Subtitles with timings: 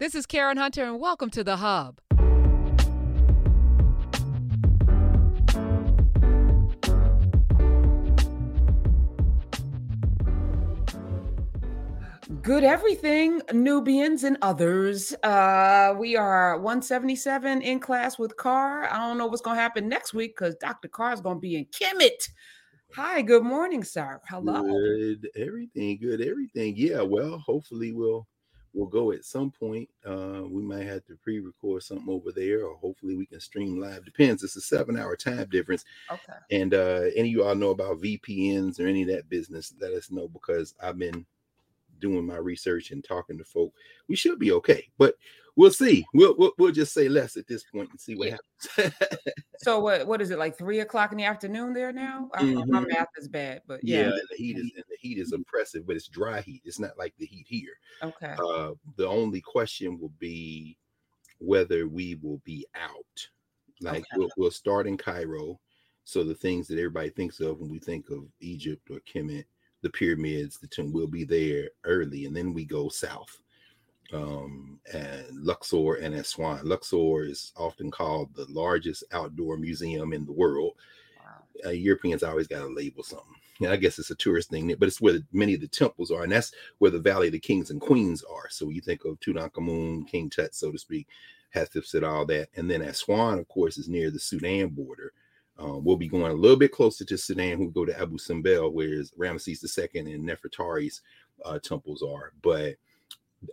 [0.00, 2.00] This is Karen Hunter, and welcome to The Hub.
[12.42, 15.14] Good everything, Nubians and others.
[15.22, 18.92] Uh, we are 177 in class with Carr.
[18.92, 20.88] I don't know what's going to happen next week because Dr.
[20.88, 22.30] Carr is going to be in Kemet.
[22.96, 24.20] Hi, good morning, sir.
[24.28, 24.60] Hello.
[24.60, 26.74] Good everything, good everything.
[26.76, 28.26] Yeah, well, hopefully we'll
[28.74, 29.88] we'll go at some point.
[30.04, 34.04] Uh, we might have to pre-record something over there, or hopefully we can stream live.
[34.04, 34.42] Depends.
[34.42, 35.84] It's a seven-hour time difference.
[36.10, 36.34] Okay.
[36.50, 39.92] And uh, any of you all know about VPNs or any of that business, let
[39.92, 41.24] us know because I've been
[42.00, 43.72] doing my research and talking to folk,
[44.08, 44.88] we should be okay.
[44.98, 45.14] But
[45.56, 46.04] we'll see.
[46.14, 48.36] We'll we'll, we'll just say less at this point and see what Yeah.
[48.76, 48.94] happens.
[49.58, 52.28] So what what is it like three o'clock in the afternoon there now?
[52.34, 52.88] I, My Mhm.
[52.88, 54.10] math is bad, but yeah, yeah.
[54.30, 56.60] the heat is the heat is oppressive, but it's dry heat.
[56.66, 57.72] It's not like the heat here.
[58.02, 58.34] Okay.
[58.38, 60.76] Uh, the only question will be
[61.38, 63.28] whether we will be out.
[63.80, 64.06] Like Okay.
[64.16, 65.58] we'll, we'll start in Cairo.
[66.04, 69.46] So the things that everybody thinks of when we think of Egypt or Kemet,
[69.80, 73.40] the pyramids, the tomb, we'll be there early, and then we go south.
[74.12, 76.60] Um, and Luxor and Aswan.
[76.64, 80.74] Luxor is often called the largest outdoor museum in the world.
[81.18, 81.68] Wow.
[81.70, 83.34] Uh, Europeans always got to label something.
[83.60, 86.10] And I guess it's a tourist thing, but it's where the, many of the temples
[86.10, 88.48] are, and that's where the Valley of the Kings and Queens are.
[88.50, 91.06] So you think of Tutankhamun, King Tut, so to speak,
[91.54, 95.12] Hatshepsut, all that, and then Aswan, of course, is near the Sudan border.
[95.56, 97.60] Um, we'll be going a little bit closer to Sudan.
[97.60, 101.00] We'll go to Abu Simbel, where Ramesses II and Nefertari's
[101.44, 102.32] uh, temples are.
[102.42, 102.74] But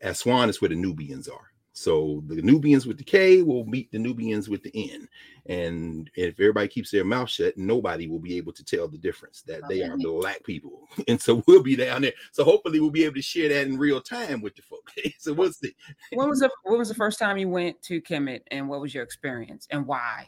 [0.02, 1.52] Aswan is where the Nubians are.
[1.74, 5.08] So the Nubians with the K will meet the Nubians with the N.
[5.46, 9.42] And if everybody keeps their mouth shut, nobody will be able to tell the difference
[9.44, 10.88] that they are black people.
[11.08, 12.14] And so we'll be down there.
[12.34, 14.94] So hopefully we'll be able to share that in real time with the folks.
[15.20, 15.74] so we'll see.
[16.14, 18.94] When was the when was the first time you went to Kemet and what was
[18.94, 20.28] your experience and why?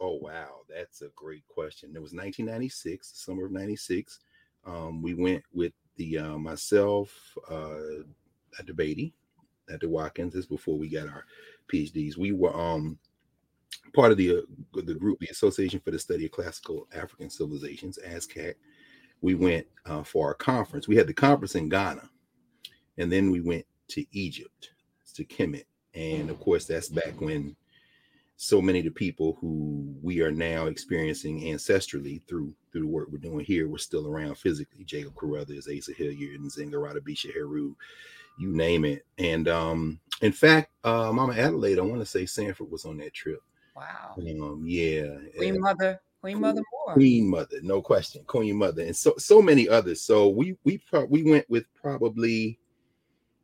[0.00, 1.90] Oh wow, that's a great question.
[1.94, 4.20] It was 1996, the summer of 96.
[4.64, 8.02] Um, we went with the uh, myself, uh,
[8.56, 8.74] Dr.
[8.74, 9.14] Beatty,
[9.70, 10.34] at the Watkins.
[10.34, 11.24] This is before we got our
[11.72, 12.16] PhDs.
[12.16, 12.98] We were um
[13.94, 17.98] part of the uh, the group, the Association for the Study of Classical African Civilizations,
[18.06, 18.54] ASCAC.
[19.20, 20.86] We went uh, for our conference.
[20.86, 22.08] We had the conference in Ghana,
[22.98, 24.70] and then we went to Egypt,
[25.14, 27.56] to Kemet, and of course that's back when
[28.36, 33.08] so many of the people who we are now experiencing ancestrally through through the work
[33.10, 34.84] we're doing here were still around physically.
[34.84, 37.76] Jacob Carruthers, Asa Hilliard, and Zingarata Bisha Heru,
[38.38, 39.04] you name it.
[39.18, 43.14] And um, in fact, uh, Mama Adelaide, I want to say Sanford was on that
[43.14, 43.40] trip.
[43.76, 44.14] Wow.
[44.18, 46.94] Um, yeah, Queen Mother, Queen Mother Moore.
[46.94, 50.00] Queen Mother, no question, Queen Mother, and so so many others.
[50.00, 52.58] So we we pro- we went with probably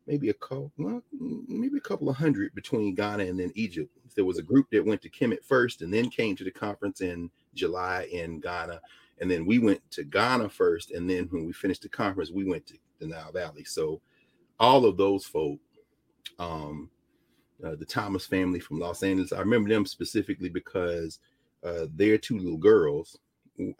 [0.07, 1.03] maybe a couple, well,
[1.47, 3.91] maybe a couple of hundred between Ghana and then Egypt.
[4.15, 7.01] There was a group that went to Kemet first and then came to the conference
[7.01, 8.81] in July in Ghana,
[9.19, 12.45] and then we went to Ghana first, and then when we finished the conference, we
[12.45, 13.63] went to the Nile Valley.
[13.63, 14.01] So
[14.61, 15.59] all of those folk,
[16.37, 16.89] um,
[17.65, 21.19] uh, the Thomas family from Los Angeles, I remember them specifically because
[21.63, 23.17] uh, their two little girls.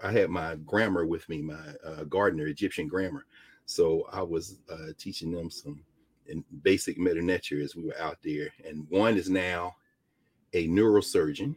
[0.04, 1.56] I had my grammar with me, my
[1.86, 3.26] uh, Gardiner Egyptian grammar.
[3.66, 5.84] So I was uh, teaching them some
[6.64, 8.50] basic Medu Neter as we were out there.
[8.68, 9.76] And one is now
[10.54, 11.56] a neurosurgeon,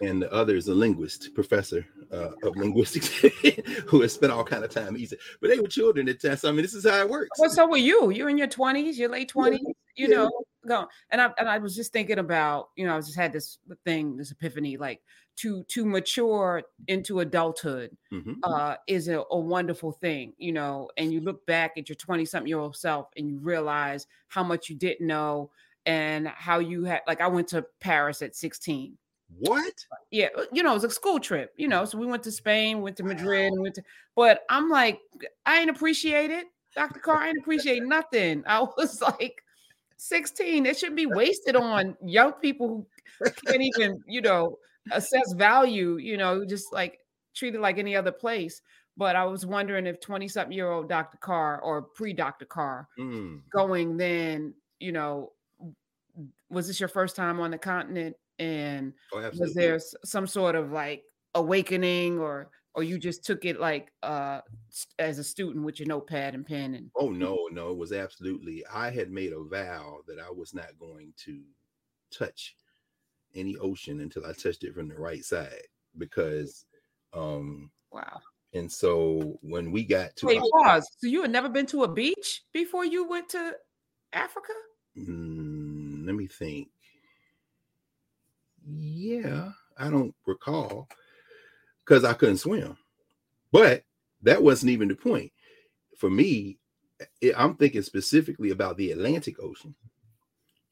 [0.00, 3.08] and the other is a linguist, professor uh, of linguistics,
[3.86, 5.16] who has spent all kind of time easy.
[5.40, 6.38] But they were children at the time.
[6.44, 7.38] I mean, this is how it works.
[7.38, 8.10] Well, so were you?
[8.10, 9.60] You're in your twenties, your late twenties,
[9.96, 10.16] you yeah.
[10.16, 10.30] know.
[10.66, 13.58] Go and I and I was just thinking about, you know, I just had this
[13.84, 15.00] thing, this epiphany, like
[15.36, 18.36] to to mature into adulthood Mhm.
[18.42, 22.24] uh is a, a wonderful thing, you know, and you look back at your 20
[22.24, 25.50] something year old self and you realize how much you didn't know
[25.86, 28.98] and how you had like I went to Paris at 16
[29.38, 29.84] What?
[30.10, 31.84] yeah, uh, you know, it was a school trip, you know.
[31.84, 33.82] So we went to Spain, went to Madrid, and went to,
[34.16, 35.00] but I'm like,
[35.46, 36.46] I ain't appreciate it.
[36.74, 37.00] Dr.
[37.00, 38.42] Carr, I ain't appreciate nothing.
[38.46, 39.42] I was like
[39.98, 40.66] 16.
[40.66, 42.86] It shouldn't be wasted on young people
[43.18, 44.58] who can't even, you know,
[44.92, 46.98] assess value, you know, just like
[47.34, 48.62] treated like any other place.
[48.96, 51.18] But I was wondering if 20 something year old Dr.
[51.18, 52.46] Carr or pre Dr.
[52.46, 53.42] Carr Mm.
[53.52, 55.32] going then, you know,
[56.50, 58.16] was this your first time on the continent?
[58.38, 61.04] And Oh, was there some sort of like
[61.34, 64.40] awakening or or you just took it like uh
[64.98, 68.64] as a student with your notepad and pen and Oh no, no, it was absolutely.
[68.66, 71.42] I had made a vow that I was not going to
[72.10, 72.56] touch
[73.34, 75.62] any ocean until I touched it from the right side
[75.96, 76.64] because
[77.14, 78.20] um wow
[78.52, 81.88] and so when we got to wait pause so you had never been to a
[81.88, 83.54] beach before you went to
[84.12, 84.52] africa
[85.06, 86.68] Mm, let me think.
[88.70, 90.88] Yeah, I don't recall
[91.80, 92.76] because I couldn't swim.
[93.50, 93.84] But
[94.22, 95.32] that wasn't even the point.
[95.96, 96.58] For me,
[97.20, 99.74] it, I'm thinking specifically about the Atlantic Ocean.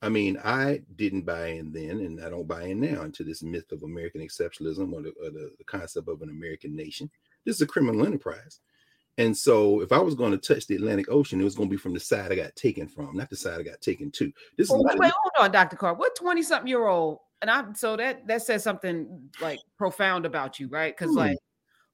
[0.02, 3.42] I mean, I didn't buy in then, and I don't buy in now into this
[3.42, 7.10] myth of American exceptionalism or the, or the, the concept of an American nation.
[7.44, 8.60] This is a criminal enterprise.
[9.18, 11.74] And so, if I was going to touch the Atlantic Ocean, it was going to
[11.74, 14.30] be from the side I got taken from, not the side I got taken to.
[14.58, 15.76] This is oh, wait, wait, hold on, Dr.
[15.76, 15.94] Carr.
[15.94, 17.20] What 20 something year old?
[17.46, 20.96] And I'm so that that says something like profound about you, right?
[20.96, 21.18] Because Hmm.
[21.18, 21.38] like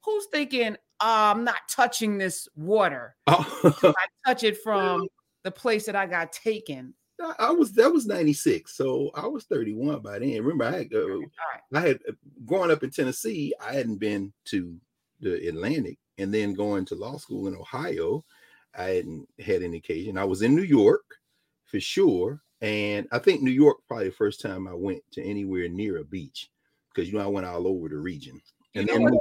[0.03, 3.17] who's thinking, "Ah, I'm not touching this water.
[3.27, 5.07] Oh, I touch it from
[5.43, 6.95] the place that I got taken.
[7.21, 10.43] I- I was that was 96, so I was 31 by then.
[10.43, 11.29] Remember, I had uh, right.
[11.75, 12.13] I had uh,
[12.47, 14.75] growing up in Tennessee, I hadn't been to
[15.21, 18.25] the Atlantic, and then going to law school in Ohio,
[18.75, 20.17] I hadn't had any occasion.
[20.17, 21.05] I was in New York
[21.67, 25.69] for sure, and I think New York probably the first time I went to anywhere
[25.69, 26.49] near a beach
[26.95, 28.41] because you know I went all over the region.
[28.73, 29.15] You And know then what?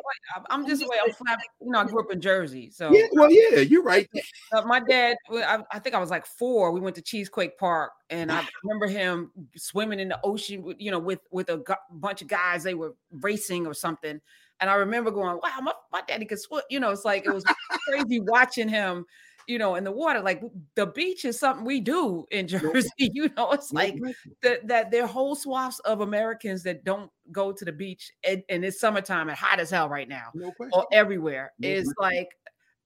[0.49, 2.69] I'm- just wait, I'm flab- you know, I grew up in Jersey.
[2.71, 4.07] So yeah, well, yeah, you're right.
[4.53, 6.71] uh, my dad, I, I think I was like four.
[6.71, 10.89] We went to Cheesequake Park, and I remember him swimming in the ocean, with, you
[10.89, 12.63] know, with with a gu- bunch of guys.
[12.63, 14.21] They were racing or something,
[14.61, 17.33] and I remember going, "Wow, my, my daddy could swim." You know, it's like it
[17.33, 17.43] was
[17.89, 19.05] crazy watching him,
[19.47, 20.21] you know, in the water.
[20.21, 20.41] Like
[20.75, 22.89] the beach is something we do in Jersey.
[22.97, 23.95] You know, it's like
[24.41, 28.43] that that there are whole swaths of Americans that don't go to the beach, and,
[28.49, 31.53] and it's summertime and hot as hell right now no or everywhere.
[31.59, 32.17] No It's question.
[32.17, 32.29] like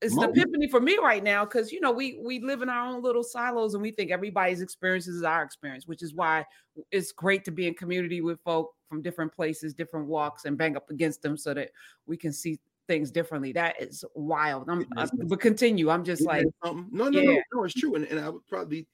[0.02, 2.69] it's an Mo- epiphany for me right now because you know we we live in
[2.69, 6.46] our own little silos and we think everybody's experience is our experience, which is why
[6.92, 10.75] it's great to be in community with folk from different places, different walks, and bang
[10.75, 11.69] up against them so that
[12.06, 13.52] we can see things differently.
[13.54, 14.70] That is wild.
[14.70, 15.90] I'm, I, but continue.
[15.90, 16.88] I'm just like something?
[16.92, 17.42] no, no, no, yeah.
[17.54, 17.96] no, it's true.
[17.96, 18.88] And, and I would probably,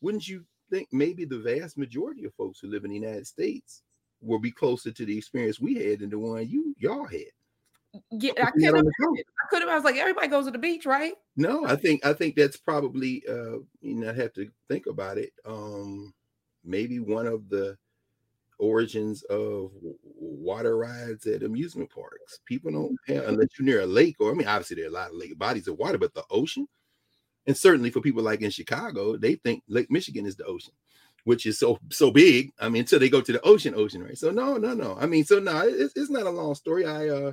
[0.00, 3.82] wouldn't you think maybe the vast majority of folks who live in the United States
[4.20, 7.20] will be closer to the experience we had than the one you y'all had?
[8.10, 9.14] yeah, I Putting that could on have.
[9.16, 11.14] I could have I was like everybody goes to the beach, right?
[11.36, 15.18] No, I think I think that's probably uh you know I have to think about
[15.18, 15.32] it.
[15.44, 16.12] Um
[16.64, 17.76] maybe one of the
[18.58, 19.70] origins of
[20.20, 22.40] water rides at amusement parks.
[22.44, 24.92] People don't have unless you're near a lake, or I mean, obviously there are a
[24.92, 26.66] lot of lake bodies of water, but the ocean,
[27.46, 30.74] and certainly for people like in Chicago, they think Lake Michigan is the ocean,
[31.24, 32.50] which is so so big.
[32.60, 34.18] I mean, until they go to the ocean, ocean, right?
[34.18, 34.96] So no, no, no.
[35.00, 36.84] I mean, so no, it's, it's not a long story.
[36.86, 37.32] I uh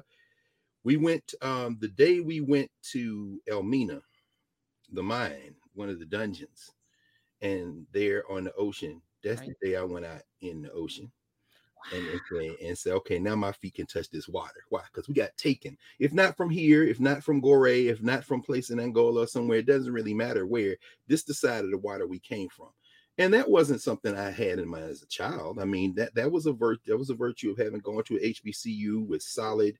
[0.83, 4.01] we went um the day we went to Elmina,
[4.91, 6.71] the mine, one of the dungeons,
[7.41, 9.01] and there on the ocean.
[9.23, 9.53] That's Right.
[9.59, 11.11] the day I went out in the ocean
[11.93, 14.63] and, and, say, and say, okay, now my feet can touch this water.
[14.69, 14.81] Why?
[14.91, 15.77] Because we got taken.
[15.99, 19.27] If not from here, if not from Gorée, if not from place in Angola or
[19.27, 20.77] somewhere, it doesn't really matter where.
[21.07, 22.69] This of the water we came from.
[23.17, 25.59] And that wasn't something I had in mind as a child.
[25.59, 28.15] I mean, that that was a vir- that was a virtue of having gone to
[28.15, 29.77] HBCU with solid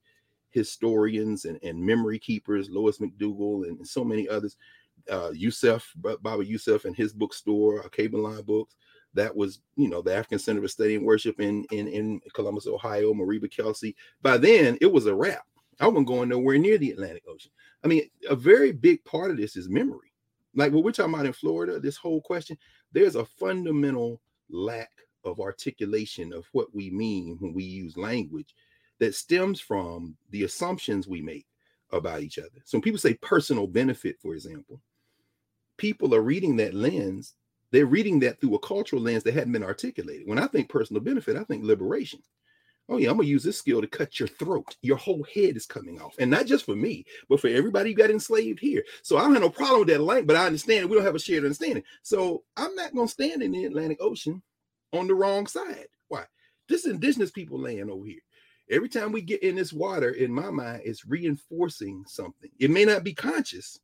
[0.51, 4.55] historians and, and memory keepers, Lois McDougall and so many others.
[5.11, 5.31] Uh,
[5.97, 8.75] Ba- Baba Yusuf and his bookstore, Cable Line Books.
[9.15, 12.67] That was, you know, the African Center for Study and Worship in in in Columbus,
[12.67, 13.13] Ohio.
[13.13, 13.95] Mariba Kelsey.
[14.21, 15.45] By then, it was a wrap.
[15.79, 17.51] I wasn't going nowhere near the Atlantic Ocean.
[17.83, 20.13] I mean, a very big part of this is memory.
[20.55, 22.57] Like what we're talking about in Florida, this whole question,
[22.93, 24.91] there's a fundamental lack
[25.25, 28.55] of articulation of what we mean when we use language
[28.99, 31.45] that stems from the assumptions we make
[31.91, 32.61] about each other.
[32.63, 34.79] So when people say personal benefit, for example,
[35.77, 37.33] people are reading that lens,
[37.75, 40.27] they're reading that through a cultural lens that hadn't been articulated.
[40.27, 42.21] When I think personal benefit, I think liberation.
[42.87, 44.75] Oh, yeah, I'm gonna use this skill to cut your throat.
[44.83, 46.15] Your whole head is coming off.
[46.19, 48.83] And not just for me, but for everybody who got enslaved here.
[49.01, 51.15] So I don't have no problem with that language, but I understand we don't have
[51.15, 51.83] a shared understanding.
[52.03, 54.41] So I'm not gonna stand in the Atlantic Ocean
[54.93, 55.87] on the wrong side.
[56.09, 56.25] Why?
[56.69, 58.21] This is indigenous people land over here.
[58.69, 62.49] Every time we get in this water, in my mind, it's reinforcing something.
[62.59, 63.79] It may not be conscious,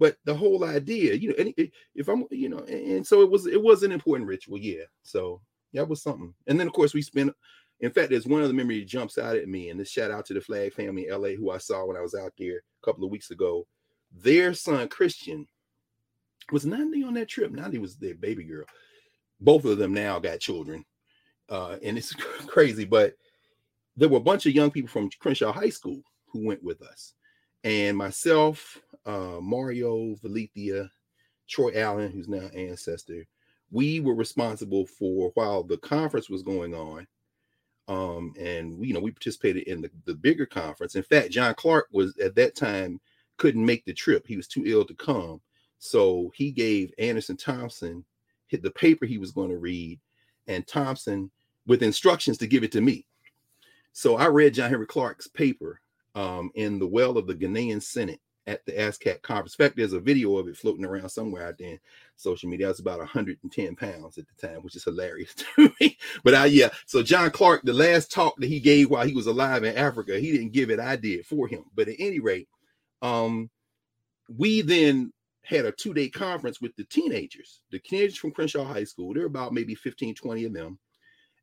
[0.00, 1.52] but the whole idea, you know,
[1.94, 4.84] if I'm, you know, and and so it was, it was an important ritual, yeah.
[5.02, 5.42] So
[5.74, 6.32] that was something.
[6.46, 7.32] And then of course we spent.
[7.80, 10.26] In fact, there's one other memory that jumps out at me, and this shout out
[10.26, 12.84] to the Flag family in LA, who I saw when I was out there a
[12.84, 13.66] couple of weeks ago.
[14.12, 15.46] Their son Christian
[16.52, 17.52] was Nandi on that trip.
[17.52, 18.66] Nandi was their baby girl.
[19.40, 20.84] Both of them now got children,
[21.48, 22.14] uh, and it's
[22.46, 22.84] crazy.
[22.84, 23.14] But
[23.96, 27.14] there were a bunch of young people from Crenshaw High School who went with us,
[27.64, 30.88] and myself, uh, Mario, Valethia,
[31.48, 33.26] Troy Allen, who's now ancestor.
[33.70, 37.06] We were responsible for while the conference was going on
[37.90, 40.94] um, and you know we participated in the, the bigger conference.
[40.94, 43.00] In fact, John Clarke was at that time
[43.36, 45.40] couldn't make the trip; he was too ill to come.
[45.80, 48.04] So he gave Anderson Thompson
[48.46, 49.98] hit the paper he was going to read,
[50.46, 51.30] and Thompson
[51.66, 53.06] with instructions to give it to me.
[53.92, 55.80] So I read John Henrik Clarke's paper
[56.14, 59.54] um, in the well of the Ghanaian Senate at the ASCAC conference.
[59.54, 61.80] In fact, there's a video of it floating around somewhere out there in
[62.16, 62.66] social media.
[62.66, 65.96] I was about 110 pounds at the time, which is hilarious to me.
[66.24, 69.26] But I, yeah, so John Clarke, the last talk that he gave while he was
[69.26, 71.64] alive in Africa, he didn't give it, I did for him.
[71.74, 72.48] But at any rate,
[73.02, 73.50] um,
[74.36, 75.12] we then
[75.44, 79.12] had a two-day conference with the teenagers, the teenagers from Crenshaw High School.
[79.12, 80.78] There were about maybe 15, 20 of them,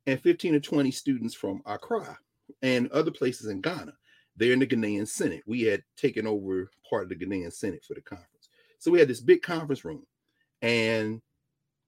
[0.06, 2.18] and 15 or 20 students from Accra
[2.62, 3.94] and other places in Ghana.
[4.38, 5.44] They're in the Ghanaian Senate.
[5.46, 8.50] We had taken over part of the Ghanaian Senate for the conference.
[8.80, 10.06] So we had this big conference room,
[10.62, 11.22] and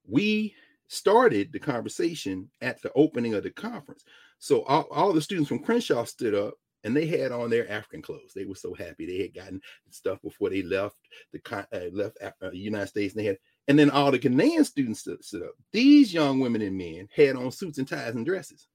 [0.06, 0.54] we
[0.88, 4.04] started the conversation at the opening of the conference.
[4.40, 8.02] So all, all the students from Crenshaw stood up and they had on their African
[8.02, 8.32] clothes.
[8.34, 10.96] They were so happy they had gotten stuff before they left
[11.32, 13.14] the uh, left uh, United States.
[13.14, 13.38] And they had,
[13.68, 15.52] and then all the Ghanaian students stood, stood, up.
[15.72, 18.66] These young women and men had on suits and ties and dresses.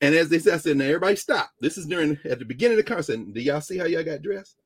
[0.00, 1.50] And as they said, I said, now everybody stop.
[1.60, 3.18] This is during at the beginning of the concert.
[3.32, 4.56] Do y'all see how y'all got dressed?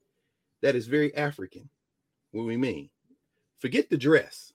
[0.60, 1.68] That is very African.
[2.32, 2.90] What we mean?
[3.58, 4.52] Forget the dress.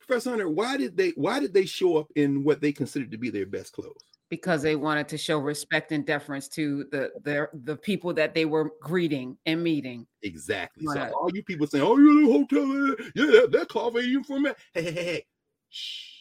[0.00, 3.18] Professor Hunter, why did they why did they show up in what they considered to
[3.18, 4.08] be their best clothes?
[4.30, 8.44] because they wanted to show respect and deference to the the the people that they
[8.44, 10.06] were greeting and meeting.
[10.22, 10.84] Exactly.
[10.86, 11.10] Right.
[11.10, 14.24] So all you people saying, "Oh, you're the hotel, yeah, that, that cloth ain't even
[14.24, 15.26] for me." Hey, hey, hey, hey,
[15.70, 16.17] shh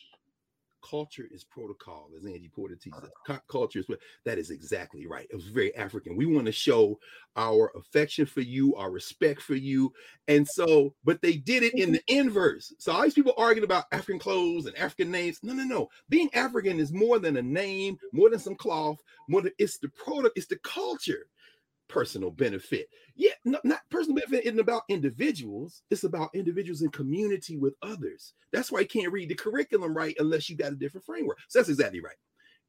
[0.90, 3.10] culture is protocol, as Angie Porter teaches us.
[3.28, 3.40] Uh-huh.
[3.50, 3.86] Culture is
[4.26, 5.28] that is exactly right.
[5.30, 6.16] It was very African.
[6.16, 7.00] We want to show
[7.36, 9.94] our affection for you, our respect for you.
[10.28, 11.94] And so, but they did it in mm-hmm.
[11.94, 12.74] the inverse.
[12.80, 15.40] So all these people arguing about African clothes and African names.
[15.44, 15.90] No, no, no.
[16.10, 19.90] Being African is more than a name, more than some cloth, more than it's the
[19.90, 21.28] product, it's the culture
[21.90, 22.88] personal benefit.
[23.16, 25.82] Yeah, no, not personal benefit isn't about individuals.
[25.90, 28.34] It's about individuals in community with others.
[28.52, 31.38] That's why you can't read the curriculum right unless you got a different framework.
[31.48, 32.16] So that's exactly right.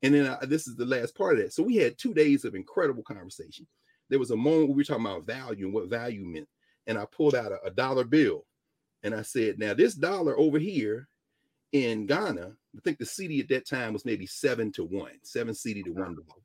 [0.02, 1.52] And then uh, this is the last part of that.
[1.52, 3.66] So we had two days of incredible conversation.
[4.08, 6.48] There was a moment we were talking about value and what value meant.
[6.86, 8.46] And I pulled out a, a dollar bill
[9.02, 11.08] and I said, now this dollar over here
[11.72, 15.52] in Ghana, I think the cedi at that time was maybe seven to one, seven
[15.52, 16.42] cedi to one dollar.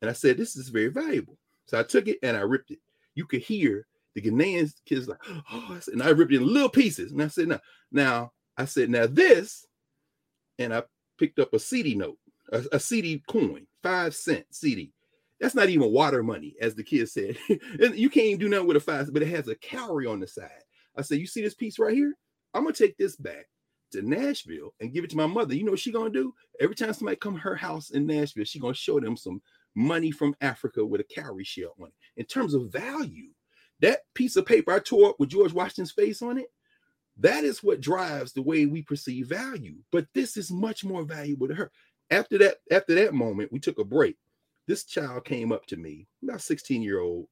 [0.00, 1.38] And I said, this is very valuable.
[1.72, 2.80] So I took it and I ripped it.
[3.14, 7.12] You could hear the Ghanaian kids like, oh, and I ripped it in little pieces.
[7.12, 7.60] And I said, now,
[7.90, 9.64] now I said, now this,
[10.58, 10.82] and I
[11.18, 12.18] picked up a cedi note,
[12.52, 14.92] a, a cedi coin, five cent cedi.
[15.40, 17.38] That's not even water money, as the kids said.
[17.48, 20.26] and you can't do nothing with a five, but it has a cowrie on the
[20.26, 20.50] side.
[20.94, 22.14] I said, you see this piece right here?
[22.52, 23.46] I'm gonna take this back
[23.92, 25.54] to Nashville and give it to my mother.
[25.54, 26.34] You know what she gonna do?
[26.60, 29.40] Every time somebody come her house in Nashville, she gonna show them some
[29.74, 31.94] money from Africa with a cowrie shell on it.
[32.16, 33.30] In terms of value,
[33.80, 36.46] that piece of paper I tore up with George Washington's face on it,
[37.18, 39.76] that is what drives the way we perceive value.
[39.90, 41.70] But this is much more valuable to her.
[42.10, 44.16] After that, after that moment, we took a break.
[44.66, 47.26] This child came up to me, about 16 year old,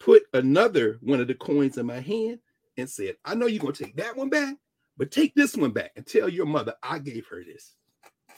[0.00, 2.38] put another one of the coins in my hand
[2.76, 4.56] and said, I know you're going to take that one back,
[4.96, 7.74] but take this one back and tell your mother I gave her this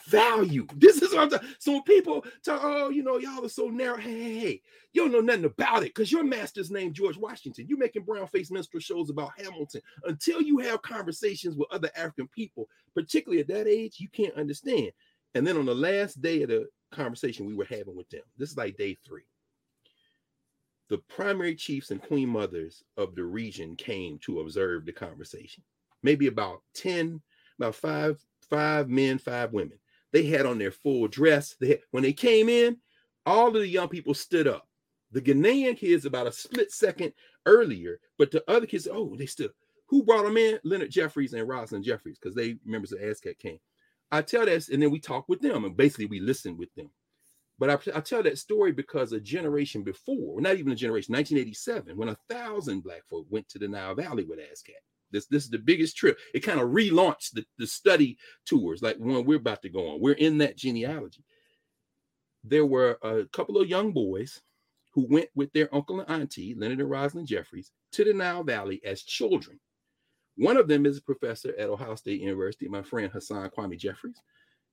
[0.06, 0.66] value.
[0.76, 1.48] This is what I'm talking.
[1.58, 3.96] So when people talk, oh, you know, y'all are so narrow.
[3.96, 7.66] Hey, hey, hey, you don't know nothing about it because your master's name George Washington.
[7.68, 9.82] You're making brown face minstrel shows about Hamilton.
[10.04, 14.90] Until you have conversations with other African people, particularly at that age, you can't understand.
[15.34, 18.50] And then on the last day of the conversation we were having with them, this
[18.50, 19.22] is like day three.
[20.88, 25.62] The primary chiefs and queen mothers of the region came to observe the conversation.
[26.02, 27.20] Maybe about 10,
[27.60, 29.78] about five, five men, five women
[30.12, 31.56] they had on their full dress.
[31.60, 32.78] They when they came in,
[33.26, 34.68] all of the young people stood up.
[35.12, 37.12] The Ghanaian kids about a split second
[37.46, 39.50] earlier, but the other kids, oh, they stood.
[39.88, 40.60] Who brought them in?
[40.62, 43.58] Leonard Jeffries and Rosalind Jeffries, because they members of ASCAC came.
[44.12, 46.90] I tell that, and then we talk with them, and basically we listen with them.
[47.58, 51.96] But I, I, tell that story because a generation before, not even a generation, 1987,
[51.96, 55.50] when a thousand black folk went to the Nile Valley with ASCAC, this this is
[55.50, 56.18] the biggest trip.
[56.34, 60.00] It kind of relaunched the, the study tours, like one we're about to go on.
[60.00, 61.24] We're in that genealogy.
[62.44, 64.40] There were a couple of young boys
[64.92, 68.80] who went with their uncle and auntie, Leonard and Rosalind Jeffries, to the Nile Valley
[68.84, 69.60] as children.
[70.36, 74.20] One of them is a professor at Ohio State University, my friend Hasan Kwame Jeffries,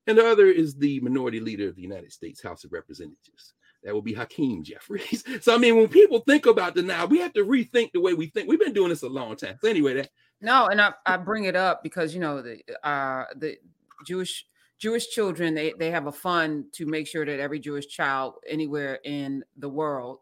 [0.08, 3.54] and the other is the minority leader of the United States House of Representatives.
[3.84, 5.24] That would be Hakeem Jeffries.
[5.42, 8.14] So I mean, when people think about the Nile, we have to rethink the way
[8.14, 8.50] we think.
[8.50, 9.58] We've been doing this a long time.
[9.62, 10.10] So anyway, that
[10.42, 13.58] no, and I, I bring it up because you know the uh the
[14.06, 14.46] Jewish
[14.80, 19.00] Jewish children they they have a fund to make sure that every Jewish child anywhere
[19.04, 20.20] in the world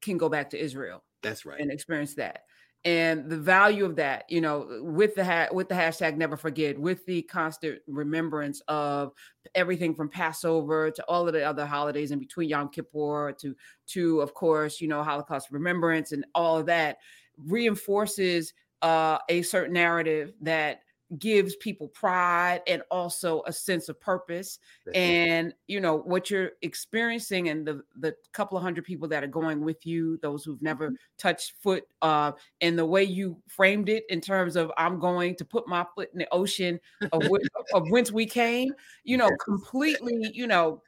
[0.00, 1.02] can go back to Israel.
[1.22, 1.60] That's right.
[1.60, 2.44] And experience that.
[2.84, 6.78] and the value of that you know with the ha- with the hashtag never forget
[6.78, 9.12] with the constant remembrance of
[9.56, 13.54] everything from passover to all of the other holidays in between yom kippur to
[13.88, 16.98] to of course you know holocaust remembrance and all of that
[17.46, 20.82] reinforces uh, a certain narrative that
[21.16, 24.58] gives people pride and also a sense of purpose.
[24.94, 29.28] And you know what you're experiencing and the the couple of hundred people that are
[29.28, 30.94] going with you those who've never mm-hmm.
[31.16, 35.44] touched foot uh and the way you framed it in terms of i'm going to
[35.44, 36.80] put my foot in the ocean
[37.12, 37.22] of,
[37.74, 38.72] of whence we came
[39.04, 40.82] you know completely you know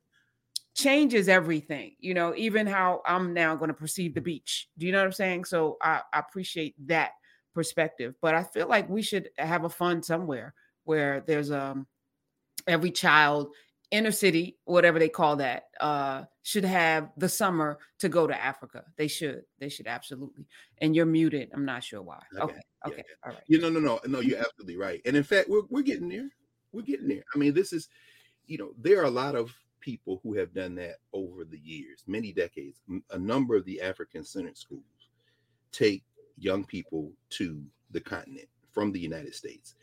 [0.74, 4.68] changes everything you know even how i'm now going to perceive the beach.
[4.78, 5.44] Do you know what i'm saying?
[5.44, 7.12] So i, I appreciate that
[7.54, 8.14] perspective.
[8.20, 10.54] But I feel like we should have a fund somewhere
[10.84, 11.86] where there's um
[12.66, 13.48] every child
[13.90, 18.84] inner city, whatever they call that, uh, should have the summer to go to Africa.
[18.96, 19.42] They should.
[19.58, 20.46] They should absolutely.
[20.78, 21.50] And you're muted.
[21.52, 22.20] I'm not sure why.
[22.38, 22.54] Okay.
[22.86, 22.94] Okay.
[22.94, 23.04] okay.
[23.24, 23.42] All right.
[23.46, 24.20] You know, no, no, no.
[24.20, 25.00] You're absolutely right.
[25.04, 26.28] And in fact, we're we're getting there.
[26.72, 27.24] We're getting there.
[27.34, 27.88] I mean, this is,
[28.46, 32.04] you know, there are a lot of people who have done that over the years,
[32.06, 32.80] many decades.
[33.10, 34.84] A number of the African centered schools
[35.72, 36.04] take
[36.40, 39.74] young people to the continent from the United States.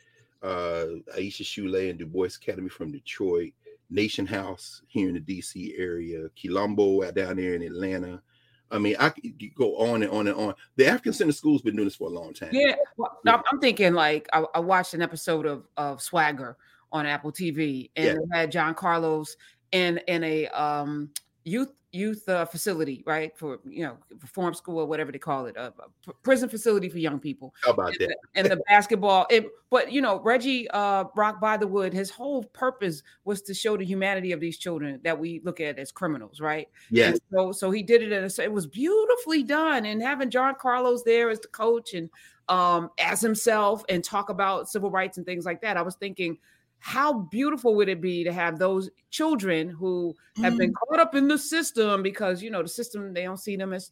[0.43, 3.53] Uh, Aisha Shule and Du Bois Academy from Detroit,
[3.89, 8.21] Nation House here in the DC area, Quilombo down there in Atlanta.
[8.69, 10.53] I mean, I could go on and on and on.
[10.75, 12.49] The African Center School's been doing this for a long time.
[12.51, 13.17] Yeah, well.
[13.25, 16.57] I'm thinking like I, I, watched an episode of of Swagger
[16.91, 18.39] on Apple TV, and yeah.
[18.39, 19.37] had John Carlos
[19.71, 21.09] in in a um
[21.47, 23.35] youth youth uh, facility, right?
[23.37, 25.73] For you know, reform school or whatever they call it, a,
[26.07, 27.55] a prison facility for young people.
[27.63, 28.17] How about and that?
[28.33, 29.25] The, and the basketball.
[29.29, 33.85] It, but you know, Reggie uh, Rock Bythewood, his whole purpose was to show the
[33.85, 36.67] humanity of these children that we look at as criminals, right?
[36.91, 37.13] Yes.
[37.13, 39.85] And so, so he did it, and it was beautifully done.
[39.85, 42.09] And having John Carlos there as the coach and
[42.49, 46.37] um as himself and talk about civil rights and things like that, I was thinking
[46.79, 50.57] how beautiful would it be to have those children who have mm-hmm.
[50.59, 53.73] been caught up in the system because you know the system they don't see them
[53.73, 53.91] as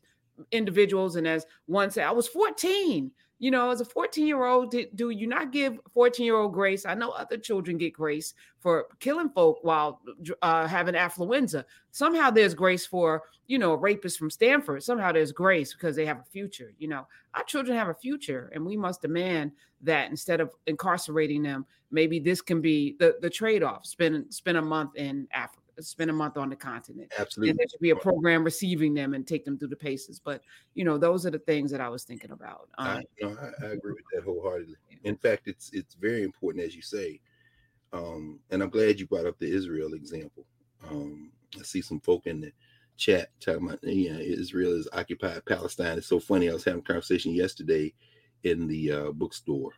[0.52, 4.74] individuals and as one said i was 14 you know, as a 14 year old,
[4.95, 6.86] do you not give 14 year old grace?
[6.86, 10.02] I know other children get grace for killing folk while
[10.41, 11.65] uh, having affluenza.
[11.91, 14.84] Somehow there's grace for, you know, a rapist from Stanford.
[14.84, 16.71] Somehow there's grace because they have a future.
[16.80, 21.43] You know, our children have a future, and we must demand that instead of incarcerating
[21.43, 23.86] them, maybe this can be the, the trade off.
[23.86, 27.12] Spend spend a month in Africa spend a month on the continent.
[27.18, 27.52] Absolutely.
[27.52, 30.20] And there should be a program receiving them and take them through the paces.
[30.20, 30.42] But
[30.74, 32.70] you know, those are the things that I was thinking about.
[32.78, 33.30] Um, I, I,
[33.64, 34.76] I, agree with that wholeheartedly.
[35.04, 37.20] In fact, it's it's very important as you say.
[37.94, 40.46] Um, and I'm glad you brought up the Israel example.
[40.90, 42.52] Um, I see some folk in the
[42.98, 45.98] chat talking about you know Israel is occupied Palestine.
[45.98, 46.50] It's so funny.
[46.50, 47.94] I was having a conversation yesterday
[48.44, 49.72] in the uh, bookstore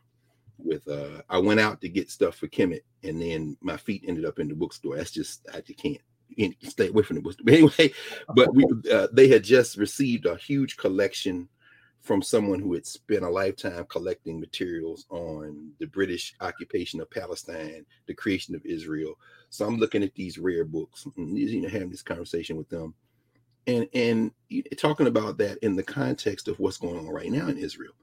[0.57, 4.25] with uh I went out to get stuff for Kemet and then my feet ended
[4.25, 4.97] up in the bookstore.
[4.97, 6.01] That's just I just can't,
[6.63, 7.45] stay away from the bookstore.
[7.45, 7.93] But anyway,
[8.35, 11.47] but we uh, they had just received a huge collection
[12.01, 17.85] from someone who had spent a lifetime collecting materials on the British occupation of Palestine,
[18.07, 19.15] the creation of Israel.
[19.49, 22.93] So I'm looking at these rare books and you know having this conversation with them
[23.67, 24.31] and and
[24.77, 27.93] talking about that in the context of what's going on right now in Israel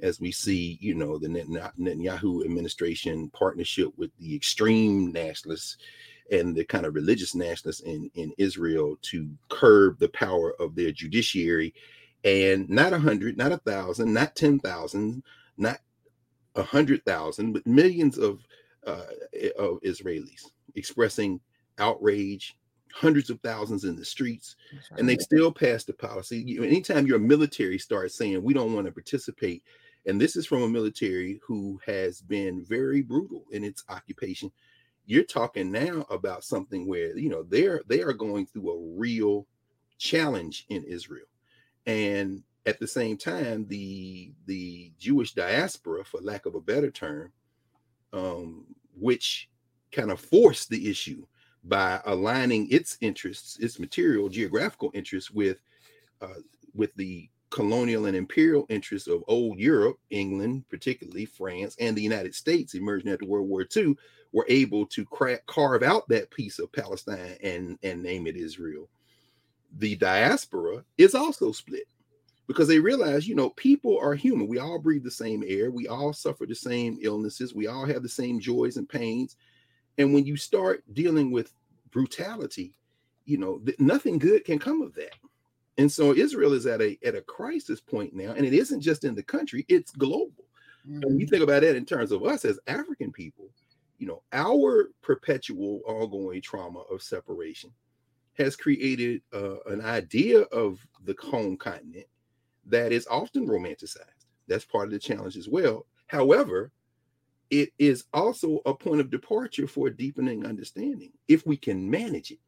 [0.00, 5.78] as we see, you know, the Netanyahu administration partnership with the extreme nationalists
[6.30, 10.90] and the kind of religious nationalists in, in Israel to curb the power of their
[10.90, 11.74] judiciary.
[12.24, 15.22] And not a hundred, not a thousand, not 10,000,
[15.58, 15.78] not
[16.56, 18.40] a hundred thousand, but millions of,
[18.86, 19.04] uh,
[19.58, 21.40] of Israelis expressing
[21.78, 22.56] outrage,
[22.92, 24.56] hundreds of thousands in the streets,
[24.96, 26.58] and they still pass the policy.
[26.60, 29.62] Anytime your military starts saying we don't want to participate
[30.06, 34.50] and this is from a military who has been very brutal in its occupation.
[35.06, 39.46] You're talking now about something where you know they're they are going through a real
[39.98, 41.26] challenge in israel.
[41.86, 47.30] And at the same time the the jewish diaspora for lack of a better term
[48.12, 48.64] um,
[48.98, 49.50] which
[49.92, 51.26] kind of forced the issue
[51.64, 55.58] by aligning its interests its material geographical interests with
[56.20, 56.40] uh,
[56.74, 62.34] with the colonial and imperial interests of old Europe, England, particularly France, and the United
[62.34, 63.94] States emerging after World War II,
[64.32, 68.88] were able to crack, carve out that piece of Palestine and, and name it Israel.
[69.78, 71.84] The diaspora is also split
[72.48, 74.48] because they realize, you know, people are human.
[74.48, 75.70] We all breathe the same air.
[75.70, 77.54] We all suffer the same illnesses.
[77.54, 79.36] We all have the same joys and pains.
[79.96, 81.52] And when you start dealing with
[81.92, 82.76] brutality,
[83.26, 85.14] you know, th- nothing good can come of that
[85.76, 89.04] And so Israel is at a at a crisis point now, and it isn't just
[89.04, 90.44] in the country; it's global.
[90.88, 91.02] Mm-hmm.
[91.02, 93.50] And we think about that in terms of us as African people,
[93.98, 97.70] you know, our perpetual ongoing trauma of separation
[98.34, 102.06] has created uh, an idea of the home continent
[102.66, 104.26] that is often romanticized.
[104.48, 105.86] That's part of the challenge as well.
[106.06, 106.72] However,
[107.50, 112.30] it is also a point of departure for a deepening understanding if we can manage
[112.30, 112.40] it.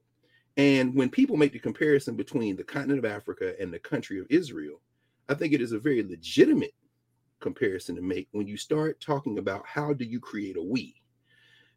[0.57, 4.27] And when people make the comparison between the continent of Africa and the country of
[4.31, 4.81] Israel,
[5.29, 6.75] I think it is a very legitimate
[7.41, 10.95] comparison to make when you start talking about how do you create a we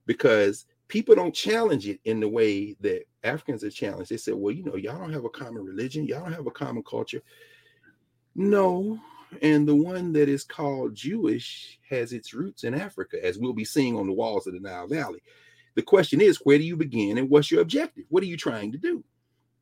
[0.05, 4.09] because people don't challenge it in the way that Africans are challenged.
[4.09, 6.51] They say, well, you know, y'all don't have a common religion, y'all don't have a
[6.51, 7.21] common culture.
[8.35, 8.99] No,
[9.41, 13.65] and the one that is called Jewish has its roots in Africa, as we'll be
[13.65, 15.21] seeing on the walls of the Nile Valley.
[15.75, 18.05] The question is, where do you begin and what's your objective?
[18.09, 19.03] What are you trying to do?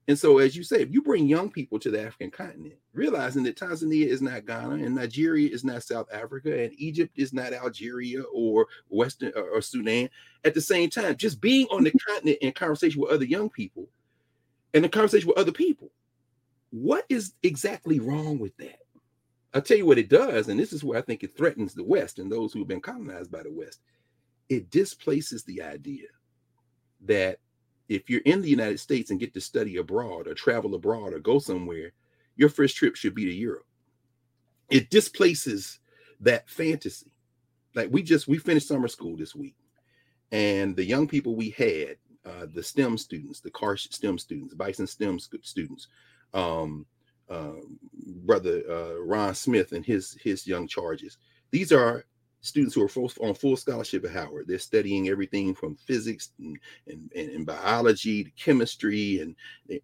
[0.10, 3.44] And so, as you say, if you bring young people to the African continent, realizing
[3.44, 7.52] that Tanzania is not Ghana and Nigeria is not South Africa and Egypt is not
[7.52, 10.10] Algeria or Western or Sudan,
[10.46, 13.90] at the same time, just being on the continent in conversation with other young people
[14.74, 15.92] and the conversation with other people,
[16.70, 18.80] what is exactly wrong with that?
[19.54, 21.84] I'll tell you what it does, and this is where I think it threatens the
[21.84, 23.82] West and those who have been colonized by the West.
[24.50, 26.08] It displaces the idea
[27.02, 27.40] that
[27.90, 31.20] if you're in the United States and get to study abroad or travel abroad or
[31.20, 31.94] go somewhere,
[32.36, 33.66] your first trip should be to Europe.
[34.70, 35.80] It displaces
[36.22, 37.12] that fantasy.
[37.76, 39.56] Like we just we finished summer school this week,
[40.32, 44.88] and the young people we had, uh, the STEM students, the car STEM students, Bison
[44.88, 45.88] STEM students,
[46.34, 46.86] um,
[47.30, 47.52] uh,
[48.26, 51.18] brother uh, Ron Smith and his his young charges.
[51.52, 52.06] These are
[52.48, 54.48] students who are full, on full scholarship at Howard.
[54.48, 56.58] They're studying everything from physics and,
[56.88, 59.36] and, and, biology to chemistry and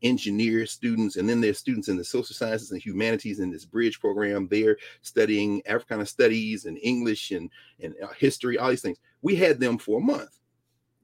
[0.02, 1.18] engineer students.
[1.18, 4.48] And then there's students in the social sciences and humanities in this bridge program.
[4.50, 7.50] They're studying Africana studies and English and,
[7.82, 8.98] and uh, history, all these things.
[9.22, 10.40] We had them for a month.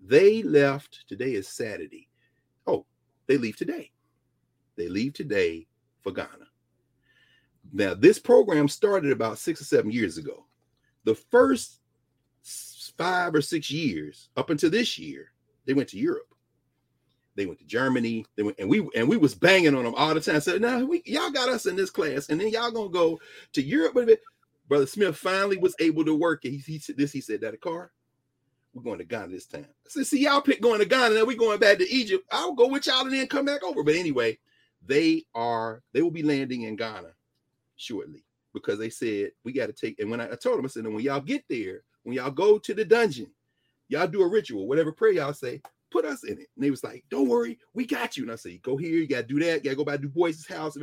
[0.02, 1.08] They left.
[1.08, 2.10] Today is Saturday.
[2.66, 2.86] Oh,
[3.28, 3.92] they leave today.
[4.76, 5.68] They leave today
[6.02, 6.48] for Ghana.
[7.72, 10.46] Now, this program started about six or seven years ago
[11.04, 11.80] the first
[12.98, 15.32] five or six years up until this year,
[15.66, 16.28] they went to Europe.
[17.36, 18.26] They went to Germany.
[18.36, 20.42] They went and we and we was banging on them all the time.
[20.42, 23.20] Said, "Now we y'all got us in this class, and then y'all gonna go
[23.54, 24.20] to Europe." But
[24.68, 26.52] Brother Smith finally was able to work it.
[26.52, 27.14] He, he said this.
[27.14, 27.92] He said that a car.
[28.74, 29.66] We're going to Ghana this time.
[29.66, 32.26] I said, "See, y'all pick going to Ghana, then we going back to Egypt.
[32.32, 34.38] I'll go with y'all and then come back over." But anyway,
[34.86, 37.14] they are they will be landing in Ghana
[37.78, 38.26] shortly
[38.60, 40.00] because they said we got to take.
[40.00, 42.32] And when I, I told them, I said, and when y'all get there, when y'all
[42.32, 43.32] go to the dungeon,
[43.88, 46.48] y'all do a ritual, whatever prayer y'all say, put us in it.
[46.56, 48.24] And they was like, don't worry, we got you.
[48.24, 49.64] And I said, go here, you got to do that.
[49.64, 50.78] You got to go by Du Bois's house.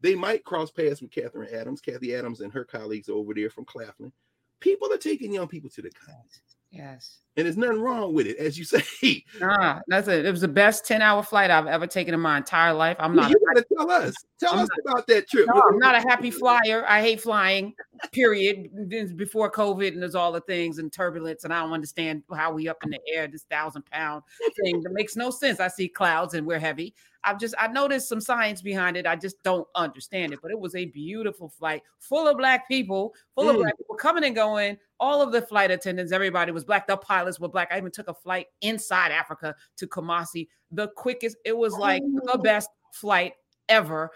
[0.00, 3.64] They might cross paths with Catherine Adams, Kathy Adams, and her colleagues over there from
[3.64, 4.12] Claflin.
[4.60, 6.42] People are taking young people to the college.
[6.70, 7.20] Yes.
[7.36, 8.64] And there's nothing wrong with it, as you
[9.02, 9.24] say.
[9.40, 10.26] Nah, that's it.
[10.26, 12.96] It was the best 10 hour flight I've ever taken in my entire life.
[12.98, 13.30] I'm not.
[13.30, 14.14] You gotta tell us.
[14.40, 15.46] Tell I'm us not, about that trip.
[15.52, 16.84] No, I'm not a happy flyer.
[16.86, 17.74] I hate flying,
[18.12, 18.68] period.
[19.16, 22.68] Before COVID and there's all the things and turbulence, and I don't understand how we
[22.68, 24.24] up in the air, this thousand pound
[24.62, 25.60] thing that makes no sense.
[25.60, 26.94] I see clouds and we're heavy.
[27.28, 29.06] I've just I noticed some science behind it.
[29.06, 30.38] I just don't understand it.
[30.40, 33.50] But it was a beautiful flight, full of black people, full mm.
[33.50, 34.78] of black people coming and going.
[34.98, 36.86] All of the flight attendants, everybody was black.
[36.86, 37.68] The pilots were black.
[37.70, 40.48] I even took a flight inside Africa to Kumasi.
[40.70, 41.36] The quickest.
[41.44, 42.32] It was like oh.
[42.32, 43.34] the best flight
[43.68, 44.10] ever.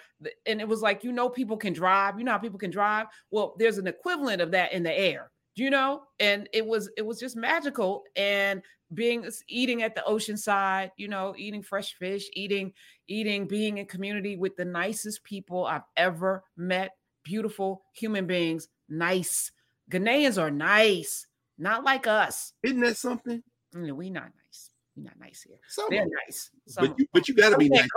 [0.47, 2.19] And it was like, you know, people can drive.
[2.19, 3.09] You know how people can drive?
[3.31, 7.03] Well, there's an equivalent of that in the air you know and it was it
[7.03, 8.63] was just magical and
[8.95, 12.73] being eating at the ocean side you know eating fresh fish eating
[13.09, 16.93] eating being in community with the nicest people i've ever met
[17.25, 19.53] beautiful human beings nice.
[19.91, 21.27] Ghanaians are nice
[21.59, 22.53] not like us.
[22.63, 23.43] Isn't that something?
[23.75, 24.71] Mm, we not nice.
[24.97, 25.61] We not nice here.
[25.69, 26.51] Some they're nice.
[26.67, 27.89] Some, but you, but you gotta be nice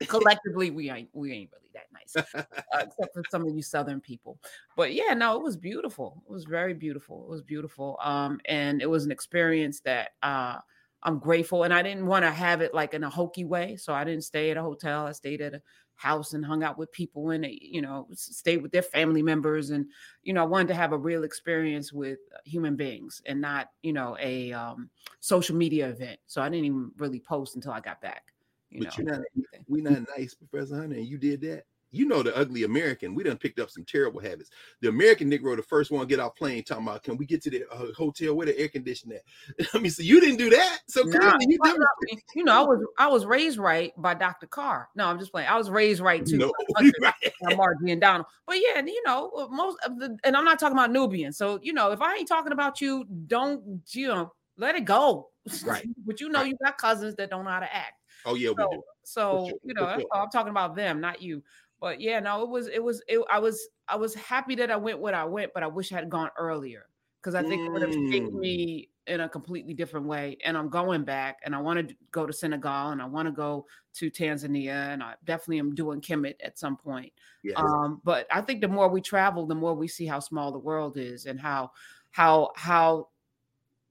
[0.08, 2.42] collectively we ain't we ain't really that nice uh,
[2.80, 4.38] except for some of you southern people.
[4.76, 6.22] But yeah no it was beautiful.
[6.28, 7.24] It was very beautiful.
[7.24, 10.58] It was beautiful um and it was an experience that uh
[11.02, 13.92] i'm grateful and i didn't want to have it like in a hokey way so
[13.92, 15.06] i didn't stay at a hotel.
[15.06, 15.62] I stayed at a
[15.96, 19.86] house and hung out with people and you know stayed with their family members and
[20.22, 23.92] you know i wanted to have a real experience with human beings and not you
[23.92, 26.20] know a um, social media event.
[26.26, 28.32] So i didn't even really post until i got back
[28.70, 29.20] you but know, you're not,
[29.68, 31.64] we're not nice, Professor Hunter, and you did that.
[31.92, 33.14] you know the ugly American.
[33.14, 34.50] We done picked up some terrible habits.
[34.82, 37.50] The American Negro, the first one get off plane, talking about, can we get to
[37.50, 39.66] the uh, hotel with the air conditioning at?
[39.74, 40.80] I mean, so you didn't do that.
[40.88, 42.22] So Nah, clearly you well, didn't.
[42.34, 44.46] you know, I was I was raised right by Dr.
[44.48, 44.88] Carr.
[44.96, 45.48] No, I'm just playing.
[45.48, 46.36] I was raised right too.
[46.38, 47.32] No, by Hunter right.
[47.42, 48.26] and Margie and Donald.
[48.46, 51.38] But yeah, you know, uh, most of the and I'm not talking about Nubians.
[51.38, 55.30] So you know, if I ain't talking about you, don't you know, let it go.
[55.64, 55.86] Right.
[56.04, 56.48] but you know, Right.
[56.48, 57.94] you got cousins that don't know how to act.
[58.24, 58.82] Oh yeah, we So, do.
[59.04, 60.06] so sure, you know, sure.
[60.12, 60.22] all.
[60.22, 61.42] I'm talking about them, not you.
[61.80, 64.76] But yeah, no, it was, it was, it, I was, I was happy that I
[64.76, 66.88] went when I went, but I wish I had gone earlier
[67.20, 68.40] because I think it would have shaped Mm.
[68.40, 70.38] me in a completely different way.
[70.44, 73.32] And I'm going back, and I want to go to Senegal, and I want to
[73.32, 77.12] go to Tanzania, and I definitely am doing Kemet at some point.
[77.42, 77.58] Yes.
[77.60, 80.58] Um, but I think the more we travel, the more we see how small the
[80.58, 81.72] world is, and how,
[82.10, 83.08] how, how,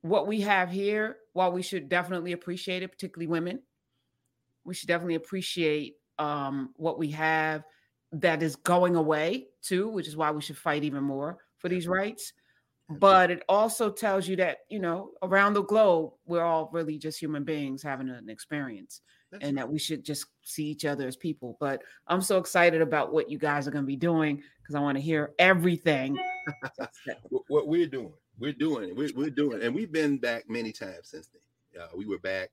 [0.01, 1.19] what we have here.
[1.33, 3.63] While we should definitely appreciate it, particularly women,
[4.65, 7.63] we should definitely appreciate um, what we have
[8.11, 11.87] that is going away too, which is why we should fight even more for these
[11.87, 12.33] rights.
[12.87, 17.19] But it also tells you that you know around the globe we're all really just
[17.19, 19.01] human beings having an experience,
[19.31, 21.57] That's and that we should just see each other as people.
[21.59, 24.81] But I'm so excited about what you guys are going to be doing because I
[24.81, 26.17] want to hear everything.
[27.47, 28.13] What we're doing.
[28.37, 28.95] We're doing it.
[28.95, 29.63] We're, we're doing it.
[29.63, 31.81] And we've been back many times since then.
[31.81, 32.51] Uh, we were back.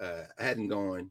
[0.00, 1.10] Uh, I hadn't gone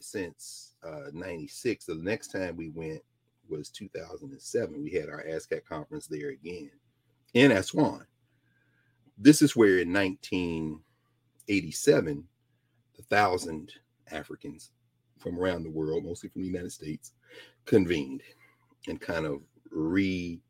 [0.00, 1.86] since uh, 96.
[1.86, 3.02] The next time we went
[3.48, 4.82] was 2007.
[4.82, 6.70] We had our ASCAC conference there again
[7.34, 8.06] in Aswan.
[9.16, 12.24] This is where in 1987,
[12.96, 13.72] the thousand
[14.10, 14.72] Africans
[15.18, 17.12] from around the world, mostly from the United States,
[17.64, 18.22] convened
[18.86, 20.40] and kind of re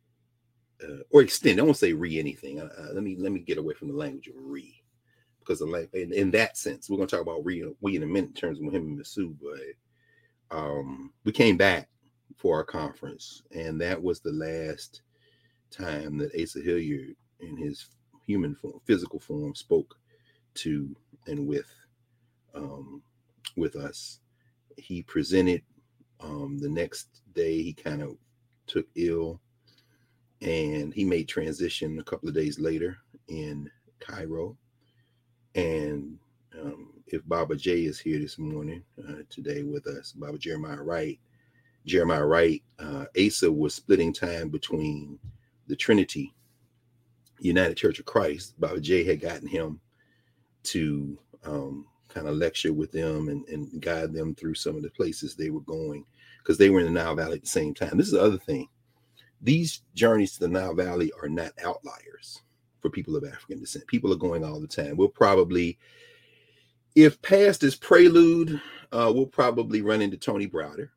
[0.83, 1.59] uh, or extend.
[1.59, 2.61] I won't say re anything.
[2.61, 4.78] Uh, uh, let me let me get away from the language of re,
[5.49, 8.31] because like in, in that sense, we're to talk about re we in a minute
[8.31, 11.89] in terms of him and Masu, but um, we came back
[12.37, 15.03] for our conference, and that was the last
[15.71, 17.87] time that Asa Hilliard in his
[18.27, 19.97] human form, physical form, spoke
[20.55, 20.95] to
[21.27, 21.71] and with
[22.55, 23.03] um,
[23.57, 24.21] with us.
[24.77, 25.63] He presented.
[26.21, 28.17] Um, the next day, he kind of
[28.67, 29.41] took ill
[30.43, 34.57] and he made transition a couple of days later in Cairo.
[35.59, 36.17] And
[36.57, 41.19] um, if Baba J is here this morning, uh, today with us, Baba Jeremiah Wright,
[41.85, 45.19] Jeremiah Wright, uh, Asa was splitting time between
[45.67, 46.33] the Trinity
[47.41, 48.55] United Church of Christ.
[48.61, 49.81] Baba J had gotten him
[50.63, 54.91] to um, kind of lecture with them and, and guide them through some of the
[54.91, 56.05] places they were going
[56.39, 57.99] because they were in the Nile Valley at the same time.
[57.99, 58.69] This is the other thing
[59.41, 62.43] these journeys to the Nile Valley are not outliers
[62.81, 63.87] for people of African descent.
[63.87, 64.97] People are going all the time.
[64.97, 65.79] We'll probably,
[66.95, 68.61] if past is prelude,
[68.93, 70.91] uh, we'll probably run into Tony Browder.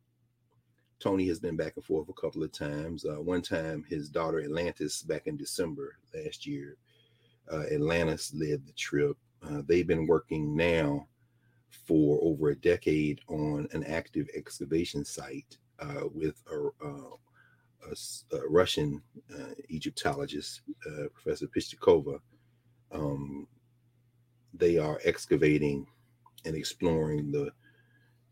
[1.00, 3.06] Tony has been back and forth a couple of times.
[3.06, 6.78] Uh, one time, his daughter Atlantis, back in December last year,
[7.52, 9.18] uh, Atlantis led the trip.
[9.44, 11.08] Uh, they've been working now
[11.88, 17.16] for over a decade on an active excavation site uh, with a, uh,
[17.90, 17.92] a
[18.38, 19.02] a Russian
[19.34, 22.20] uh, Egyptologist, uh, Professor Pischikova.
[22.92, 23.48] Um,
[24.54, 25.88] they are excavating
[26.46, 27.52] and exploring the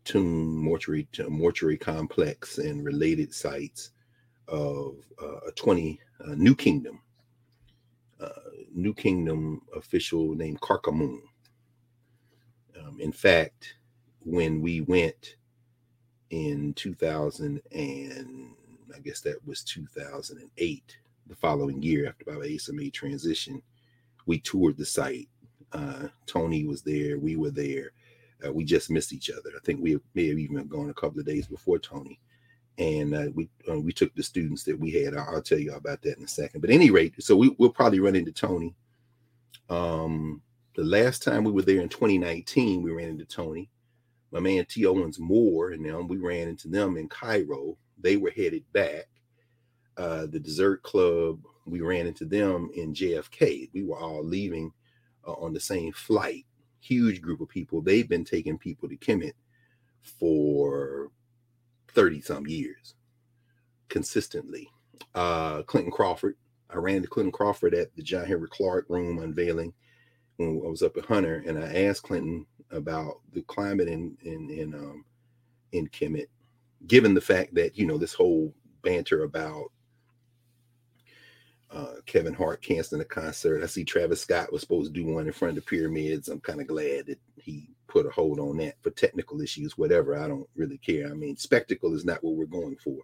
[0.04, 3.90] tomb mortuary mortuary complex and related sites
[4.48, 7.00] of uh, a 20 uh, New Kingdom,
[8.20, 8.28] uh,
[8.74, 11.20] New Kingdom official named Karakhamun.
[12.78, 13.76] Um, in fact,
[14.20, 15.36] when we went
[16.30, 18.54] in 2000 and
[18.94, 23.62] I guess that was 2008, the following year after Baba Asa made transition,
[24.26, 25.28] we toured the site.
[25.72, 27.92] Uh, Tony was there, we were there.
[28.44, 29.50] Uh, we just missed each other.
[29.54, 32.18] I think we may have even gone a couple of days before Tony,
[32.78, 35.14] and uh, we uh, we took the students that we had.
[35.14, 36.60] I'll, I'll tell you about that in a second.
[36.62, 38.74] But any rate, so we, we'll probably run into Tony.
[39.68, 40.42] Um,
[40.74, 43.68] the last time we were there in 2019, we ran into Tony.
[44.32, 44.86] My man T.
[44.86, 47.76] Owens Moore and them, we ran into them in Cairo.
[48.02, 49.08] They were headed back.
[49.96, 53.70] Uh, the Dessert Club, we ran into them in JFK.
[53.74, 54.72] We were all leaving
[55.26, 56.46] uh, on the same flight.
[56.80, 57.82] Huge group of people.
[57.82, 59.34] They've been taking people to Kemet
[60.02, 61.10] for
[61.92, 62.94] 30 some years
[63.90, 64.70] consistently.
[65.14, 66.36] Uh, Clinton Crawford,
[66.70, 69.74] I ran into Clinton Crawford at the John Henrik Clarke room unveiling
[70.38, 74.50] when I was up at Hunter, and I asked Clinton about the climate in in
[74.50, 75.04] in um
[75.72, 76.28] in Kemet,
[76.86, 79.66] given the fact that you know this whole banter about
[81.70, 83.62] uh, Kevin Hart canceling a concert.
[83.62, 86.28] I see Travis Scott was supposed to do one in front of the pyramids.
[86.28, 90.16] I'm kind of glad that he put a hold on that for technical issues, whatever.
[90.16, 91.08] I don't really care.
[91.08, 92.98] I mean, spectacle is not what we're going for.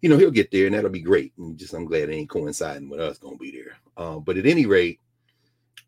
[0.00, 1.32] You know, he'll get there and that'll be great.
[1.38, 3.76] And just I'm glad it ain't coinciding with us gonna be there.
[3.96, 5.00] Um, but at any rate,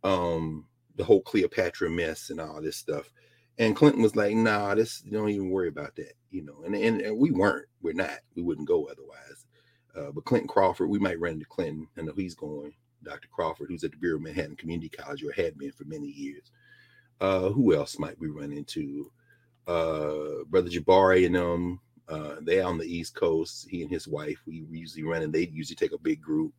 [0.04, 3.12] um, the whole Cleopatra mess and all this stuff.
[3.60, 6.62] And Clinton was like, nah, this don't even worry about that, you know.
[6.64, 9.44] And and, and we weren't, we're not, we wouldn't go otherwise.
[9.94, 11.86] Uh, but Clinton Crawford, we might run into Clinton.
[11.98, 12.72] I know he's going,
[13.04, 13.28] Dr.
[13.30, 16.50] Crawford, who's at the Borough of Manhattan Community College or had been for many years.
[17.20, 19.12] Uh, who else might we run into?
[19.66, 21.80] Uh, Brother Jabari and them.
[22.08, 23.68] Uh, they on the East Coast.
[23.68, 24.38] He and his wife.
[24.46, 26.54] We usually run, and they usually take a big group.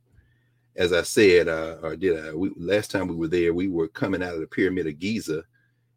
[0.75, 2.33] As I said, uh, or did I?
[2.35, 5.43] We, last time we were there, we were coming out of the Pyramid of Giza,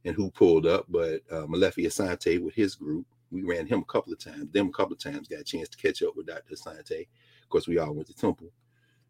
[0.05, 0.87] and who pulled up?
[0.89, 3.07] But uh, Molefi Asante with his group.
[3.31, 4.53] We ran him a couple of times.
[4.53, 5.29] Them a couple of times.
[5.29, 6.55] Got a chance to catch up with Dr.
[6.55, 7.01] Asante.
[7.43, 8.49] Of course, we all went to Temple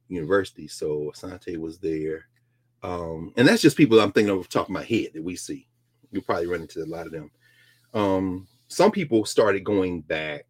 [0.08, 2.26] University, so Asante was there.
[2.82, 5.66] Um, and that's just people I'm thinking of top of my head that we see.
[6.10, 7.30] You probably run into a lot of them.
[7.92, 10.46] Um, some people started going back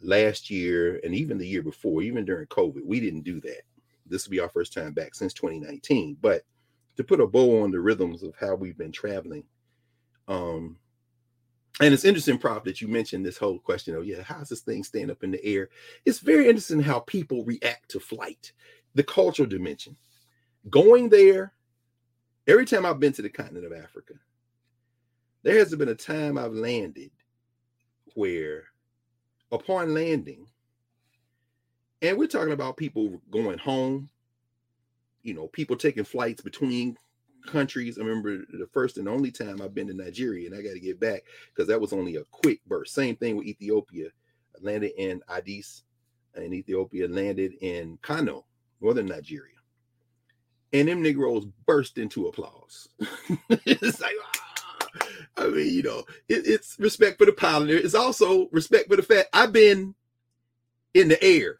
[0.00, 2.84] last year and even the year before, even during COVID.
[2.84, 3.62] We didn't do that.
[4.06, 6.16] This will be our first time back since 2019.
[6.20, 6.42] But
[7.00, 9.44] to put a bow on the rhythms of how we've been traveling,
[10.28, 10.76] um,
[11.80, 14.84] and it's interesting, Prof, that you mentioned this whole question of, yeah, how's this thing
[14.84, 15.70] stand up in the air?
[16.04, 18.52] It's very interesting how people react to flight,
[18.94, 19.96] the cultural dimension
[20.68, 21.52] going there,
[22.46, 24.14] every time I've been to the continent of Africa,
[25.42, 27.10] there hasn't been a time I've landed
[28.14, 28.64] where,
[29.52, 30.46] upon landing,
[32.02, 34.10] and we're talking about people going home,
[35.22, 36.96] you know, people taking flights between
[37.46, 37.98] countries.
[37.98, 40.80] I remember the first and only time I've been to Nigeria, and I got to
[40.80, 41.22] get back
[41.54, 42.94] because that was only a quick burst.
[42.94, 44.08] Same thing with Ethiopia.
[44.54, 45.82] I landed in Addis
[46.36, 48.44] in Ethiopia, landed in Kano,
[48.80, 49.54] northern Nigeria
[50.72, 52.88] and them Negroes burst into applause.
[53.48, 55.06] it's like, ah.
[55.36, 57.70] I mean, you know, it, it's respect for the pilot.
[57.70, 59.94] It's also respect for the fact I've been
[60.94, 61.56] in the air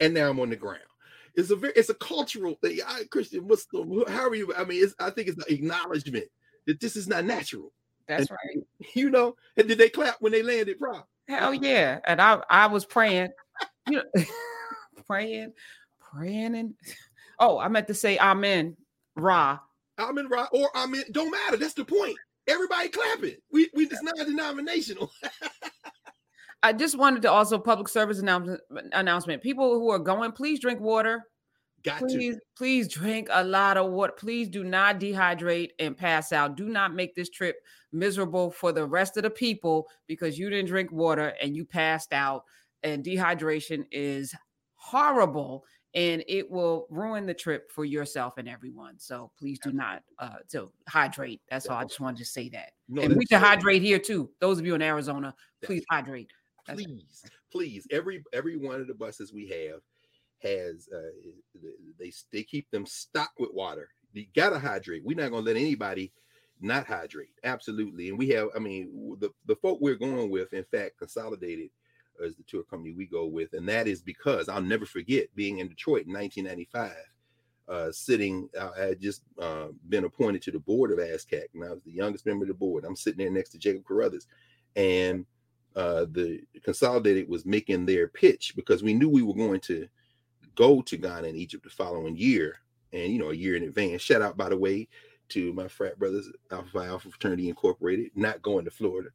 [0.00, 0.80] and now I'm on the ground.
[1.38, 2.80] It's a very, it's a cultural thing.
[2.84, 4.52] I, Christian Muslim, how are you?
[4.56, 6.24] I mean, it's, I think it's an acknowledgement
[6.66, 7.72] that this is not natural.
[8.08, 8.66] That's and, right.
[8.94, 10.80] You know, and did they clap when they landed?
[10.80, 11.08] Prop.
[11.28, 12.00] Hell yeah!
[12.06, 13.28] And I, I was praying,
[13.88, 14.24] you know,
[15.06, 15.52] praying,
[16.00, 16.74] praying, and
[17.38, 18.76] Oh, I meant to say Amen,
[19.14, 19.60] Ra.
[19.96, 21.04] Amen, Ra, or Amen.
[21.12, 21.56] Don't matter.
[21.56, 22.16] That's the point.
[22.48, 23.36] Everybody clapping.
[23.52, 25.12] We we it's not denominational.
[26.62, 28.60] I just wanted to also public service announcement
[28.92, 29.42] announcement.
[29.42, 31.24] People who are going, please drink water.
[31.84, 32.40] Got please, to.
[32.56, 34.12] please drink a lot of water.
[34.16, 36.56] Please do not dehydrate and pass out.
[36.56, 37.56] Do not make this trip
[37.92, 42.12] miserable for the rest of the people because you didn't drink water and you passed
[42.12, 42.44] out.
[42.82, 44.34] And dehydration is
[44.74, 48.98] horrible and it will ruin the trip for yourself and everyone.
[48.98, 51.40] So please do not uh so hydrate.
[51.48, 51.78] That's all.
[51.78, 52.72] I just wanted to say that.
[52.88, 54.30] No, and we can hydrate here too.
[54.40, 56.30] Those of you in Arizona, please hydrate.
[56.74, 57.86] Please, please.
[57.90, 59.80] Every every one of the buses we have
[60.42, 61.30] has uh
[61.98, 63.88] they they keep them stocked with water.
[64.12, 65.04] You gotta hydrate.
[65.04, 66.12] We're not gonna let anybody
[66.60, 67.32] not hydrate.
[67.44, 68.08] Absolutely.
[68.08, 71.70] And we have, I mean, the, the folk we're going with, in fact, consolidated
[72.24, 75.58] as the tour company we go with, and that is because I'll never forget being
[75.58, 76.92] in Detroit in 1995.
[77.68, 81.62] Uh, sitting, uh, I had just uh, been appointed to the board of ASCAC, and
[81.62, 82.84] I was the youngest member of the board.
[82.84, 84.26] I'm sitting there next to Jacob Carruthers,
[84.74, 85.26] and
[85.78, 89.86] uh, the Consolidated was making their pitch because we knew we were going to
[90.56, 92.56] go to Ghana and Egypt the following year,
[92.92, 94.02] and you know, a year in advance.
[94.02, 94.88] Shout out, by the way,
[95.28, 99.10] to my frat brothers, Alpha Phi Alpha Fraternity Incorporated, not going to Florida.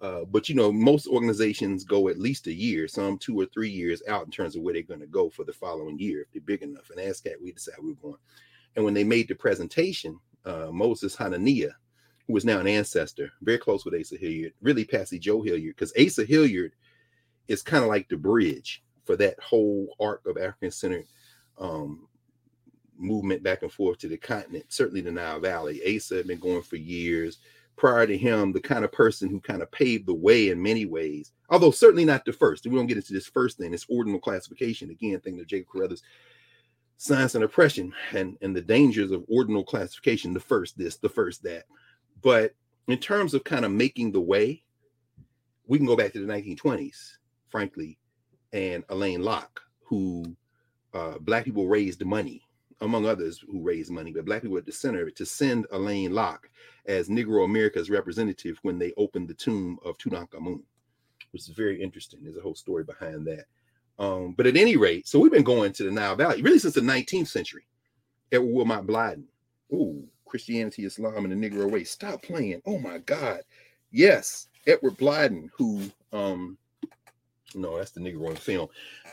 [0.00, 3.70] Uh, but you know, most organizations go at least a year, some two or three
[3.70, 6.30] years out in terms of where they're going to go for the following year if
[6.30, 6.90] they're big enough.
[6.90, 8.18] And ASCAC, we decided we were going.
[8.76, 11.72] And when they made the presentation, uh, Moses Hanania,
[12.26, 15.92] who was now an ancestor, very close with Asa Hilliard, really passed Joe Hilliard, because
[16.00, 16.72] Asa Hilliard
[17.48, 21.06] is kind of like the bridge for that whole arc of African centered
[21.58, 22.08] um,
[22.96, 25.96] movement back and forth to the continent, certainly the Nile Valley.
[25.96, 27.38] Asa had been going for years
[27.76, 30.86] prior to him the kind of person who kind of paved the way in many
[30.86, 32.66] ways, although certainly not the first.
[32.66, 34.90] We don't get into this first thing, this ordinal classification.
[34.90, 36.02] Again, thing that Jacob Carruthers,
[36.96, 41.42] science and oppression and, and the dangers of ordinal classification, the first this, the first
[41.42, 41.64] that.
[42.24, 42.54] But
[42.88, 44.64] in terms of kind of making the way,
[45.66, 47.98] we can go back to the 1920s, frankly,
[48.52, 50.34] and Alain Locke, who
[50.94, 52.42] uh, black people raised money
[52.80, 56.48] among others who raised money, but black people at the center to send Alain Locke
[56.86, 60.60] as Negro America's representative when they opened the tomb of Tutankhamun,
[61.30, 62.20] which is very interesting.
[62.22, 63.44] There's a whole story behind that.
[63.98, 66.74] Um, but at any rate, so we've been going to the Nile Valley really since
[66.74, 67.66] the 19th century.
[68.32, 69.24] Edward Wilmot Blyden,
[69.72, 71.92] ooh, Christianity, Islam, and the Negro race.
[71.92, 72.60] Stop playing.
[72.66, 73.42] Oh my God.
[73.92, 76.58] Yes, Edward Blyden, who um
[77.54, 78.66] no, that's the Negro film.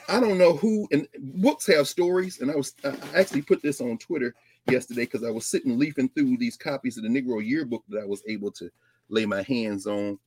[0.09, 3.81] I don't know who and books have stories, and I was I actually put this
[3.81, 4.33] on Twitter
[4.67, 8.07] yesterday because I was sitting leafing through these copies of the Negro yearbook that I
[8.07, 8.71] was able to
[9.09, 10.17] lay my hands on.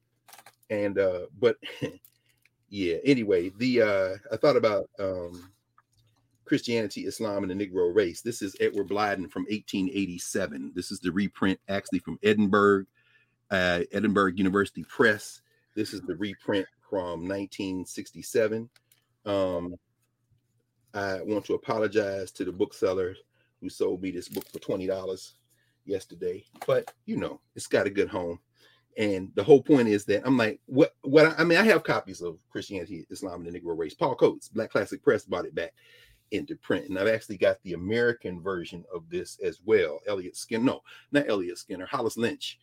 [0.71, 1.57] And uh, but
[2.69, 5.51] yeah, anyway, the uh I thought about um
[6.45, 8.21] Christianity, Islam, and the Negro race.
[8.21, 10.73] This is Edward Blyden from 1887.
[10.75, 12.85] This is the reprint actually from Edinburgh,
[13.51, 15.41] uh, Edinburgh University Press.
[15.75, 18.69] This is the reprint from 1967.
[19.25, 19.75] Um,
[20.93, 23.15] I want to apologize to the bookseller
[23.61, 25.33] who sold me this book for $20
[25.87, 28.39] yesterday, but you know, it's got a good home.
[28.97, 30.95] And the whole point is that I'm like, what?
[31.03, 31.27] What?
[31.27, 33.93] I, I mean, I have copies of Christianity, Islam, and the Negro Race.
[33.93, 35.73] Paul Coates, Black Classic Press, bought it back
[36.31, 36.89] into print.
[36.89, 40.01] And I've actually got the American version of this as well.
[40.07, 42.59] Elliot Skinner, no, not Elliot Skinner, Hollis Lynch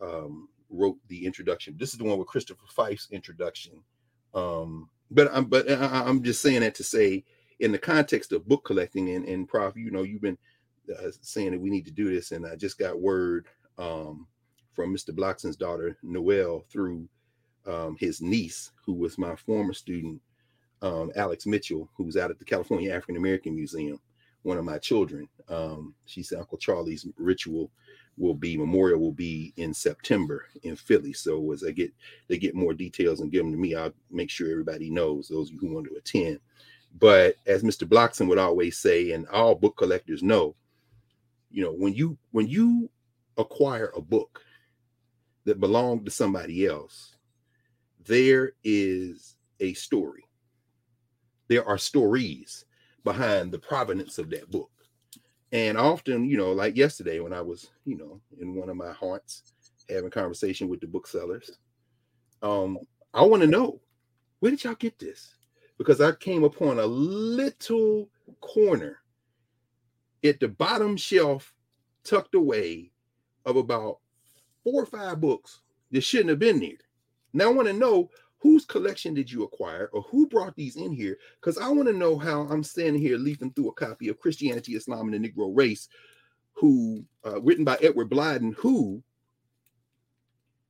[0.00, 1.76] um, wrote the introduction.
[1.78, 3.82] This is the one with Christopher Fyfe's introduction.
[4.34, 7.24] Um, but I'm but I, I'm just saying that to say,
[7.60, 10.38] in the context of book collecting and, and Prof, you know, you've been
[10.92, 13.46] uh, saying that we need to do this, and I just got word
[13.78, 14.26] um,
[14.74, 15.14] from Mr.
[15.14, 17.08] Blockson's daughter Noelle through
[17.66, 20.20] um, his niece, who was my former student
[20.82, 24.00] um, Alex Mitchell, who's out at the California African American Museum,
[24.42, 25.28] one of my children.
[25.48, 27.70] Um, she said Uncle Charlie's ritual
[28.18, 31.12] will be memorial will be in September in Philly.
[31.12, 31.92] So as I get
[32.28, 35.50] they get more details and give them to me, I'll make sure everybody knows those
[35.50, 36.40] who want to attend.
[36.98, 37.86] But as Mr.
[37.86, 40.54] Blockson would always say, and all book collectors know,
[41.50, 42.88] you know, when you when you
[43.36, 44.42] acquire a book
[45.44, 47.14] that belonged to somebody else,
[48.04, 50.25] there is a story
[51.48, 52.64] there are stories
[53.04, 54.70] behind the provenance of that book.
[55.52, 58.92] And often, you know, like yesterday when I was, you know, in one of my
[58.92, 59.52] haunts
[59.88, 61.58] having conversation with the booksellers,
[62.42, 62.78] um,
[63.14, 63.80] I want to know
[64.40, 65.34] where did y'all get this?
[65.78, 68.08] Because I came upon a little
[68.40, 68.98] corner
[70.24, 71.54] at the bottom shelf,
[72.04, 72.90] tucked away,
[73.44, 73.98] of about
[74.64, 75.60] four or five books
[75.92, 76.70] that shouldn't have been there.
[77.32, 78.10] Now I want to know
[78.46, 81.18] whose collection did you acquire or who brought these in here?
[81.40, 84.76] Because I want to know how I'm standing here leafing through a copy of Christianity,
[84.76, 85.88] Islam, and the Negro Race,
[86.52, 89.02] who uh, written by Edward Blyden, who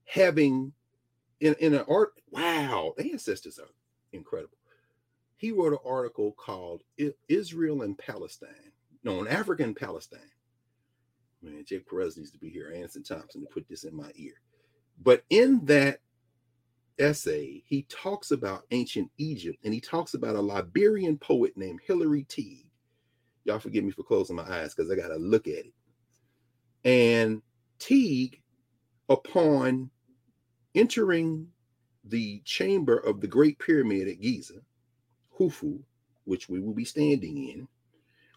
[0.07, 0.72] having
[1.41, 3.68] in, in an art, wow, the ancestors are
[4.12, 4.57] incredible.
[5.37, 6.83] He wrote an article called
[7.29, 8.72] Israel and Palestine,
[9.05, 10.20] no, an African Palestine.
[11.43, 14.33] Man, Jake Perez needs to be here, Anderson Thompson, to put this in my ear.
[15.03, 16.01] But in that
[16.99, 22.24] essay, he talks about ancient Egypt and he talks about a Liberian poet named Hilary
[22.24, 22.66] Teage.
[23.44, 25.72] Y'all forgive me for closing my eyes because I got to look at it.
[26.84, 27.42] And
[27.78, 28.40] Teage,
[29.09, 29.90] upon
[30.74, 31.49] entering
[32.05, 34.61] the chamber of the Great Pyramid at Giza,
[35.38, 35.80] Khufu,
[36.24, 37.68] which we will be standing in,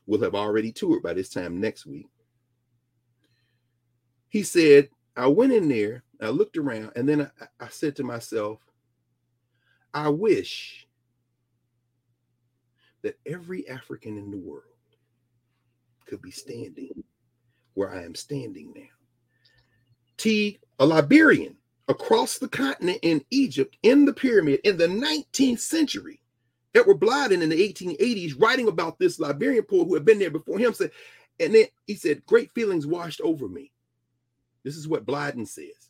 [0.05, 2.07] will have already toured by this time next week.
[4.29, 8.03] He said, I went in there I looked around and then I, I said to
[8.03, 8.59] myself,
[9.93, 10.87] I wish
[13.01, 14.63] that every African in the world
[16.05, 17.03] could be standing
[17.73, 18.81] where I am standing now.
[20.17, 21.55] T, a Liberian
[21.87, 26.21] across the continent in Egypt in the pyramid in the 19th century.
[26.75, 30.59] Edward Blyden in the 1880s writing about this Liberian poet who had been there before
[30.59, 30.91] him said,
[31.39, 33.71] and then he said, Great feelings washed over me.
[34.63, 35.88] This is what Blyden says.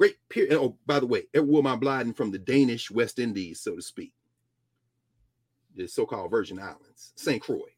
[0.00, 0.54] Great period.
[0.54, 3.82] Oh, by the way, it Edward Wilmot Blyden from the Danish West Indies, so to
[3.82, 4.14] speak,
[5.76, 7.42] the so-called Virgin Islands, St.
[7.42, 7.74] Croix.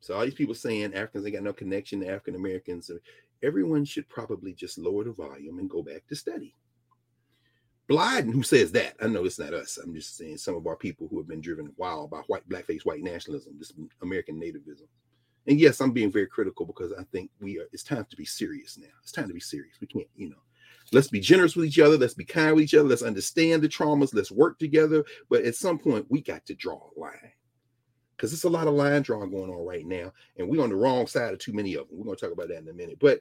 [0.00, 2.90] So all these people saying Africans ain't got no connection to African Americans.
[3.42, 6.54] Everyone should probably just lower the volume and go back to study.
[7.86, 9.76] Blyden, who says that, I know it's not us.
[9.76, 12.86] I'm just saying some of our people who have been driven wild by white blackface
[12.86, 14.88] white nationalism, this American nativism.
[15.46, 17.68] And yes, I'm being very critical because I think we are.
[17.74, 18.86] It's time to be serious now.
[19.02, 19.76] It's time to be serious.
[19.82, 20.36] We can't, you know,
[20.92, 21.96] Let's be generous with each other.
[21.96, 22.88] Let's be kind with each other.
[22.88, 24.14] Let's understand the traumas.
[24.14, 25.04] Let's work together.
[25.28, 27.32] But at some point, we got to draw a line
[28.16, 30.12] because it's a lot of line drawing going on right now.
[30.36, 31.98] And we're on the wrong side of too many of them.
[31.98, 32.98] We're going to talk about that in a minute.
[33.00, 33.20] But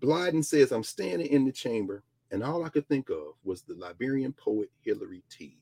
[0.00, 3.74] Blyden says, I'm standing in the chamber, and all I could think of was the
[3.74, 5.56] Liberian poet Hilary Teage.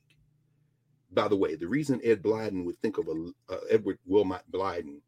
[1.12, 5.00] By the way, the reason Ed Blyden would think of a uh, Edward Wilmot Blyden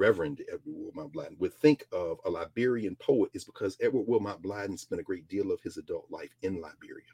[0.00, 4.78] Reverend Edward Wilmot Blyden would think of a Liberian poet is because Edward Wilmot Blyden
[4.78, 7.04] spent a great deal of his adult life in Liberia,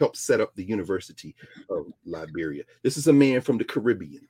[0.00, 1.36] helped set up the University
[1.70, 2.64] of Liberia.
[2.82, 4.26] This is a man from the Caribbean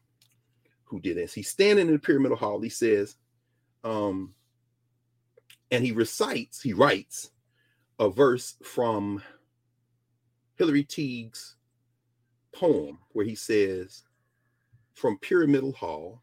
[0.84, 1.32] who did this.
[1.32, 2.60] He's standing in the pyramidal hall.
[2.60, 3.16] He says,
[3.82, 4.34] um,
[5.70, 7.30] and he recites, he writes
[7.98, 9.22] a verse from
[10.56, 11.56] Hilary Teage's
[12.54, 14.02] poem where he says,
[14.92, 16.22] From Pyramidal Hall,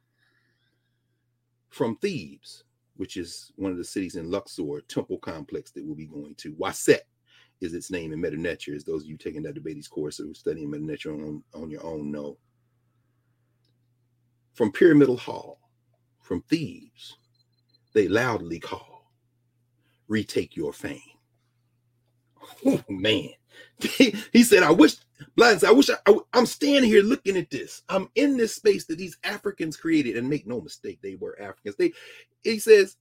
[1.69, 2.63] from Thebes,
[2.97, 6.53] which is one of the cities in Luxor, temple complex that we'll be going to,
[6.55, 6.99] Waset
[7.61, 10.33] is its name in Medu Neter, as those of you taking that debates course or
[10.33, 12.37] studying Medu Neter on, on your own know.
[14.53, 15.59] From Pyramidal Hall,
[16.21, 17.17] from Thebes,
[17.93, 19.11] they loudly call,
[20.07, 21.01] retake your fame.
[22.65, 23.29] Oh man.
[23.79, 24.95] he said, I wish,
[25.35, 27.83] Blind I wish I, I, I'm standing here looking at this.
[27.89, 31.75] I'm in this space that these Africans created, and make no mistake, they were Africans.
[31.75, 31.93] They,
[32.43, 32.97] he says,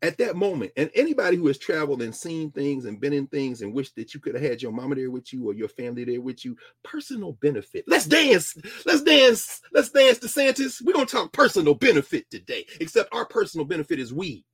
[0.00, 3.62] at that moment, and anybody who has traveled and seen things and been in things
[3.62, 6.04] and wished that you could have had your mama there with you or your family
[6.04, 7.84] there with you, personal benefit.
[7.88, 8.56] Let's dance.
[8.86, 9.60] Let's dance.
[9.72, 10.80] Let's dance, DeSantis.
[10.84, 14.44] We're gonna talk personal benefit today, except our personal benefit is we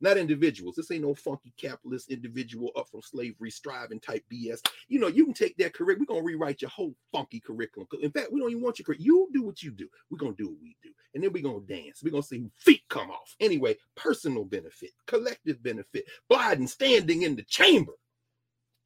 [0.00, 0.76] not individuals.
[0.76, 4.60] This ain't no funky capitalist individual up from slavery striving type BS.
[4.88, 6.06] You know, you can take that curriculum.
[6.08, 7.88] We're gonna rewrite your whole funky curriculum.
[8.00, 9.06] In fact, we don't even want your curriculum.
[9.06, 9.88] You do what you do.
[10.10, 12.02] We're gonna do what we do, and then we're gonna dance.
[12.02, 13.36] We're gonna see feet come off.
[13.40, 16.04] Anyway, personal benefit, collective benefit.
[16.30, 17.92] Blyden standing in the chamber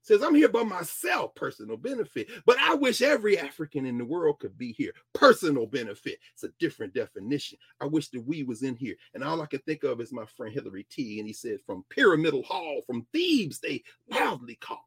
[0.05, 2.29] says, I'm here by myself, personal benefit.
[2.45, 4.93] But I wish every African in the world could be here.
[5.15, 6.19] Personal benefit.
[6.35, 7.59] It's a different definition.
[7.81, 8.97] I wish that we was in here.
[9.15, 11.19] And all I can think of is my friend Hilary T.
[11.19, 14.87] And he said, from Pyramidal Hall, from Thebes, they loudly call,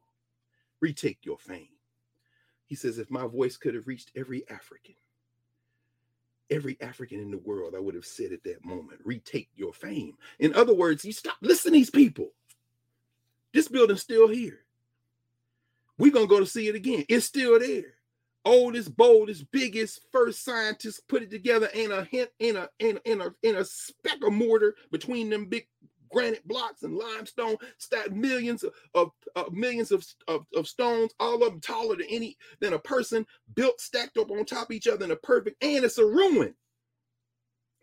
[0.80, 1.68] retake your fame.
[2.66, 4.94] He says, if my voice could have reached every African,
[6.48, 10.14] every African in the world, I would have said at that moment, retake your fame.
[10.38, 12.30] In other words, you stop listening to these people.
[13.52, 14.60] This building's still here.
[15.98, 17.04] We're gonna go to see it again.
[17.08, 17.94] It's still there.
[18.44, 21.68] Oldest, boldest, biggest, first scientists put it together.
[21.74, 25.46] Ain't a hint, in a in in a in a speck of mortar between them
[25.46, 25.66] big
[26.10, 31.42] granite blocks and limestone, stacked millions of, of, of millions of, of, of, stones, all
[31.42, 34.88] of them taller than any than a person, built stacked up on top of each
[34.88, 36.54] other in a perfect, and it's a ruin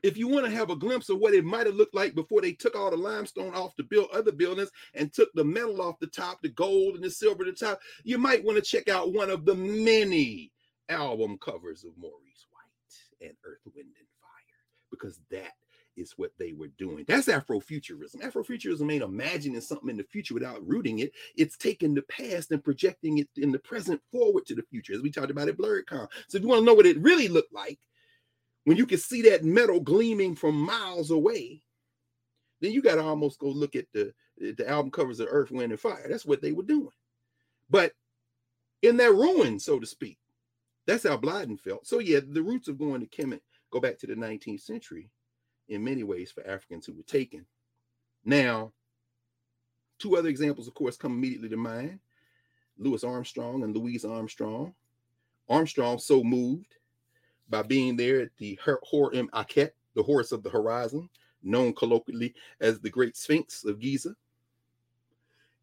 [0.05, 2.39] if you want to have a glimpse of what it might have looked like before
[2.39, 5.97] they took all the limestone off to build other buildings and took the metal off
[5.99, 8.87] the top, the gold and the silver at the top, you might want to check
[8.87, 10.51] out one of the many
[10.89, 15.53] album covers of Maurice White and Earth, Wind, and Fire, because that
[15.97, 17.03] is what they were doing.
[17.07, 18.21] That's Afrofuturism.
[18.21, 21.13] Afrofuturism ain't imagining something in the future without rooting it.
[21.35, 25.01] It's taking the past and projecting it in the present forward to the future, as
[25.01, 26.07] we talked about at BlerdCon.
[26.27, 27.79] So if you want to know what it really looked like,
[28.65, 31.61] when you can see that metal gleaming from miles away,
[32.59, 35.71] then you got to almost go look at the the album covers of Earth, Wind,
[35.71, 36.07] and Fire.
[36.09, 36.89] That's what they were doing.
[37.69, 37.93] But
[38.81, 40.17] in that ruin, so to speak,
[40.85, 41.87] that's how Blyden felt.
[41.87, 43.39] So yeah, the roots of going to Kemet
[43.71, 45.09] go back to the 19th century
[45.69, 47.45] in many ways for Africans who were taken.
[48.25, 48.73] Now,
[49.99, 51.99] two other examples, of course, come immediately to mind:
[52.77, 54.73] Louis Armstrong and Louise Armstrong.
[55.47, 56.75] Armstrong so moved
[57.49, 61.09] by being there at the Hor Em Akhet, the Horus of the horizon,
[61.43, 64.15] known colloquially as the Great Sphinx of Giza,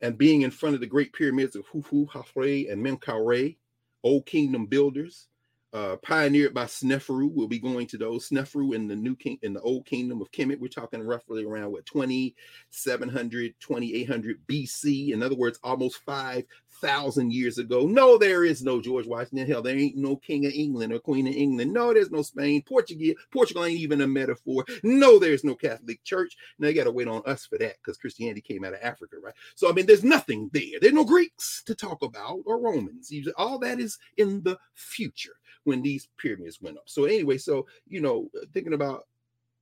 [0.01, 3.57] and being in front of the great pyramids of Khufu, Khafre, and Menkaure,
[4.03, 5.29] Old Kingdom builders,
[5.73, 7.31] uh, pioneered by Sneferu.
[7.33, 10.31] We'll be going to those Sneferu in the new king in the old kingdom of
[10.31, 10.59] Kemet.
[10.59, 15.13] We're talking roughly around what 2700, 2800 BC.
[15.13, 17.87] In other words, almost 5,000 years ago.
[17.87, 19.47] No, there is no George Washington.
[19.47, 21.73] Hell, there ain't no king of England or queen of England.
[21.73, 22.63] No, there's no Spain.
[22.63, 24.67] Portugal, Portugal ain't even a metaphor.
[24.83, 26.37] No, there's no Catholic Church.
[26.59, 29.17] Now you got to wait on us for that because Christianity came out of Africa,
[29.23, 29.35] right?
[29.55, 30.79] So I mean, there's nothing there.
[30.81, 33.11] There's no Greeks to talk about or Romans.
[33.37, 35.33] All that is in the future
[35.65, 36.85] when these pyramids went up.
[36.87, 39.07] So anyway, so you know, thinking about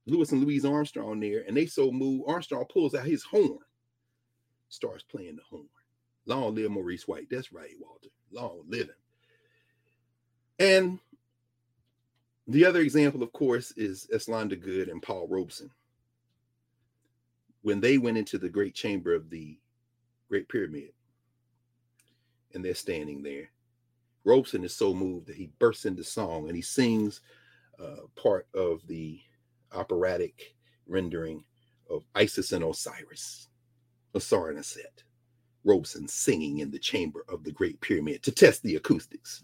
[0.05, 2.23] Louis and Louise Armstrong there, and they so move.
[2.27, 3.59] Armstrong pulls out his horn,
[4.69, 5.67] starts playing the horn.
[6.25, 7.27] Long live Maurice White.
[7.29, 8.09] That's right, Walter.
[8.31, 8.95] Long living.
[10.59, 10.99] And
[12.47, 15.71] the other example, of course, is Eslanda Goode and Paul Robeson.
[17.63, 19.57] When they went into the great chamber of the
[20.29, 20.93] Great Pyramid,
[22.53, 23.49] and they're standing there,
[24.23, 27.21] Robeson is so moved that he bursts into song and he sings
[27.79, 29.19] uh, part of the
[29.73, 30.55] operatic
[30.87, 31.43] rendering
[31.89, 33.47] of Isis and Osiris,
[34.15, 35.03] Aset.
[35.63, 39.43] Robeson singing in the chamber of the Great Pyramid to test the acoustics.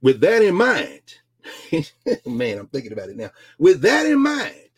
[0.00, 1.02] With that in mind,
[2.26, 3.30] man, I'm thinking about it now.
[3.58, 4.70] With that in mind,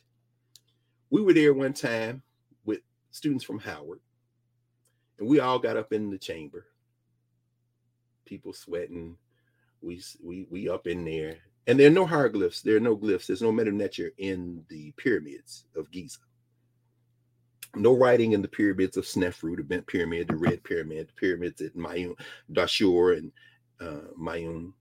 [1.10, 2.22] we were there one time
[2.64, 4.00] with students from Howard,
[5.18, 6.66] and we all got up in the chamber
[8.28, 9.16] people sweating.
[9.80, 12.62] We we we up in there, and there are no hieroglyphs.
[12.62, 13.26] There are no glyphs.
[13.26, 16.18] There's no Medu Neter in the pyramids of Giza.
[17.76, 21.60] no writing in the pyramids of Snefru, the bent pyramid, the red pyramid, the pyramids
[21.60, 22.14] at Mayun,
[22.52, 23.32] Dashur, and
[23.80, 24.72] uh, Mayun.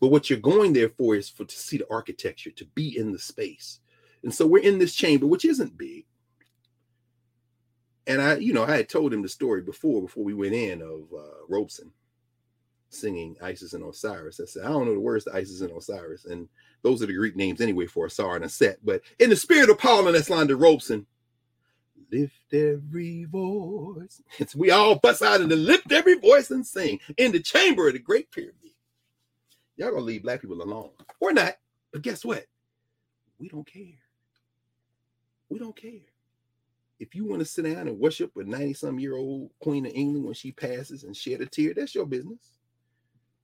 [0.00, 3.12] But what you're going there for is for to see the architecture, to be in
[3.12, 3.80] the space.
[4.22, 6.04] And so we're in this chamber, which isn't big.
[8.06, 10.82] And I, you know, I had told him the story before, before we went in
[10.82, 11.90] of uh, Robeson
[12.88, 14.40] singing Isis and Osiris.
[14.40, 16.24] I said, I don't know the words to Isis and Osiris.
[16.24, 16.48] And
[16.82, 18.78] those are the Greek names anyway for Asar and Aset.
[18.84, 21.06] But in the spirit of Paul and to Robeson,
[22.10, 24.22] lift every voice.
[24.38, 27.94] It's, we all bust out and lift every voice and sing in the chamber of
[27.94, 28.54] the great pyramid.
[29.76, 31.54] Y'all gonna leave black people alone or not?
[31.92, 32.46] But guess what?
[33.38, 33.98] We don't care.
[35.48, 36.00] We don't care.
[36.98, 39.92] If you want to sit down and worship a 90 some year old queen of
[39.94, 42.55] England when she passes and shed a tear, that's your business.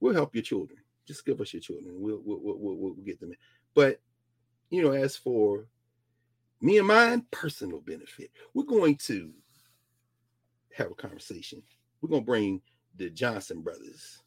[0.03, 0.79] We'll help your children.
[1.07, 1.95] Just give us your children.
[1.97, 3.37] We'll we'll, we'll, we'll, we'll get them in.
[3.73, 4.01] But
[4.69, 5.65] you know, as for
[6.59, 8.29] me and mine, personal benefit.
[8.53, 9.31] We're going to
[10.75, 11.63] have a conversation.
[12.01, 12.61] We're going to bring
[12.97, 14.21] the Johnson brothers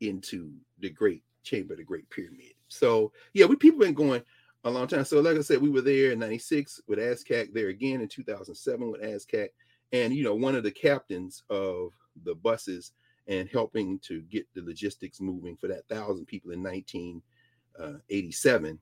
[0.00, 2.54] into the great chamber, the great pyramid.
[2.68, 4.22] So, yeah, we people been going
[4.64, 5.04] a long time.
[5.04, 8.90] So, like I said, we were there in 96 with ASCAC, there again in 2007
[8.90, 9.48] with ASCAC.
[9.92, 11.92] And, you know, one of the captains of
[12.24, 12.92] the buses
[13.30, 18.76] and helping to get the logistics moving for that thousand people in 1987 uh,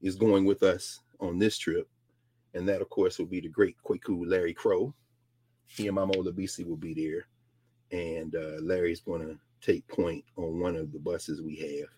[0.00, 1.86] is going with us on this trip.
[2.54, 4.94] And that, of course, will be the great Kwaku Larry Crow.
[5.66, 7.26] He and my Mama BC will be there.
[7.92, 11.90] And uh, Larry's going to take point on one of the buses we have.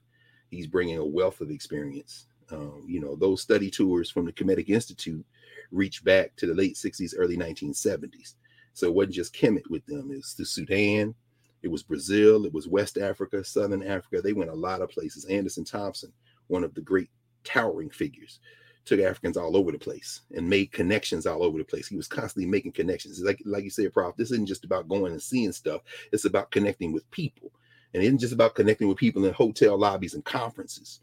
[0.51, 2.26] He's bringing a wealth of experience.
[2.51, 5.24] Um, you know, those study tours from the Kemetic Institute
[5.70, 8.34] reach back to the late 60s, early 1970s.
[8.72, 11.14] So it wasn't just Kemet with them, it's the Sudan,
[11.62, 14.22] it was Brazil, it was West Africa, Southern Africa.
[14.22, 15.24] They went a lot of places.
[15.26, 16.12] Anderson Thompson,
[16.46, 17.11] one of the great
[17.44, 18.40] towering figures
[18.84, 21.86] took Africans all over the place and made connections all over the place.
[21.86, 23.20] He was constantly making connections.
[23.20, 25.82] Like like you said, Prof, this isn't just about going and seeing stuff.
[26.12, 27.52] It's about connecting with people.
[27.92, 31.00] And it isn't just about connecting with people in hotel lobbies and conferences.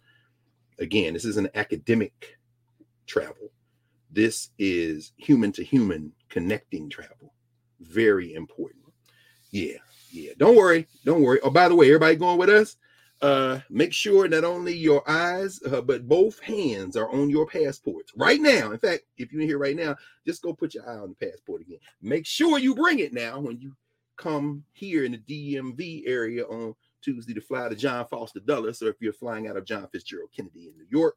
[0.79, 2.37] Again, this is an academic
[3.05, 3.51] travel.
[4.11, 7.33] This is human to human connecting travel.
[7.79, 8.83] Very important.
[9.51, 9.77] Yeah,
[10.15, 10.31] yeah.
[10.37, 10.87] Don't worry.
[11.03, 11.39] Don't worry.
[11.43, 12.77] Oh, by the way, everybody going with us?
[13.21, 18.11] uh, make sure not only your eyes, uh, but both hands are on your passports
[18.15, 18.71] right now.
[18.71, 19.95] In fact, if you're in here right now,
[20.25, 21.79] just go put your eye on the passport again.
[22.01, 23.75] Make sure you bring it now when you
[24.17, 25.17] come here in the
[25.55, 29.57] DMV area on Tuesday to fly to John Foster Dulles, or if you're flying out
[29.57, 31.15] of John Fitzgerald Kennedy in New York.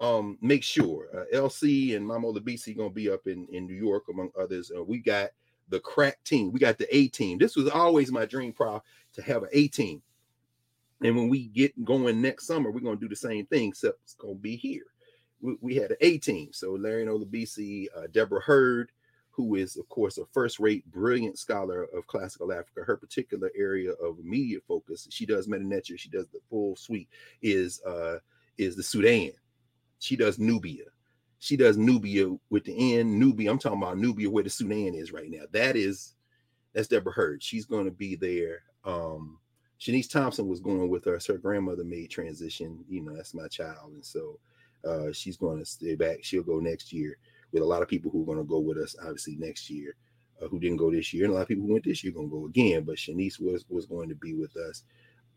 [0.00, 3.74] Um, make sure uh, LC and Mama the BC gonna be up in, in New
[3.74, 4.70] York among others.
[4.74, 5.30] Uh, we got
[5.68, 7.38] the crack team, we got the A team.
[7.38, 8.82] This was always my dream, prof,
[9.14, 10.02] to have an A team
[11.02, 13.98] and when we get going next summer, we're going to do the same thing, except
[14.02, 14.84] it's going to be here.
[15.40, 16.48] We, we had an A team.
[16.52, 18.90] So Larry Nola BC, uh, Deborah Hurd,
[19.30, 22.82] who is, of course, a first rate, brilliant scholar of classical Africa.
[22.84, 27.08] Her particular area of immediate focus, she does Meta she does the full suite,
[27.40, 28.18] is uh,
[28.56, 29.30] is the Sudan.
[30.00, 30.86] She does Nubia.
[31.38, 33.50] She does Nubia with the N, Nubia.
[33.50, 35.44] I'm talking about Nubia where the Sudan is right now.
[35.52, 36.14] That is,
[36.72, 37.42] that's Deborah Heard.
[37.42, 38.62] She's going to be there.
[38.84, 39.38] Um,
[39.80, 41.26] Shanice Thompson was going with us.
[41.26, 42.84] Her grandmother made transition.
[42.88, 44.38] You know, that's my child, and so
[44.84, 46.18] uh, she's going to stay back.
[46.22, 47.18] She'll go next year
[47.52, 48.96] with a lot of people who are going to go with us.
[49.00, 49.94] Obviously, next year,
[50.42, 52.12] uh, who didn't go this year, and a lot of people who went this year
[52.12, 52.82] going to go again.
[52.82, 54.82] But Shanice was was going to be with us.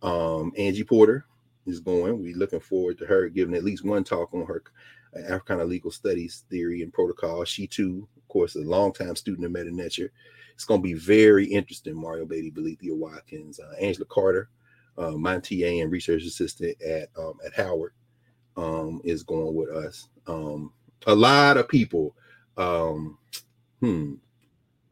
[0.01, 1.25] Um, Angie Porter
[1.67, 2.19] is going.
[2.19, 4.63] We're looking forward to her giving at least one talk on her
[5.15, 7.43] Africana legal studies theory and protocol.
[7.43, 10.11] She too, of course, a longtime student of Medu Neter.
[10.53, 11.95] It's going to be very interesting.
[11.95, 14.49] Mario Beatty, Belethea Watkins, uh, Angela Carter,
[14.97, 17.93] uh, my TA and research assistant at um, at Howard,
[18.57, 20.07] um, is going with us.
[20.27, 20.71] Um,
[21.07, 22.15] a lot of people.
[22.57, 23.17] Um,
[23.79, 24.15] hmm.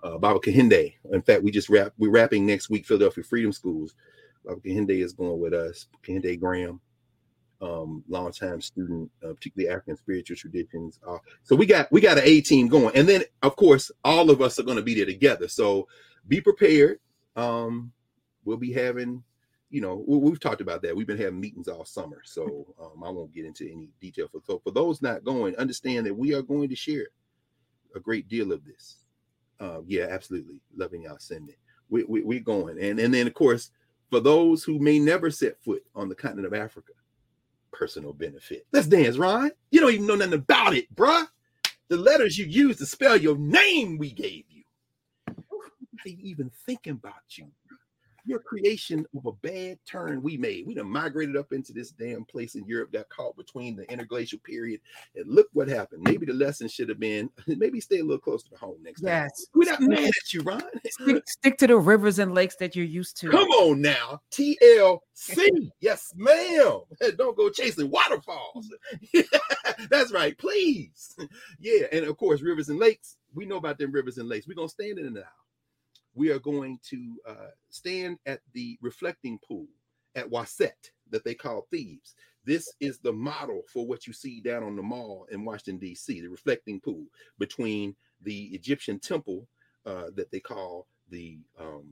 [0.02, 0.94] Uh, Baba Kahinde.
[1.12, 1.92] In fact, we just wrap.
[1.98, 2.86] We're wrapping next week.
[2.86, 3.96] Philadelphia Freedom Schools.
[4.46, 5.88] Baba Kahinde is going with us.
[6.04, 6.80] Kahinde Graham
[7.62, 11.00] um, longtime student, uh, particularly African spiritual traditions.
[11.08, 14.30] Uh, so we got we got an A team going, and then of course all
[14.30, 15.48] of us are going to be there together.
[15.48, 15.88] So
[16.28, 17.00] be prepared.
[17.36, 17.92] Um,
[18.46, 19.24] we'll be having,
[19.70, 20.96] you know, we, have talked about that.
[20.96, 24.28] We've been having meetings all summer, so um, I won't get into any detail.
[24.32, 27.08] For so for those not going, understand that we are going to share
[27.96, 28.98] a great deal of this.
[29.60, 31.56] Uh, yeah, absolutely, loving y'all sending.
[31.90, 33.72] We, we, we're going, and and then of course
[34.10, 36.94] for those who may never set foot on the continent of Africa
[37.72, 38.66] personal benefit.
[38.72, 39.52] Let's dance, Ron.
[39.72, 41.28] You don't even know nothing about it, bruh.
[41.88, 44.64] The letters you use to spell your name we gave you.
[45.28, 47.48] Not even thinking about you.
[48.26, 50.66] Your creation of a bad turn we made.
[50.68, 54.40] We done migrated up into this damn place in Europe, got caught between the interglacial
[54.40, 54.82] period,
[55.16, 56.04] and look what happened.
[56.04, 59.10] Maybe the lesson should have been maybe stay a little closer to home next time.
[59.10, 59.48] Yes.
[59.54, 60.62] We're not mad at you, Ron.
[60.90, 63.30] Stick, stick to the rivers and lakes that you're used to.
[63.30, 65.72] Come on now, TLC.
[65.80, 66.82] yes, ma'am.
[67.18, 68.72] Don't go chasing waterfalls.
[69.90, 71.16] That's right, please.
[71.60, 73.18] Yeah, and of course, rivers and lakes.
[73.34, 74.48] We know about them rivers and lakes.
[74.48, 75.22] We're gonna stand in it now.
[76.16, 79.68] We are going to uh, stand at the reflecting pool
[80.16, 82.16] at Waset that they call Thebes.
[82.46, 86.22] This is the model for what you see down on the mall in Washington, D.C.,
[86.22, 87.04] the reflecting pool
[87.38, 89.48] between the Egyptian temple
[89.86, 91.86] uh, that they call the um,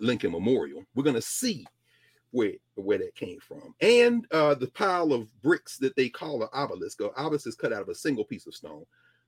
[0.00, 0.84] Lincoln Memorial.
[0.94, 1.66] We're going to see
[2.30, 3.74] where, where that came from.
[3.80, 7.00] And uh, the pile of bricks that they call an obelisk.
[7.00, 8.84] An obelisk is cut out of a single piece of stone.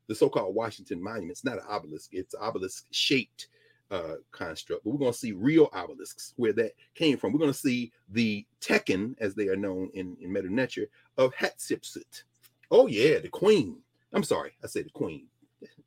[0.08, 1.32] The so-called Washington Monument.
[1.32, 2.10] It's not an obelisk.
[2.12, 3.48] It's obelisk shaped
[3.90, 7.32] uh, construct, but we're going to see real obelisks where that came from.
[7.32, 11.34] We're going to see the Tekken, as they are known in, in Medu Neter, of
[11.34, 12.22] Hatshepsut.
[12.70, 13.78] Oh, yeah, the queen.
[14.12, 15.26] I'm sorry, I say the queen.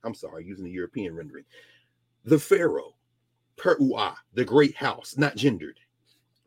[0.03, 1.45] I'm sorry, using the European rendering.
[2.25, 2.95] The pharaoh,
[3.57, 5.79] Peru'a, the great house, not gendered.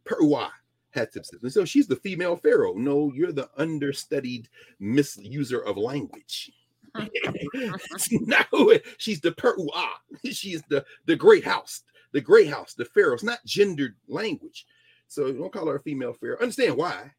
[0.05, 0.50] Peru'a,
[0.96, 1.42] Hatshepsut.
[1.42, 2.74] And so she's the female pharaoh.
[2.74, 4.48] No, you're the understudied
[4.80, 6.50] misuser of language.
[8.11, 9.68] no, she's the Peru'a.
[9.74, 11.82] Ah, she's the the great house,
[12.12, 13.14] the great house, the pharaoh.
[13.14, 14.66] It's not gendered language.
[15.09, 16.38] So don't call her a female pharaoh.
[16.40, 17.12] Understand why?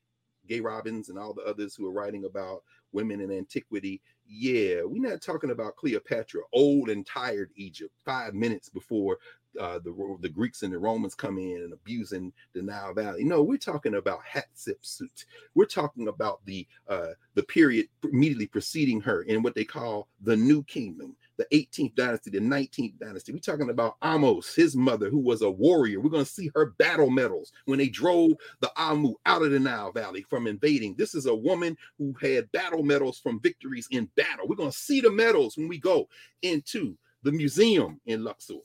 [0.47, 4.01] Gay Robins and all the others who are writing about women in antiquity.
[4.27, 9.17] Yeah, we're not talking about Cleopatra, old and tired Egypt, five minutes before
[9.59, 13.23] uh, the the Greeks and the Romans come in and abusing the Nile Valley.
[13.23, 15.25] No, we're talking about Hatshepsut.
[15.55, 20.35] We're talking about the uh, the period immediately preceding her in what they call the
[20.35, 23.31] New Kingdom, the 18th dynasty, the 19th dynasty.
[23.31, 25.99] We're talking about Ahmose, his mother, who was a warrior.
[25.99, 29.59] We're going to see her battle medals when they drove the Amu out of the
[29.59, 30.95] Nile Valley from invading.
[30.95, 34.47] This is a woman who had battle medals from victories in battle.
[34.47, 36.07] We're going to see the medals when we go
[36.41, 38.55] into the museum in Luxor.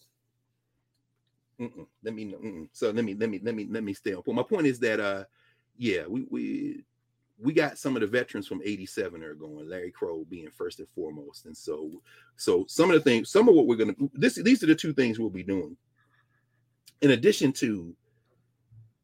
[1.60, 1.86] Mm-mm.
[2.04, 2.68] Let me mm-mm.
[2.72, 4.36] so let me let me let me let me stay on point.
[4.36, 5.24] My point is that uh
[5.76, 6.84] yeah, we we
[7.40, 10.88] we got some of the veterans from 87 are going, Larry Crow being first and
[10.88, 11.46] foremost.
[11.46, 11.90] And so
[12.36, 14.92] so some of the things, some of what we're gonna this these are the two
[14.92, 15.76] things we'll be doing.
[17.00, 17.94] In addition to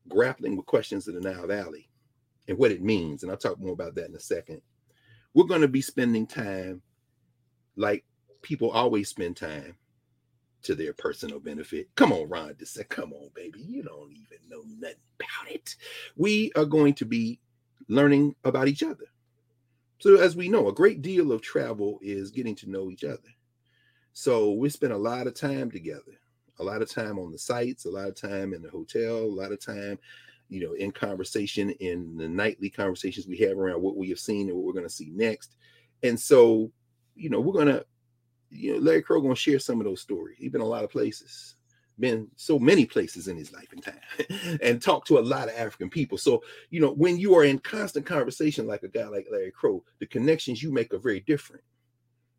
[0.09, 1.89] grappling with questions of the Nile Valley
[2.49, 4.61] and what it means, and I'll talk more about that in a second.
[5.33, 6.83] We're going to be spending time
[7.77, 8.05] like
[8.43, 9.77] people always spend time
[10.65, 11.89] to their personal benefit.
[11.95, 13.61] Come on, Ron said, Come on, baby.
[13.61, 15.77] You don't even know nothing about it.
[16.17, 17.41] We are going to be
[17.89, 19.05] learning about each other.
[19.99, 23.21] So, as we know, a great deal of travel is getting to know each other.
[24.13, 26.19] So, we spend a lot of time together,
[26.59, 29.41] a lot of time on the sites, a lot of time in the hotel, a
[29.41, 29.99] lot of time,
[30.49, 34.49] you know, in conversation, in the nightly conversations we have around what we have seen
[34.49, 35.57] and what we're going to see next.
[36.03, 36.71] And so,
[37.15, 37.85] you know, we're going to
[38.55, 40.37] you know, Larry Crow gonna share some of those stories.
[40.39, 41.57] He's been a lot of places,
[41.99, 45.55] been so many places in his life and time, and talked to a lot of
[45.57, 46.19] African people.
[46.19, 49.85] So, you know, when you are in constant conversation like a guy like Larry Crow,
[49.99, 51.63] the connections you make are very different.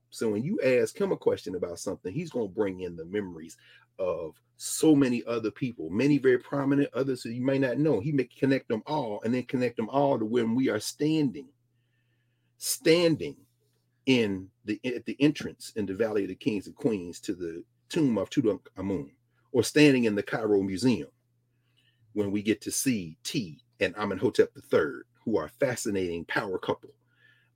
[0.09, 3.57] So when you ask him a question about something, he's gonna bring in the memories
[3.99, 7.99] of so many other people, many very prominent, others that you may not know.
[7.99, 11.49] He may connect them all and then connect them all to when we are standing,
[12.57, 13.35] standing
[14.05, 17.63] in the at the entrance in the Valley of the Kings and Queens to the
[17.89, 19.11] tomb of Tutankhamun,
[19.51, 21.09] or standing in the Cairo Museum
[22.13, 26.91] when we get to see Tiye and Amenhotep III, who are a fascinating power couple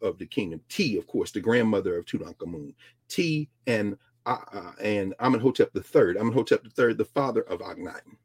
[0.02, 0.62] of the kingdom.
[0.70, 2.74] Tiye, of course, the grandmother of Tutankhamun.
[3.10, 6.18] Tiye and uh, uh, and Amenhotep III.
[6.20, 8.18] Amenhotep III, the father of Akhenaten.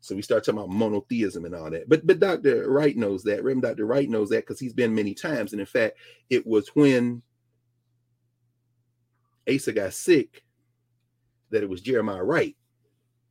[0.00, 1.88] So we start talking about monotheism and all that.
[1.88, 2.70] But but Dr.
[2.70, 3.42] Wright knows that.
[3.42, 3.86] Reverend Dr.
[3.86, 5.52] Wright knows that because he's been many times.
[5.52, 5.96] And in fact,
[6.30, 7.22] it was when
[9.48, 10.44] Asa got sick,
[11.50, 12.56] that it was Jeremiah Wright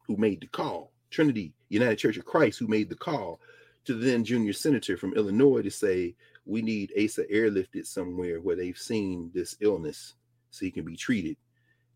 [0.07, 3.39] who made the call, Trinity United Church of Christ, who made the call
[3.86, 6.15] to the then junior senator from Illinois to say,
[6.45, 10.15] we need Asa airlifted somewhere where they've seen this illness
[10.49, 11.36] so he can be treated.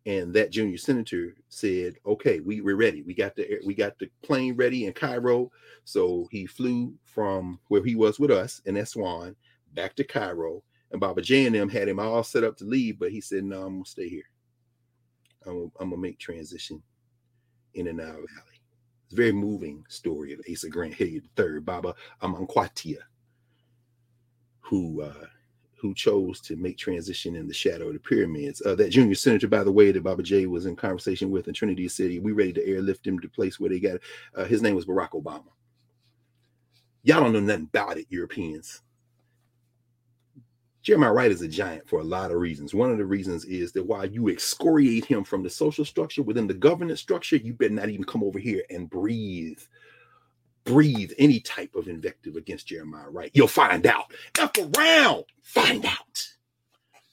[0.06, 3.02] And that junior senator said, okay, we, we're ready.
[3.04, 5.52] We got the we got the plane ready in Cairo.
[5.86, 9.36] So he flew from where he was with us in Aswan
[9.74, 13.00] back to Cairo and Baba J and them had him all set up to leave,
[13.00, 14.30] but he said, No, I'm gonna stay here.
[15.46, 16.82] I'm gonna, I'm gonna make transition
[17.74, 18.62] in and out valley.
[19.06, 22.98] It's a very moving story of Asa Grant Hilliard III, Baba Amankwatia,
[24.62, 25.26] who uh,
[25.80, 28.62] who chose to make transition in the shadow of the pyramids.
[28.64, 31.54] Uh, that junior senator, by the way, that Baba J was in conversation with in
[31.54, 34.00] Trinity City, we ready to airlift him to place where they got.
[34.36, 35.46] Uh, his name was Barack Obama.
[37.04, 38.84] Y'all don't know nothing about it, Europeans.
[40.82, 42.74] Jeremiah Wright is a giant for a lot of reasons.
[42.74, 46.48] One of the reasons is that while you excoriate him from the social structure within
[46.48, 49.60] the governance structure, you better not even come over here and breathe,
[50.64, 53.30] breathe any type of invective against Jeremiah Wright.
[53.34, 54.12] You'll find out.
[54.40, 56.28] F around, find out.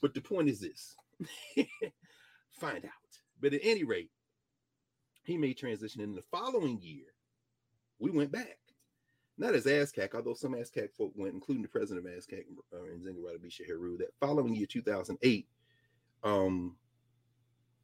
[0.00, 0.96] But the point is this
[2.52, 2.90] find out.
[3.40, 4.10] But at any rate,
[5.24, 7.04] he made transition in the following year.
[7.98, 8.58] We went back
[9.38, 13.20] not as ASCAC, although some ASCAC folk went, including the president of ASCAC, uh, Nzinga
[13.20, 15.46] Ratabisha Heru, that following year 2008,
[16.24, 16.76] um,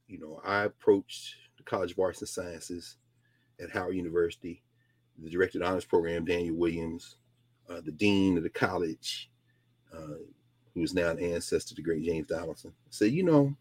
[0.09, 2.97] you know, I approached the College of Arts and Sciences
[3.61, 4.63] at Howard University,
[5.19, 7.17] the director of honors program, Daniel Williams,
[7.71, 9.31] uh, the dean of the college,
[9.97, 10.19] uh,
[10.75, 13.55] who is now an ancestor to great James Donaldson, said, you know,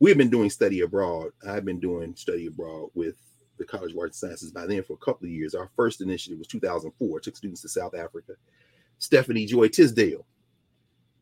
[0.00, 1.30] we've been doing study abroad.
[1.46, 3.16] I've been doing study abroad with
[3.60, 5.54] the College of Arts and Sciences by then for a couple of years.
[5.54, 8.32] Our first initiative was 2004, took students to South Africa.
[8.98, 10.26] Stephanie Joy Tisdale,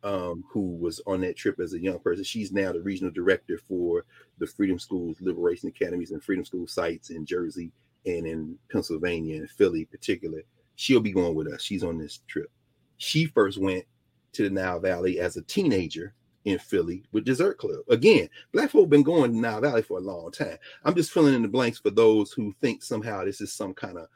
[0.04, 3.58] um, who was on that trip as a young person, she's now the regional director
[3.58, 4.04] for
[4.38, 7.72] the Freedom Schools, Liberation Academies, and Freedom School sites in Jersey
[8.06, 10.44] and in Pennsylvania and Philly, particularly.
[10.76, 11.60] She'll be going with us.
[11.60, 12.50] She's on this trip.
[12.98, 13.84] She first went
[14.32, 16.14] to the Nile Valley as a teenager
[16.44, 17.80] in Philly with Dessert Club.
[17.88, 20.56] Again, black folk been going to Nile Valley for a long time.
[20.84, 23.98] I'm just filling in the blanks for those who think somehow this is some kind
[23.98, 24.06] of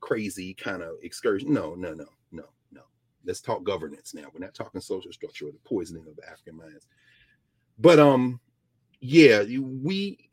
[0.00, 1.52] crazy kind of excursion.
[1.52, 2.82] No, no, no, no, no.
[3.24, 4.24] Let's talk governance now.
[4.32, 6.86] We're not talking social structure or the poisoning of the African minds.
[7.78, 8.40] But um,
[9.00, 10.30] yeah, we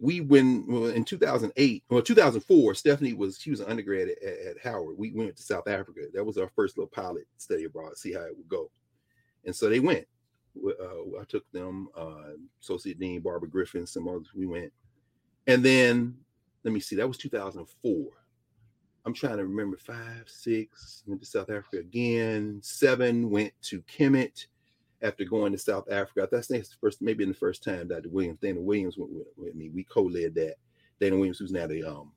[0.00, 4.58] we when well, in 2008 or 2004 stephanie was she was an undergrad at, at,
[4.62, 8.12] howard we went to south africa that was our first little pilot study abroad see
[8.12, 8.68] how it would go
[9.44, 10.06] and so they went.
[10.64, 14.32] Uh, I took them, uh, Associate Dean Barbara Griffin, some others.
[14.34, 14.72] We went,
[15.46, 16.16] and then
[16.64, 18.06] let me see, that was 2004.
[19.04, 22.60] I'm trying to remember five, six, went to South Africa again.
[22.62, 24.46] Seven went to Kemet
[25.02, 26.28] after going to South Africa.
[26.30, 28.08] That's the first, maybe in the first time Dr.
[28.10, 29.70] Williams, Dana Williams went with, with me.
[29.70, 30.54] We co-led that.
[31.00, 32.12] Dana Williams, who's now the um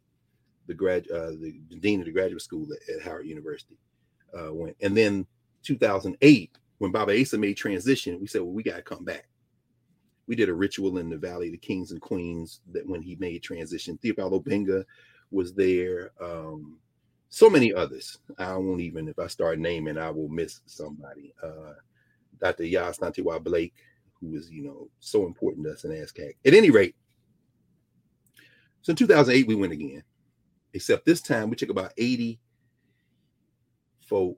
[0.67, 3.77] the grad uh, the, dean of the graduate school at, at Howard University,
[4.37, 4.75] uh, went.
[4.81, 5.25] And then
[5.63, 9.27] 2008, when Baba Asa made transition, we said, well, we got to come back.
[10.27, 13.15] We did a ritual in the Valley of the Kings and Queens that when he
[13.15, 14.83] made transition, Théophile Obenga
[15.31, 16.11] was there.
[16.21, 16.79] Um,
[17.29, 18.19] so many others.
[18.37, 21.33] I won't even, if I start naming, I will miss somebody.
[21.43, 21.73] Uh,
[22.39, 22.65] Dr.
[22.65, 23.73] Yas Nantiwa Blake,
[24.19, 26.35] who was, you know, so important to us in ASCAC.
[26.45, 26.95] At any rate,
[28.81, 30.03] so in 2008, we went again,
[30.73, 32.39] except this time we took about 80
[33.99, 34.37] folk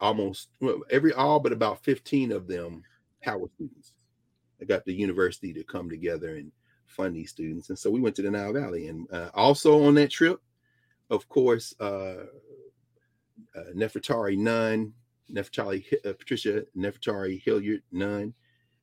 [0.00, 0.48] almost
[0.90, 2.82] every all but about 15 of them
[3.22, 3.92] Howard students.
[4.60, 6.52] I got the university to come together and
[6.86, 7.68] fund these students.
[7.70, 8.88] And so we went to the Nile Valley.
[8.88, 10.40] And uh, also on that trip,
[11.10, 12.26] of course, uh,
[13.56, 14.92] uh, Nefertari Nunn,
[15.32, 18.34] Nefertari, uh, Patricia Nefertari Hilliard Nunn,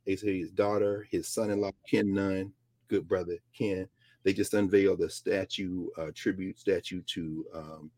[0.06, 2.52] his daughter, his son-in-law Ken Nunn,
[2.88, 3.88] good brother Ken.
[4.24, 7.92] They just unveiled a statue, uh, tribute statue to um,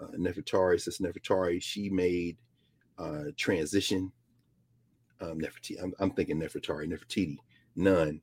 [0.00, 0.80] uh, Nefertari.
[0.80, 2.36] Sister Nefertari, she made
[3.00, 4.12] uh, transition.
[5.20, 7.36] Um, Nefertiti, I'm, I'm thinking Nefertari, Nefertiti,
[7.76, 8.20] none.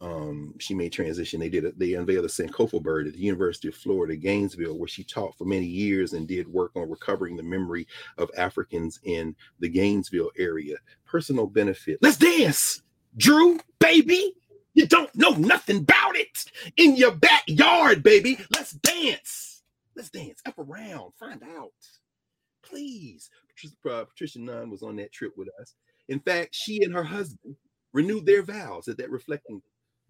[0.00, 1.38] Um, she made transition.
[1.38, 1.78] They did it.
[1.78, 5.44] They unveiled a Sankofa bird at the University of Florida, Gainesville, where she taught for
[5.44, 7.86] many years and did work on recovering the memory
[8.18, 10.76] of Africans in the Gainesville area.
[11.04, 11.98] Personal benefit.
[12.02, 12.82] Let's dance,
[13.16, 14.34] Drew, baby.
[14.74, 16.46] You don't know nothing about it
[16.76, 18.38] in your backyard, baby.
[18.52, 19.62] Let's dance.
[19.94, 21.12] Let's dance up around.
[21.20, 21.72] Find out
[22.72, 23.30] please.
[23.54, 25.74] Patricia, uh, Patricia Nunn was on that trip with us.
[26.08, 27.56] In fact, she and her husband
[27.92, 29.62] renewed their vows at that reflecting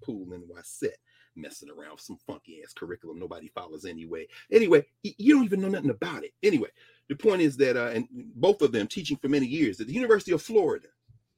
[0.03, 0.95] pool in Waset,
[1.37, 4.27] messing around with some funky ass curriculum nobody follows anyway.
[4.51, 6.33] Anyway, you don't even know nothing about it.
[6.43, 6.69] Anyway,
[7.09, 9.93] the point is that, uh, and both of them teaching for many years at the
[9.93, 10.89] University of Florida.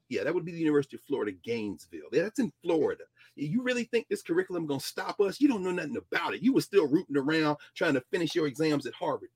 [0.08, 2.08] Yeah, that would be the University of Florida, Gainesville.
[2.12, 3.04] Yeah, that's in Florida.
[3.36, 5.40] You really think this curriculum gonna stop us?
[5.40, 6.42] You don't know nothing about it.
[6.42, 9.30] You were still rooting around trying to finish your exams at Harvard,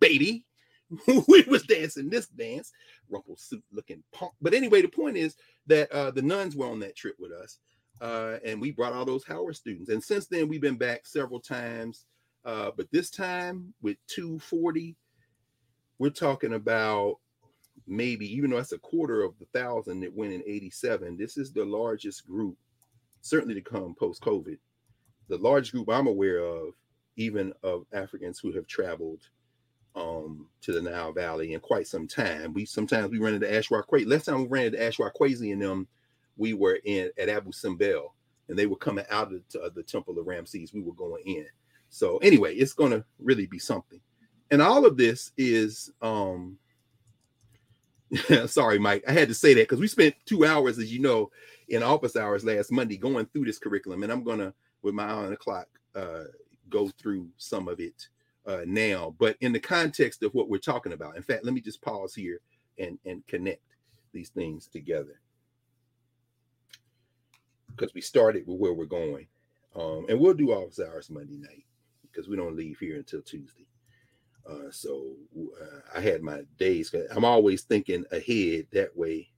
[0.00, 0.44] baby.
[1.28, 2.72] we was dancing this dance,
[3.08, 4.32] rumple suit looking punk.
[4.40, 5.36] But anyway, the point is
[5.66, 7.58] that uh, the nuns were on that trip with us,
[8.00, 9.90] uh, and we brought all those Howard students.
[9.90, 12.06] And since then, we've been back several times.
[12.44, 14.96] Uh, but this time with 240,
[15.98, 17.16] we're talking about
[17.86, 21.16] maybe even though that's a quarter of the thousand that went in 87.
[21.16, 22.56] This is the largest group,
[23.20, 24.58] certainly to come post COVID.
[25.28, 26.74] The largest group I'm aware of,
[27.16, 29.20] even of Africans who have traveled
[29.96, 32.52] um to the Nile Valley in quite some time.
[32.52, 35.88] We sometimes we ran into Ashwa Last time we ran into Ashwa Kwesi and them,
[36.36, 38.14] we were in at Abu Simbel,
[38.48, 40.72] and they were coming out of the, uh, the Temple of Ramses.
[40.72, 41.46] We were going in.
[41.88, 44.00] So anyway, it's going to really be something.
[44.52, 46.58] And all of this is um
[48.46, 49.04] sorry, Mike.
[49.06, 51.30] I had to say that because we spent two hours, as you know,
[51.68, 55.12] in office hours last Monday going through this curriculum, and I'm gonna, with my eye
[55.12, 56.24] on the clock, uh,
[56.68, 58.08] go through some of it
[58.46, 59.14] uh, now.
[59.18, 62.14] But in the context of what we're talking about, in fact, let me just pause
[62.14, 62.40] here
[62.78, 63.62] and and connect
[64.12, 65.20] these things together
[67.68, 69.26] because we started with where we're going,
[69.76, 71.64] um, and we'll do office hours Monday night
[72.02, 73.66] because we don't leave here until Tuesday.
[74.48, 75.14] Uh, so
[75.60, 76.94] uh, I had my days.
[77.14, 79.28] I'm always thinking ahead that way.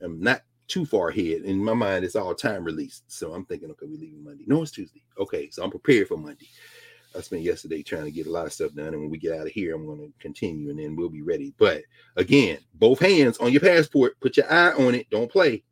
[0.00, 1.42] I'm not too far ahead.
[1.42, 3.10] In my mind, it's all time released.
[3.10, 4.44] So I'm thinking, okay, we leaving Monday.
[4.46, 5.02] No, it's Tuesday.
[5.18, 6.48] Okay, so I'm prepared for Monday.
[7.16, 8.88] I spent yesterday trying to get a lot of stuff done.
[8.88, 11.22] And when we get out of here, I'm going to continue and then we'll be
[11.22, 11.52] ready.
[11.58, 11.82] But
[12.16, 15.10] again, both hands on your passport, put your eye on it.
[15.10, 15.64] Don't play.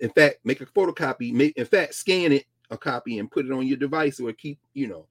[0.00, 1.32] In fact, make a photocopy.
[1.32, 4.58] Make, in fact, scan it, a copy, and put it on your device or keep,
[4.74, 5.06] you know,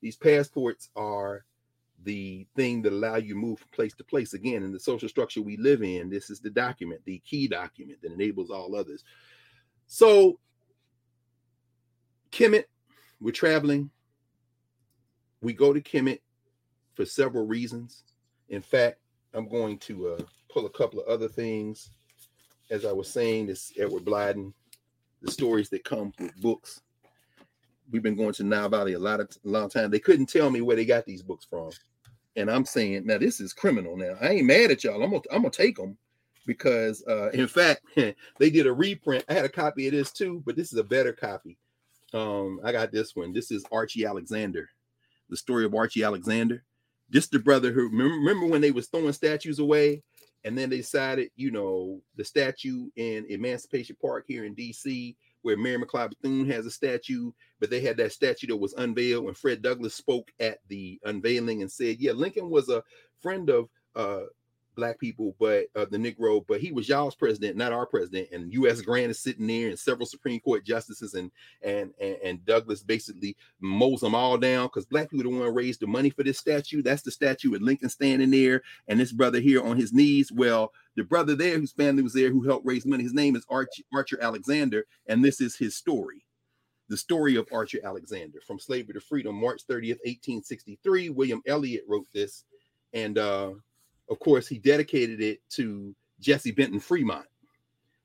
[0.00, 1.44] these passports are
[2.04, 4.32] the thing that allow you to move from place to place.
[4.32, 8.00] Again, in the social structure we live in, this is the document, the key document
[8.02, 9.04] that enables all others.
[9.88, 10.38] So,
[12.30, 12.64] Kemet,
[13.20, 13.90] we're traveling.
[15.40, 16.20] We go to Kemet
[16.94, 18.04] for several reasons.
[18.48, 18.98] In fact,
[19.34, 21.90] I'm going to uh, pull a couple of other things.
[22.70, 24.52] As I was saying, this Edward Blyden,
[25.22, 26.80] the stories that come with books.
[27.90, 29.90] We've been going to Nile Valley a lot of a long time.
[29.90, 31.70] They couldn't tell me where they got these books from
[32.38, 33.96] and I'm saying now this is criminal.
[33.96, 35.02] Now I ain't mad at y'all.
[35.02, 35.98] I'm gonna I'm gonna take them
[36.46, 39.24] because uh, in fact they did a reprint.
[39.28, 41.58] I had a copy of this too, but this is a better copy.
[42.14, 43.32] Um, I got this one.
[43.32, 44.70] This is Archie Alexander,
[45.28, 46.64] the story of Archie Alexander.
[47.10, 50.02] Just the brother who remember when they was throwing statues away,
[50.44, 55.56] and then they decided, you know, the statue in Emancipation Park here in D.C where
[55.56, 59.34] Mary McLeod Bethune has a statue, but they had that statue that was unveiled when
[59.34, 62.82] Fred Douglass spoke at the unveiling and said, "Yeah, Lincoln was a
[63.20, 64.24] friend of uh,
[64.78, 68.28] black people, but uh, the Negro, but he was y'all's president, not our president.
[68.30, 68.80] And U.S.
[68.80, 73.36] Grant is sitting there, and several Supreme Court justices, and and and, and Douglass basically
[73.60, 76.38] mows them all down because black people don't want to raise the money for this
[76.38, 76.80] statue.
[76.80, 80.30] That's the statue with Lincoln standing there, and this brother here on his knees.
[80.30, 83.44] Well, the brother there whose family was there who helped raise money, his name is
[83.50, 86.24] Archie, Archer Alexander, and this is his story.
[86.88, 91.10] The story of Archer Alexander from slavery to freedom, March 30th, 1863.
[91.10, 92.44] William Elliott wrote this.
[92.94, 93.50] And uh,
[94.10, 97.26] of course, he dedicated it to Jesse Benton Fremont,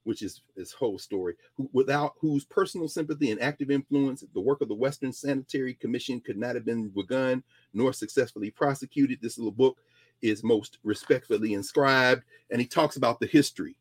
[0.04, 4.62] which is his whole story, who, without whose personal sympathy and active influence, the work
[4.62, 7.43] of the Western Sanitary Commission could not have been begun
[7.74, 9.20] nor successfully prosecuted.
[9.22, 9.78] This little book
[10.22, 13.76] is most respectfully inscribed, and he talks about the history,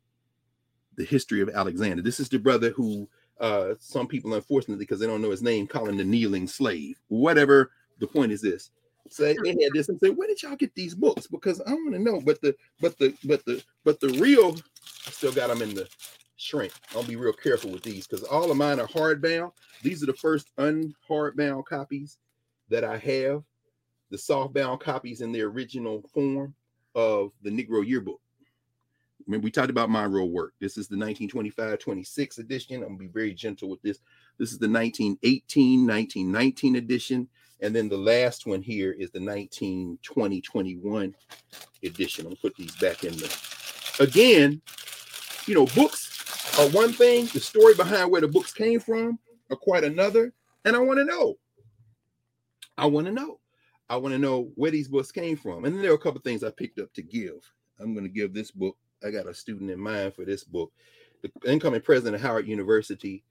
[0.97, 2.03] the history of Alexander.
[2.03, 3.09] This is the brother who
[3.41, 7.01] uh, some people, unfortunately, because they don't know his name, call him the kneeling slave.
[7.09, 8.71] Whatever the point is, this
[9.13, 11.27] so they had this and say, where did y'all get these books?
[11.27, 12.21] Because I want to know.
[12.21, 14.57] But the but the but the but the real
[15.07, 15.89] I still got them in the
[16.37, 16.73] shrink.
[16.95, 19.53] I'll be real careful with these because all of mine are hardbound.
[19.83, 22.19] These are the first unhardbound copies
[22.69, 23.43] that I have.
[24.11, 26.55] The softbound copies in their original form
[26.95, 28.21] of the Negro Yearbook.
[29.27, 30.55] Remember, we talked about my real work.
[30.61, 32.83] This is the 1925-26 edition.
[32.83, 33.99] I'm gonna be very gentle with this.
[34.39, 37.29] This is the 1918-1919 edition.
[37.63, 41.15] And then the last one here is the 1920 21
[41.85, 42.27] edition.
[42.27, 43.31] I'll put these back in there.
[44.01, 44.61] again,
[45.47, 49.19] you know, books are one thing, the story behind where the books came from
[49.51, 50.33] are quite another.
[50.65, 51.37] And I want to know.
[52.77, 53.39] I want to know.
[53.89, 55.65] I want to know where these books came from.
[55.65, 57.49] And then there are a couple things I picked up to give.
[57.81, 58.77] I'm going to give this book.
[59.05, 60.73] I got a student in mind for this book.
[61.23, 63.23] The incoming president of Howard University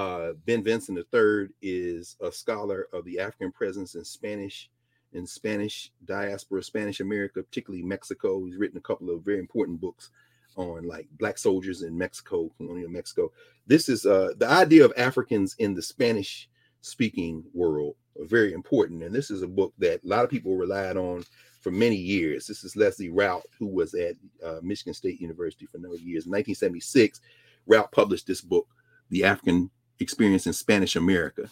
[0.00, 4.70] uh, ben Vincent III is a scholar of the African presence in Spanish
[5.12, 8.42] in Spanish diaspora, Spanish America, particularly Mexico.
[8.44, 10.10] He's written a couple of very important books
[10.56, 13.30] on like black soldiers in Mexico, colonial Mexico.
[13.66, 16.48] This is uh, the idea of Africans in the Spanish
[16.80, 19.02] speaking world very important.
[19.02, 21.24] And this is a book that a lot of people relied on
[21.60, 22.46] for many years.
[22.46, 26.24] This is Leslie Rout, who was at uh, Michigan State University for many years.
[26.24, 27.20] In 1976,
[27.66, 28.66] Rout published this book,
[29.10, 29.70] The African
[30.00, 31.48] experience in Spanish America.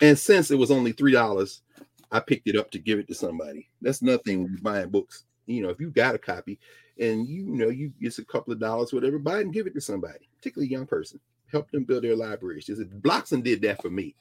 [0.00, 1.62] And since it was only three dollars,
[2.10, 3.68] I picked it up to give it to somebody.
[3.80, 5.24] That's nothing buying books.
[5.46, 6.58] You know, if you got a copy
[6.98, 9.74] and you know you it's a couple of dollars, whatever, buy it and give it
[9.74, 11.20] to somebody, particularly a young person.
[11.50, 12.66] Help them build their libraries.
[12.66, 14.14] Just Blockson did that for me.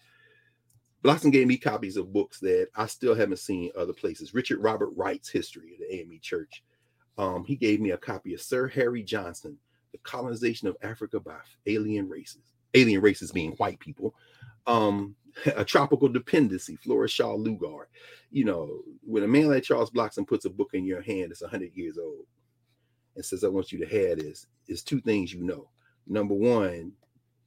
[1.02, 4.34] Blossom gave me copies of books that I still haven't seen other places.
[4.34, 6.64] Richard Robert Wright's History of the AME Church.
[7.18, 9.58] Um, he gave me a copy of Sir Harry Johnson,
[9.94, 14.16] The Colonization of Africa by Alien Races, alien races being white people.
[14.68, 15.16] Um,
[15.56, 17.86] a tropical dependency, Flora Shaw Lugard.
[18.32, 21.42] You know, when a man like Charles Blockson puts a book in your hand that's
[21.42, 22.26] 100 years old
[23.16, 25.70] and says, I want you to have this, is two things you know.
[26.08, 26.94] Number one,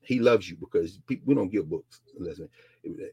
[0.05, 2.01] he loves you because we don't give books.
[2.18, 2.49] Listen.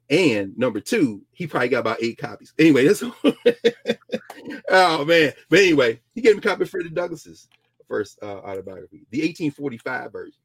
[0.10, 2.54] And number two, he probably got about eight copies.
[2.60, 3.04] Anyway, that's
[4.70, 5.34] oh man.
[5.50, 7.48] But anyway, he gave me a copy of Freddie Douglass's
[7.88, 10.42] first uh, autobiography, the 1845 version.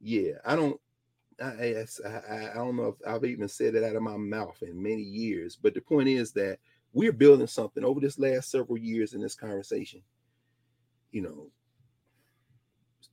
[0.00, 0.80] Yeah, I don't
[1.42, 4.82] I, I, I don't know if I've even said it out of my mouth in
[4.82, 6.58] many years, but the point is that
[6.92, 10.02] we're building something over this last several years in this conversation.
[11.12, 11.50] You know,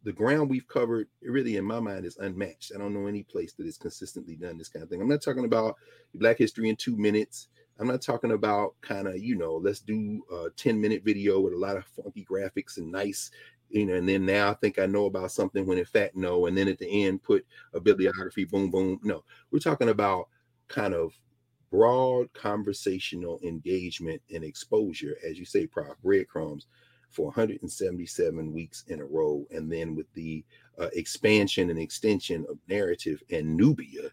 [0.03, 2.71] the ground we've covered, really, in my mind, is unmatched.
[2.74, 5.01] I don't know any place that has consistently done this kind of thing.
[5.01, 5.76] I'm not talking about
[6.15, 7.47] Black history in two minutes.
[7.80, 11.53] I'm not talking about kind of, you know, let's do a 10 minute video with
[11.53, 13.32] a lot of funky graphics and nice
[13.74, 16.45] you know, and then now I think I know about something when in fact no,
[16.45, 18.99] and then at the end put a bibliography, boom, boom.
[19.03, 20.30] No, we're talking about
[20.67, 21.11] kind of
[21.71, 25.97] broad conversational engagement and exposure, as you say, Prof.
[26.03, 26.67] Breadcrumbs
[27.09, 30.45] for 177 weeks in a row, and then with the
[30.80, 34.09] uh, expansion and extension of narrative and Nubia,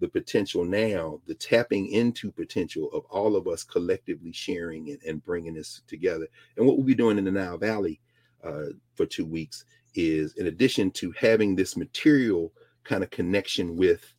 [0.00, 5.24] the potential now, the tapping into potential of all of us collectively sharing and, and
[5.24, 6.26] bringing this together.
[6.56, 8.00] And what we'll be doing in the Nile Valley
[8.44, 9.64] uh, for two weeks
[9.94, 12.52] is in addition to having this material
[12.84, 14.14] kind of connection with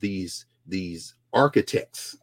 [0.00, 2.16] these these architects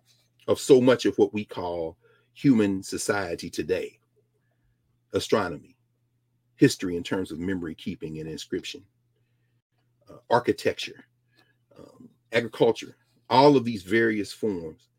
[0.47, 1.97] of so much of what we call
[2.34, 3.99] human society today
[5.14, 5.78] astronomy
[6.56, 8.84] history in terms of memory keeping and inscription
[10.10, 11.06] uh, architecture
[11.78, 12.95] um, agriculture
[13.30, 14.89] all of these various forms.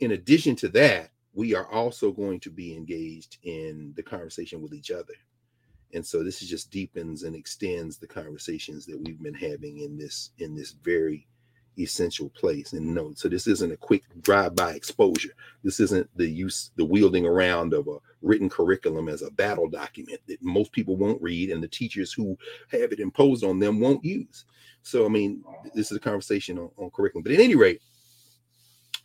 [0.00, 4.74] In addition to that we are also going to be engaged in the conversation with
[4.74, 5.14] each other
[5.94, 9.96] and so this is just deepens and extends the conversations that we've been having in
[9.96, 11.26] this in this very
[11.78, 12.72] essential place.
[12.72, 15.34] And no so this isn't a quick drive-by exposure.
[15.62, 20.20] This isn't the use the wielding around of a written curriculum as a battle document
[20.26, 22.36] that most people won't read and the teachers who
[22.70, 24.44] have it imposed on them won't use.
[24.82, 25.42] So i mean
[25.74, 27.22] this is a conversation on, on curriculum.
[27.22, 27.80] But at any rate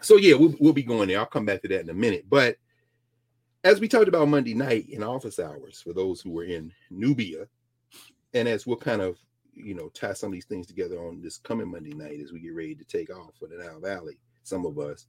[0.02, 1.20] so yeah we'll, we'll be going there.
[1.20, 2.26] I'll come back to that in a minute.
[2.30, 2.58] But
[3.64, 7.48] as we talked about Monday night in office hours for those who were in Nubia,
[8.34, 9.18] and as we'll kind of
[9.54, 12.40] you know tie some of these things together on this coming Monday night as we
[12.40, 15.08] get ready to take off for the Nile Valley, some of us,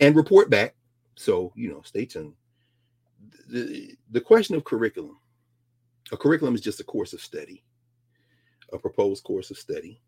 [0.00, 0.74] and report back.
[1.16, 2.34] So you know, stay tuned.
[3.48, 5.18] The, the question of curriculum.
[6.12, 7.64] A curriculum is just a course of study,
[8.72, 10.00] a proposed course of study.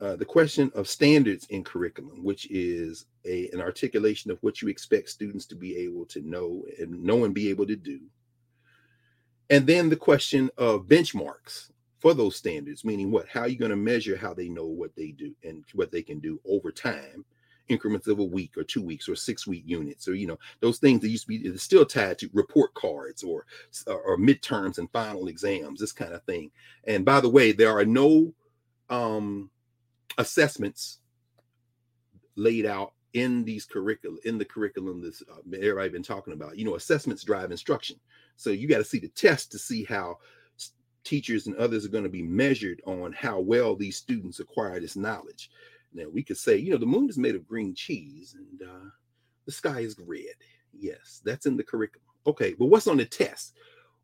[0.00, 4.68] Uh, the question of standards in curriculum, which is a, an articulation of what you
[4.68, 8.00] expect students to be able to know and know and be able to do.
[9.50, 13.28] And then the question of benchmarks for those standards, meaning what?
[13.28, 16.02] How are you going to measure how they know what they do and what they
[16.02, 17.26] can do over time,
[17.68, 20.78] increments of a week or two weeks or six week units, or you know those
[20.78, 23.44] things that used to be still tied to report cards or
[23.86, 26.50] or midterms and final exams, this kind of thing.
[26.84, 28.32] And by the way, there are no
[28.88, 29.50] um,
[30.18, 30.98] assessments
[32.36, 36.56] laid out in these curriculum in the curriculum that's uh, everybody been talking about.
[36.56, 37.98] You know assessments drive instruction.
[38.36, 40.18] So you got to see the test to see how
[41.02, 44.96] teachers and others are going to be measured on how well these students acquire this
[44.96, 45.50] knowledge.
[45.92, 48.90] Now we could say you know the moon is made of green cheese and uh,
[49.46, 50.36] the sky is red.
[50.72, 52.06] Yes that's in the curriculum.
[52.26, 53.54] Okay but what's on the test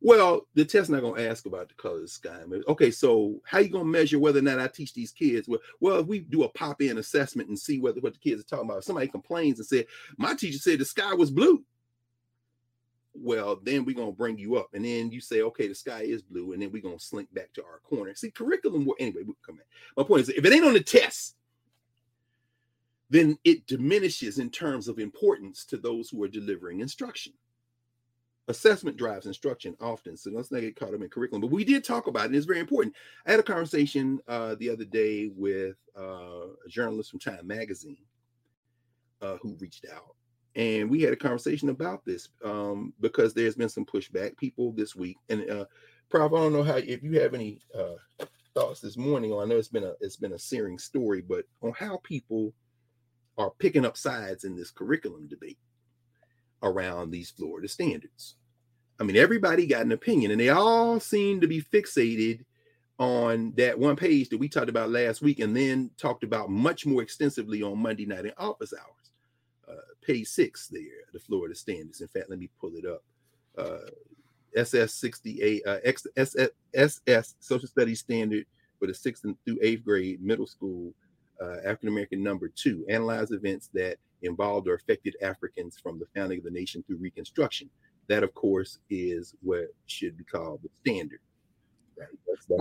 [0.01, 2.40] well, the test's not gonna ask about the color of the sky.
[2.68, 5.49] Okay, so how you gonna measure whether or not I teach these kids?
[5.49, 8.44] Well, well, if we do a pop-in assessment and see whether what the kids are
[8.44, 8.78] talking about.
[8.78, 9.86] If somebody complains and said,
[10.18, 11.64] My teacher said the sky was blue.
[13.14, 16.20] Well, then we're gonna bring you up, and then you say, okay, the sky is
[16.20, 18.14] blue, and then we're gonna slink back to our corner.
[18.14, 19.66] See, curriculum anyway, we'll come back.
[19.97, 21.36] My point is if it ain't on the test,
[23.09, 27.32] then it diminishes in terms of importance to those who are delivering instruction
[28.48, 30.16] assessment drives instruction often.
[30.16, 31.40] So let's not get caught up in curriculum.
[31.40, 32.94] But we did talk about it, and it's very important.
[33.27, 38.05] I had a conversation uh, the other day with uh, a journalist from Time Magazine
[39.20, 40.14] uh, who reached out.
[40.55, 44.36] And we had a conversation about this um, because there's been some pushback.
[44.36, 45.66] People this week, and uh,
[46.09, 48.24] Prof, I don't know how if you have any uh,
[48.55, 49.32] thoughts this morning.
[49.32, 52.55] Or I know it's been a it's been a searing story, but on how people
[53.36, 55.59] are picking up sides in this curriculum debate
[56.66, 58.36] around these Florida standards.
[58.98, 62.44] I mean, everybody got an opinion, and they all seem to be fixated
[62.98, 66.86] on that one page that we talked about last week and then talked about much
[66.86, 69.82] more extensively on Monday night in office hours.
[70.01, 72.01] page six there, the Florida standards.
[72.01, 73.02] In fact, let me pull it up.
[73.59, 73.90] Uh,
[74.56, 76.36] SS 68, uh, SS,
[76.74, 78.47] SS Social Studies Standard
[78.78, 80.93] for the sixth and through eighth grade middle school,
[81.43, 86.38] uh, African American number two, analyze events that involved or affected Africans from the founding
[86.38, 87.70] of the nation through Reconstruction.
[88.09, 91.20] That, of course, is what should be called the standard.
[91.98, 92.60] Right?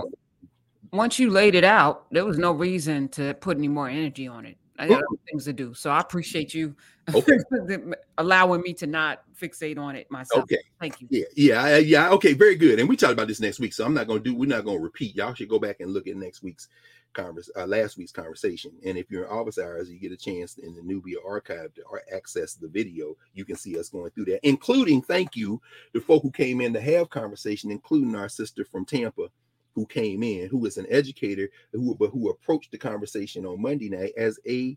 [0.92, 4.46] Once you laid it out, there was no reason to put any more energy on
[4.46, 4.56] it.
[4.78, 5.74] I got other things to do.
[5.74, 6.76] So I appreciate you
[7.14, 7.38] okay.
[8.18, 10.44] allowing me to not fixate on it myself.
[10.44, 10.58] Okay.
[10.80, 11.08] Thank you.
[11.10, 11.24] Yeah.
[11.34, 11.76] Yeah.
[11.78, 12.10] Yeah.
[12.10, 12.34] Okay.
[12.34, 12.78] Very good.
[12.78, 13.72] And we talked about this next week.
[13.72, 15.16] So I'm not going to do, we're not going to repeat.
[15.16, 16.68] Y'all should go back and look at next week's
[17.16, 18.72] converse, uh, last week's conversation.
[18.84, 21.82] And if you're in office hours, you get a chance in the Nubia archive to
[22.14, 23.16] access the video.
[23.34, 25.60] You can see us going through that, including thank you
[25.94, 29.28] to folk who came in to have conversation, including our sister from Tampa
[29.74, 33.90] who came in, who is an educator, who but who approached the conversation on Monday
[33.90, 34.76] night as a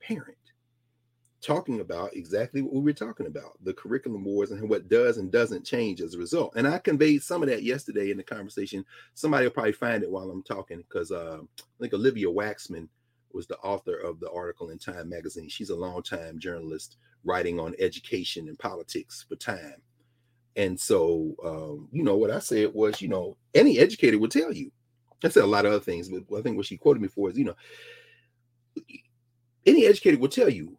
[0.00, 0.38] parent,
[1.42, 5.32] talking about exactly what we were talking about, the curriculum wars and what does and
[5.32, 6.52] doesn't change as a result.
[6.56, 8.84] And I conveyed some of that yesterday in the conversation.
[9.14, 12.88] Somebody will probably find it while I'm talking because uh, I think Olivia Waxman
[13.32, 15.48] was the author of the article in Time magazine.
[15.48, 19.82] She's a longtime journalist writing on education and politics for Time.
[20.54, 24.52] And so, um, you know, what I said was, you know, any educator would tell
[24.52, 24.70] you.
[25.24, 27.30] I said a lot of other things, but I think what she quoted me for
[27.30, 27.54] is, you know,
[29.64, 30.76] any educator would tell you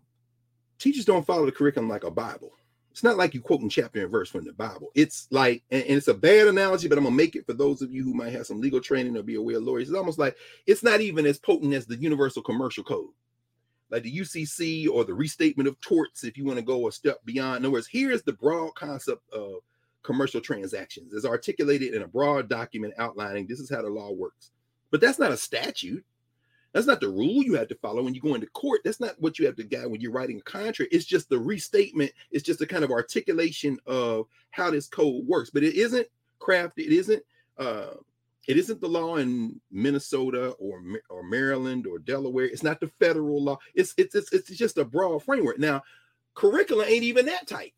[0.79, 2.51] teachers don't follow the curriculum like a Bible.
[2.91, 4.91] It's not like you quoting chapter and verse from the Bible.
[4.93, 7.81] It's like, and, and, it's a bad analogy, but I'm gonna make it for those
[7.81, 9.89] of you who might have some legal training or be aware of lawyers.
[9.89, 10.37] It's almost like
[10.67, 13.09] it's not even as potent as the Universal Commercial Code,
[13.89, 16.23] like the UCC or the Restatement of Torts.
[16.23, 18.75] If you want to go a step beyond, in other words, here is the broad
[18.75, 19.55] concept of
[20.03, 24.51] commercial transactions, as articulated in a broad document outlining this is how the law works.
[24.91, 26.05] But that's not a statute.
[26.73, 28.81] That's not the rule you have to follow when you go into court.
[28.83, 30.93] That's not what you have to guide when you're writing a contract.
[30.93, 32.11] It's just the restatement.
[32.31, 35.51] It's just a kind of articulation of how this code works.
[35.51, 36.07] But it isn't
[36.39, 36.87] crafted.
[36.87, 37.23] It isn't.
[37.57, 37.91] Uh,
[38.47, 42.45] it isn't the law in Minnesota or or Maryland or Delaware.
[42.45, 43.59] It's not the federal law.
[43.73, 45.59] It's it's it's, it's just a broad framework.
[45.59, 45.83] Now,
[46.33, 47.73] curriculum ain't even that tight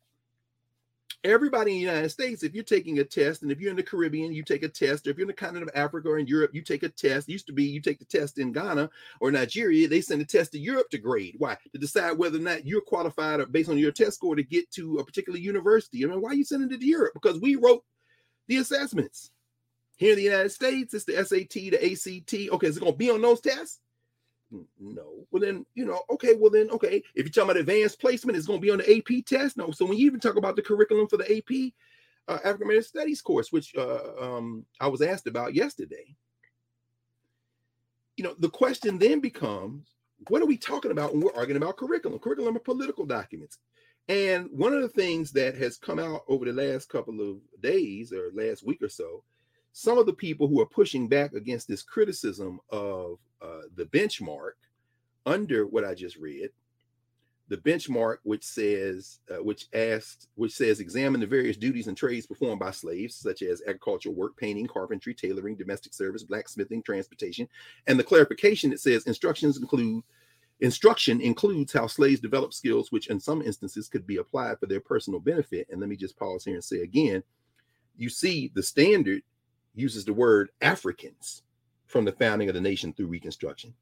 [1.24, 3.82] everybody in the United States, if you're taking a test, and if you're in the
[3.82, 6.26] Caribbean, you take a test, or if you're in the continent of Africa or in
[6.26, 7.28] Europe, you take a test.
[7.28, 8.88] It used to be you take the test in Ghana
[9.20, 11.34] or Nigeria, they send a test to Europe to grade.
[11.38, 11.56] Why?
[11.72, 14.70] To decide whether or not you're qualified or based on your test score to get
[14.72, 16.04] to a particular university.
[16.04, 17.14] I mean, why are you sending it to Europe?
[17.14, 17.84] Because we wrote
[18.48, 19.30] the assessments.
[19.96, 22.52] Here in the United States, it's the SAT, the ACT.
[22.54, 23.80] Okay, is it going to be on those tests?
[24.50, 25.26] No.
[25.30, 27.02] Well, then, you know, okay, well, then, okay.
[27.14, 29.56] If you're talking about advanced placement, it's going to be on the AP test.
[29.56, 29.70] No.
[29.70, 31.72] So when you even talk about the curriculum for the AP
[32.28, 36.16] uh, African American Studies course, which uh, um, I was asked about yesterday,
[38.16, 39.88] you know, the question then becomes
[40.28, 42.18] what are we talking about when we're arguing about curriculum?
[42.18, 43.58] Curriculum are political documents.
[44.08, 48.12] And one of the things that has come out over the last couple of days
[48.12, 49.24] or last week or so
[49.78, 54.52] some of the people who are pushing back against this criticism of uh, the benchmark
[55.26, 56.48] under what I just read,
[57.48, 62.26] the benchmark which says, uh, which asks, which says, examine the various duties and trades
[62.26, 67.46] performed by slaves, such as agricultural work, painting, carpentry, tailoring, domestic service, blacksmithing, transportation,
[67.86, 70.02] and the clarification it says instructions include
[70.60, 74.80] instruction includes how slaves develop skills which in some instances could be applied for their
[74.80, 77.22] personal benefit and let me just pause here and say again
[77.94, 79.20] you see the standard
[79.76, 81.42] uses the word Africans
[81.86, 83.72] from the founding of the nation through Reconstruction.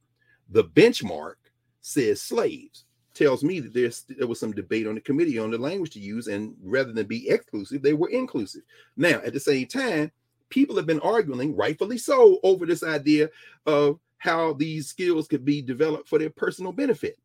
[0.51, 1.37] The benchmark
[1.81, 2.85] says slaves.
[3.15, 6.01] Tells me that there's there was some debate on the committee on the language to
[6.01, 8.63] use, and rather than be exclusive, they were inclusive.
[8.97, 10.11] Now, at the same time,
[10.49, 13.31] people have been arguing, rightfully so, over this idea
[13.67, 17.17] of how these skills could be developed for their personal benefit.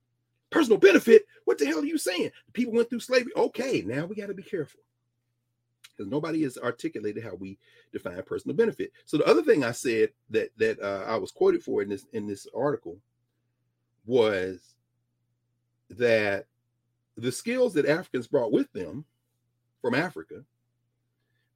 [0.52, 1.26] Personal benefit?
[1.46, 2.30] What the hell are you saying?
[2.54, 3.32] People went through slavery.
[3.36, 4.82] Okay, now we got to be careful
[6.00, 7.58] because nobody has articulated how we
[7.92, 8.94] define personal benefit.
[9.04, 12.06] So the other thing I said that that uh, I was quoted for in this
[12.14, 12.98] in this article
[14.06, 14.76] was
[15.90, 16.46] that
[17.18, 19.04] the skills that Africans brought with them
[19.82, 20.44] from Africa,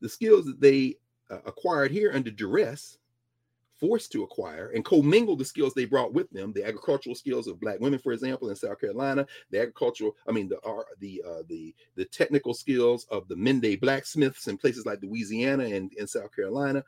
[0.01, 0.97] the skills that they
[1.31, 2.97] uh, acquired here under duress
[3.83, 7.59] forced to acquire and commingle the skills they brought with them the agricultural skills of
[7.59, 11.43] black women for example in south carolina the agricultural i mean the uh, the uh,
[11.49, 16.33] the the technical skills of the mende blacksmiths in places like louisiana and in south
[16.33, 16.81] carolina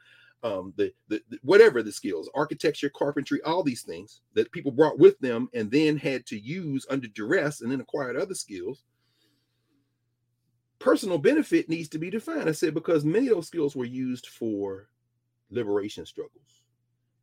[0.44, 4.98] um, the, the, the whatever the skills architecture carpentry all these things that people brought
[4.98, 8.84] with them and then had to use under duress and then acquired other skills
[10.80, 12.48] personal benefit needs to be defined.
[12.48, 14.90] I said because many of those skills were used for
[15.50, 16.65] liberation struggles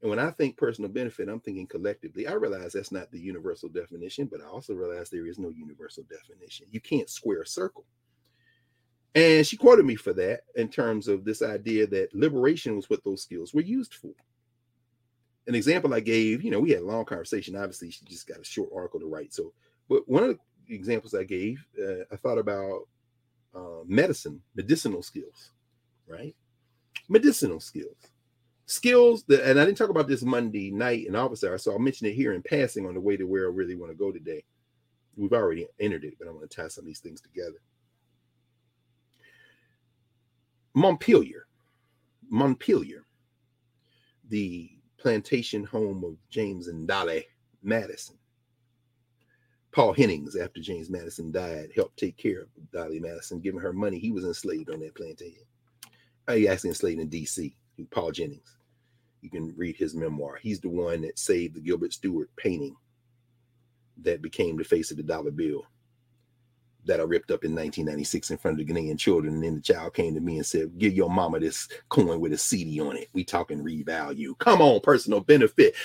[0.03, 2.27] And when I think personal benefit, I'm thinking collectively.
[2.27, 6.05] I realize that's not the universal definition, but I also realize there is no universal
[6.11, 6.67] definition.
[6.73, 7.85] You can't square a circle.
[9.15, 13.05] And she quoted me for that in terms of this idea that liberation was what
[13.05, 14.11] those skills were used for.
[15.47, 17.55] An example I gave, you know, we had a long conversation.
[17.55, 19.33] Obviously, she just got a short article to write.
[19.33, 19.53] So,
[19.89, 22.89] but one of the examples I gave, uh, I thought about
[23.55, 25.51] uh, medicine, medicinal skills,
[26.09, 26.35] right?
[27.09, 28.12] Medicinal skills
[28.73, 31.79] skills that, and I didn't talk about this Monday night in office hour, so I'll
[31.79, 34.11] mention it here in passing on the way to where I really want to go
[34.11, 34.45] today.
[35.17, 37.61] We've already entered it, but I want to tie some of these things together.
[40.75, 41.47] Montpelier,
[42.31, 43.05] Montpelier,
[44.29, 47.27] the plantation home of James and Dolly
[47.63, 48.17] Madison.
[49.73, 53.99] Paul Hennings, after James Madison died, helped take care of Dolly Madison, giving her money.
[53.99, 55.45] He was enslaved on that plantation.
[56.31, 57.55] He actually enslaved in D.C.
[57.91, 58.57] Paul Jennings.
[59.23, 60.37] You can read his memoir.
[60.37, 62.77] He's the one that saved the Gilbert Stuart painting
[63.99, 65.65] that became the face of the dollar bill
[66.85, 69.35] that I ripped up in 1996 in front of the Ghanaian children.
[69.35, 72.33] And then the child came to me and said, Give your mama this coin with
[72.33, 73.09] a CD on it.
[73.13, 74.37] We talking revalue.
[74.39, 75.77] Come on, personal benefit.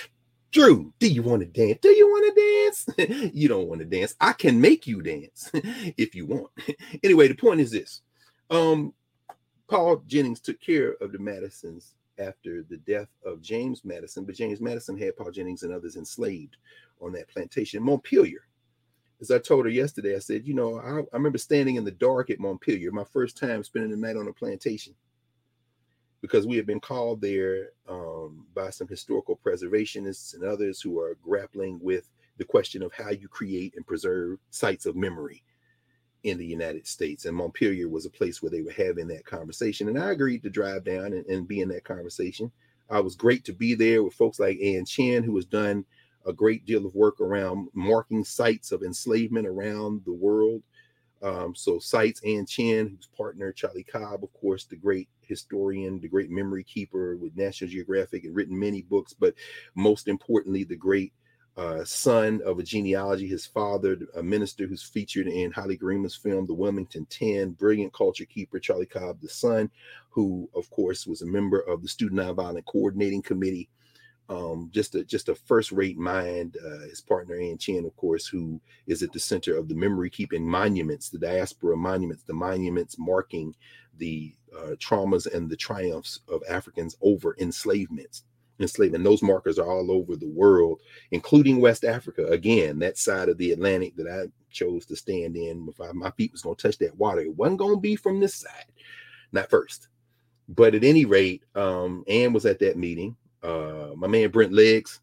[0.51, 1.77] Drew, do you want to dance?
[1.81, 2.65] Do you want to
[2.97, 3.31] dance?
[3.34, 4.15] you don't want to dance.
[4.19, 6.47] I can make you dance if you want.
[7.03, 8.01] anyway, the point is this.
[8.49, 8.93] Um,
[9.68, 14.61] Paul Jennings took care of the Madisons after the death of James Madison, but James
[14.61, 16.57] Madison had Paul Jennings and others enslaved
[17.02, 17.84] on that plantation.
[17.84, 18.48] Montpelier,
[19.22, 21.91] as I told her yesterday, I said, you know, I, I remember standing in the
[21.91, 24.94] dark at Montpelier, my first time spending the night on a plantation,
[26.22, 31.18] because we had been called there um, by some historical preservationists and others who are
[31.22, 35.44] grappling with the question of how you create and preserve sites of memory
[36.28, 37.26] in the United States.
[37.26, 39.88] And Montpelier was a place where they were having that conversation.
[39.88, 42.52] And I agreed to drive down and, and be in that conversation.
[42.90, 45.86] I was great to be there with folks like Ann Chin, who has done
[46.26, 50.62] a great deal of work around marking sites of enslavement around the world.
[51.22, 56.08] Um, so sites Ann Chin, whose partner Charlie Cobb, of course, the great historian, the
[56.08, 59.34] great memory keeper with National Geographic and written many books, but
[59.76, 61.14] most importantly, the great
[61.57, 66.45] uh, son of a genealogy, his father, a minister who's featured in Holly Gerima's film,
[66.45, 69.71] The Wilmington Ten, brilliant culture keeper, Charlie Cobb, the son,
[70.09, 73.69] who, of course, was a member of the Student Nonviolent Coordinating Committee.
[74.29, 76.57] Um, just a just a first-rate mind.
[76.63, 80.09] Uh, his partner Ann Chin, of course, who is at the center of the memory
[80.09, 83.55] keeping monuments, the diaspora monuments, the monuments marking
[83.97, 88.23] the uh, traumas and the triumphs of Africans over enslavement
[88.59, 89.03] enslavement.
[89.03, 90.81] Those markers are all over the world,
[91.11, 92.25] including West Africa.
[92.27, 95.67] Again, that side of the Atlantic that I chose to stand in.
[95.69, 97.95] If I, my feet was going to touch that water, it wasn't going to be
[97.95, 98.65] from this side,
[99.31, 99.88] not first.
[100.49, 103.15] But at any rate, um, Ann was at that meeting.
[103.43, 105.01] Uh, my man Brent Legs,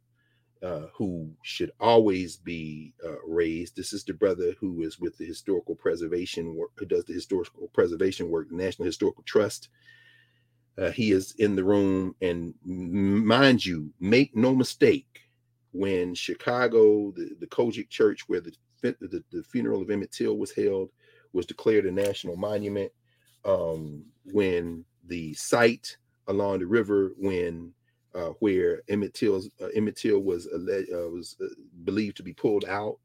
[0.62, 3.76] uh, who should always be uh, raised.
[3.76, 7.68] This is the brother who is with the historical preservation work, who does the historical
[7.74, 9.68] preservation work, the National Historical Trust.
[10.76, 15.20] Uh, he is in the room, and mind you, make no mistake,
[15.72, 18.52] when Chicago, the, the COGIC Church, where the,
[18.82, 20.90] the, the funeral of Emmett Till was held,
[21.32, 22.90] was declared a national monument.
[23.44, 25.96] Um, when the site
[26.28, 27.72] along the river, when
[28.14, 31.46] uh, where Emmett Till's uh, Emmett Till was alleged, uh, was uh,
[31.84, 32.98] believed to be pulled out,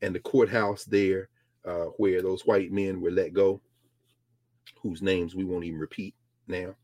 [0.00, 1.28] and the courthouse there,
[1.64, 3.60] uh, where those white men were let go,
[4.80, 6.14] whose names we won't even repeat
[6.46, 6.74] now,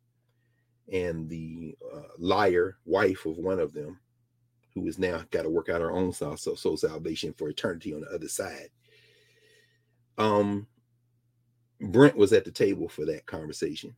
[0.93, 3.99] and the uh, liar wife of one of them,
[4.75, 8.03] who has now got to work out her own soul, soul salvation for eternity on
[8.03, 8.69] the other side.
[10.17, 10.67] Um,
[11.81, 13.95] Brent was at the table for that conversation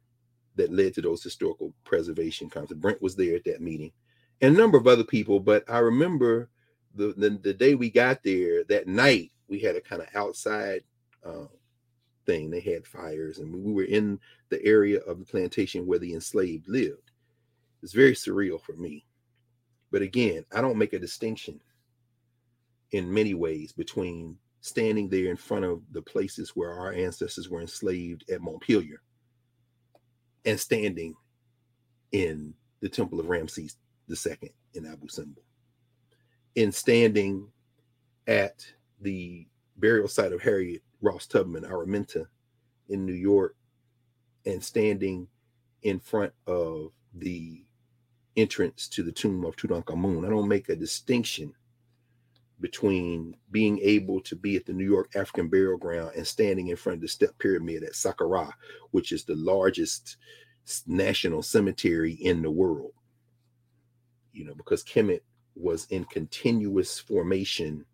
[0.56, 2.80] that led to those historical preservation concepts.
[2.80, 3.92] Brent was there at that meeting,
[4.40, 5.40] and a number of other people.
[5.40, 6.50] But I remember
[6.94, 10.82] the the, the day we got there that night, we had a kind of outside
[11.24, 11.46] uh,
[12.30, 12.50] thing.
[12.50, 14.20] They had fires, and we were in
[14.50, 17.10] the area of the plantation where the enslaved lived.
[17.82, 19.04] It's very surreal for me.
[19.90, 21.60] But again, I don't make a distinction
[22.92, 27.62] in many ways between standing there in front of the places where our ancestors were
[27.62, 29.02] enslaved at Montpelier
[30.44, 31.14] and standing
[32.12, 33.76] in the temple of Ramses
[34.08, 35.42] II in Abu Simbel,
[36.54, 37.48] in standing
[38.28, 38.64] at
[39.00, 39.48] the
[39.78, 42.26] burial site of Harriet Ross Tubman, Araminta
[42.88, 43.56] in New York,
[44.46, 45.28] and standing
[45.82, 47.64] in front of the
[48.36, 50.26] entrance to the tomb of Tutankhamun.
[50.26, 51.54] I don't make a distinction
[52.60, 56.76] between being able to be at the New York African Burial Ground and standing in
[56.76, 58.52] front of the Step Pyramid at Saqqara,
[58.92, 60.16] which is the largest
[60.86, 62.92] national cemetery in the world.
[64.32, 65.22] you know, because Kemet
[65.54, 67.86] was in continuous formation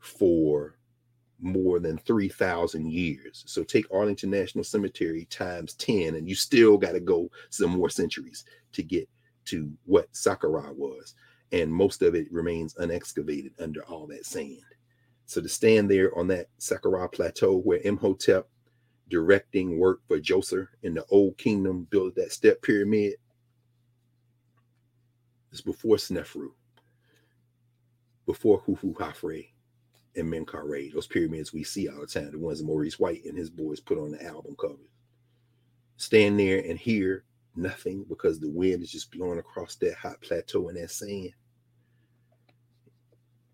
[0.00, 0.77] for
[1.40, 3.44] more than 3,000 years.
[3.46, 7.90] So take Arlington National Cemetery times 10, and you still got to go some more
[7.90, 9.08] centuries to get
[9.46, 11.14] to what Saqqara was.
[11.52, 14.58] And most of it remains unexcavated under all that sand.
[15.26, 18.48] So to stand there on that Saqqara plateau where Imhotep
[19.08, 23.14] directing work for Djoser in the old kingdom built that step pyramid,
[25.50, 26.48] is before Snefru,
[28.26, 29.48] before Hufu Hafre,
[30.18, 33.36] and Menkaure, those pyramids we see all the time, the ones that Maurice White and
[33.36, 34.78] his boys put on the album covers.
[35.96, 37.24] Stand there and hear
[37.56, 41.32] nothing because the wind is just blowing across that hot plateau and that sand.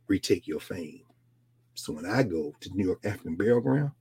[0.08, 1.02] Retake your fame.
[1.74, 3.92] So when I go to New York African Burial Ground,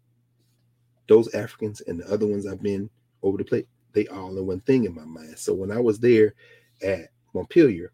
[1.08, 2.90] those Africans and the other ones I've been
[3.22, 5.38] over the place, they all in one thing in my mind.
[5.38, 6.34] So when I was there
[6.82, 7.92] at Montpelier,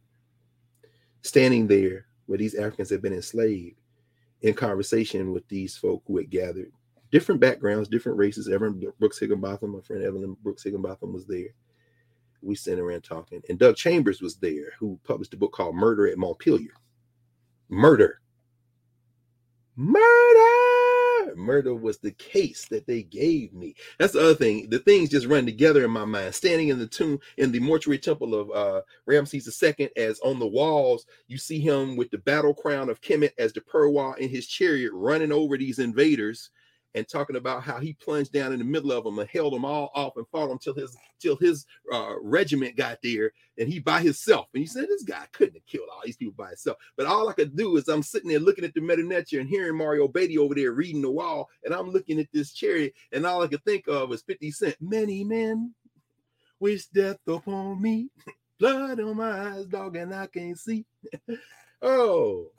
[1.22, 3.79] standing there where these Africans had been enslaved,
[4.42, 6.72] in conversation with these folk who had gathered
[7.12, 8.48] different backgrounds, different races.
[8.48, 11.50] Evan Brooks Higginbotham, my friend Evelyn Brooks Higginbotham was there.
[12.42, 16.08] We sat around talking, and Doug Chambers was there, who published a book called Murder
[16.08, 16.74] at Montpelier.
[17.68, 18.22] Murder.
[19.76, 20.59] Murder
[21.38, 23.76] murder was the case that they gave me.
[23.98, 24.70] That's the other thing.
[24.70, 26.36] The things just run together in my mind.
[26.36, 30.48] Standing in the tomb in the mortuary temple of uh, Ramses II, as on the
[30.48, 34.48] walls, you see him with the battle crown of Kemet as the Perwa in his
[34.48, 36.50] chariot running over these invaders
[36.96, 39.66] and talking about how he plunged down in the middle of them and held them
[39.66, 44.02] all off and fought until his till his uh, regiment got there and he by
[44.02, 44.48] himself.
[44.54, 46.78] And he said, This guy couldn't have killed all these people by himself.
[46.98, 49.50] But all I could do is I'm sitting there looking at the Medu Neter and
[49.50, 53.26] hearing Mario Beatty over there reading the wall, and I'm looking at this chariot, and
[53.26, 54.76] all I could think of was 50 Cent.
[54.80, 55.74] Many men
[56.60, 58.10] wish death upon me,
[58.60, 60.86] blood on my eyes, dog, and I can't see.
[61.82, 62.52] oh,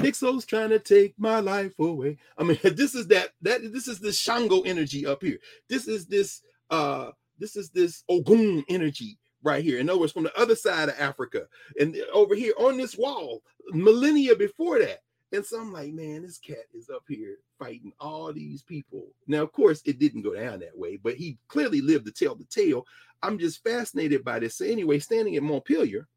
[0.00, 2.18] Pixels trying to take my life away.
[2.38, 5.38] I mean, this is that that this is the Shango energy up here.
[5.68, 9.78] This is this uh this is this Ogun energy right here.
[9.78, 11.46] In other words, from the other side of Africa
[11.78, 15.00] and over here on this wall, millennia before that.
[15.32, 19.06] And so I'm like, man, this cat is up here fighting all these people.
[19.28, 22.34] Now, of course, it didn't go down that way, but he clearly lived to tell
[22.34, 22.84] the tale.
[23.22, 24.56] I'm just fascinated by this.
[24.56, 26.08] So, anyway, standing at Montpelier,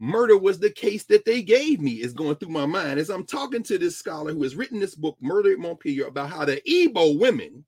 [0.00, 3.24] murder was the case that they gave me is going through my mind as I'm
[3.24, 6.60] talking to this scholar who has written this book, Murder at Montpelier, about how the
[6.68, 7.64] Igbo women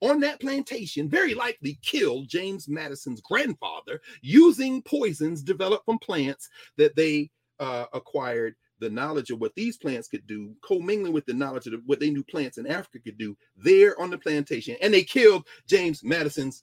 [0.00, 6.94] on that plantation very likely killed James Madison's grandfather using poisons developed from plants that
[6.94, 11.66] they uh, acquired the knowledge of what these plants could do, commingling with the knowledge
[11.66, 14.76] of what they knew plants in Africa could do there on the plantation.
[14.82, 16.62] And they killed James Madison's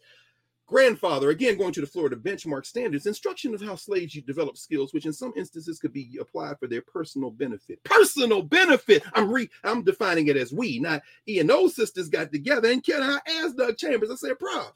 [0.67, 5.05] grandfather, again, going to the Florida benchmark standards, instruction of how slaves develop skills, which
[5.05, 7.83] in some instances could be applied for their personal benefit.
[7.83, 9.03] Personal benefit.
[9.13, 12.71] I'm re I'm defining it as we, not E and O sisters got together.
[12.71, 14.11] And can I ask Doug Chambers?
[14.11, 14.71] I said, Prof,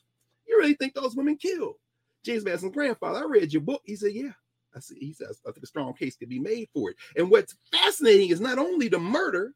[0.48, 1.76] you really think those women killed
[2.24, 3.20] James Madison's grandfather?
[3.20, 3.82] I read your book.
[3.86, 4.32] He said, Yeah.
[4.76, 6.98] I said, he says, I think a strong case could be made for it.
[7.16, 9.54] And what's fascinating is not only the murder,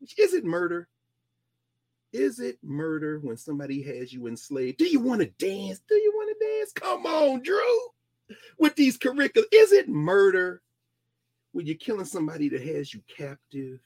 [0.00, 0.88] which isn't murder,
[2.12, 4.78] is it murder when somebody has you enslaved?
[4.78, 5.80] Do you want to dance?
[5.88, 6.72] Do you want to dance?
[6.72, 7.78] Come on, Drew.
[8.58, 10.62] With these curricula, is it murder
[11.52, 13.80] when you're killing somebody that has you captive?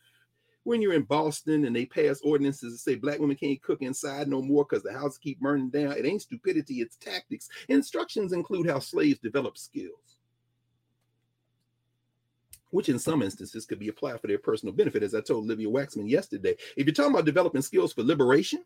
[0.64, 4.26] When you're in Boston and they pass ordinances that say black women can't cook inside
[4.26, 7.48] no more because the houses keep burning down, it ain't stupidity, it's tactics.
[7.68, 10.15] Instructions include how slaves develop skills
[12.70, 15.68] which in some instances could be applied for their personal benefit, as I told Livia
[15.68, 16.56] Waxman yesterday.
[16.76, 18.64] If you're talking about developing skills for liberation,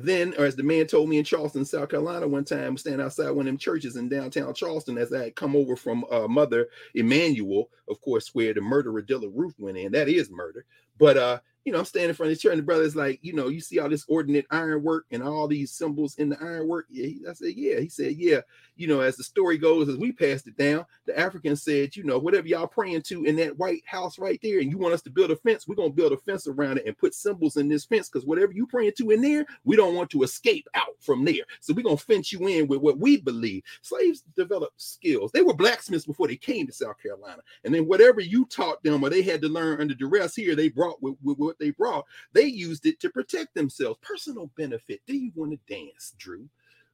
[0.00, 3.30] then, or as the man told me in Charleston, South Carolina, one time, standing outside
[3.30, 6.68] one of them churches in downtown Charleston, as I had come over from uh, Mother
[6.94, 9.90] Emanuel, of course, where the murderer Dilla Ruth went in.
[9.90, 10.64] That is murder.
[10.98, 11.38] But uh,
[11.68, 13.48] you know, I'm standing in front of the church, and the brother's like, you know,
[13.48, 16.86] you see all this ordinate ironwork and all these symbols in the ironwork.
[16.88, 17.78] Yeah, I said, yeah.
[17.78, 18.40] He said, yeah.
[18.76, 22.04] You know, as the story goes, as we passed it down, the African said, you
[22.04, 25.02] know, whatever y'all praying to in that white house right there, and you want us
[25.02, 27.68] to build a fence, we're gonna build a fence around it and put symbols in
[27.68, 30.96] this fence because whatever you praying to in there, we don't want to escape out
[31.00, 31.44] from there.
[31.60, 33.62] So we're gonna fence you in with what we believe.
[33.82, 35.32] Slaves developed skills.
[35.32, 39.04] They were blacksmiths before they came to South Carolina, and then whatever you taught them
[39.04, 42.04] or they had to learn under duress here, they brought with, with what they brought.
[42.32, 43.98] They used it to protect themselves.
[44.02, 45.00] Personal benefit.
[45.06, 46.48] Do you want to dance, Drew,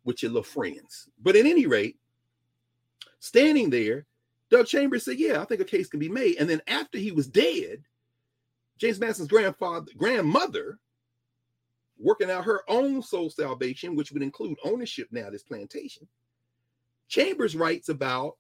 [0.05, 1.09] with your little friends?
[1.23, 1.99] But at any rate,
[3.19, 4.07] standing there,
[4.51, 6.37] Doug Chambers said, Yeah, I think a case can be made.
[6.39, 7.83] And then after he was dead,
[8.79, 10.79] James Madison's grandfather, grandmother,
[11.99, 16.07] working out her own soul salvation, which would include ownership now, this plantation,
[17.09, 18.37] Chambers writes about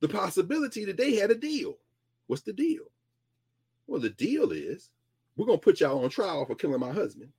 [0.00, 1.78] the possibility that they had a deal.
[2.26, 2.84] What's the deal?
[3.88, 4.90] Well, the deal is
[5.36, 7.32] we're going to put y'all on trial for killing my husband.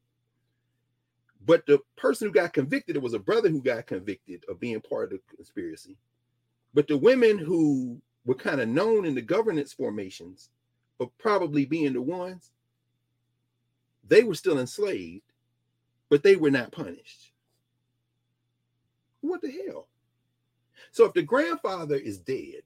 [1.45, 4.81] But the person who got convicted, it was a brother who got convicted of being
[4.81, 5.95] part of the conspiracy.
[6.73, 10.49] But the women who were kind of known in the governance formations
[10.99, 12.51] of probably being the ones,
[14.07, 15.31] they were still enslaved,
[16.09, 17.31] but they were not punished.
[19.21, 19.87] What the hell?
[20.91, 22.63] So if the grandfather is dead,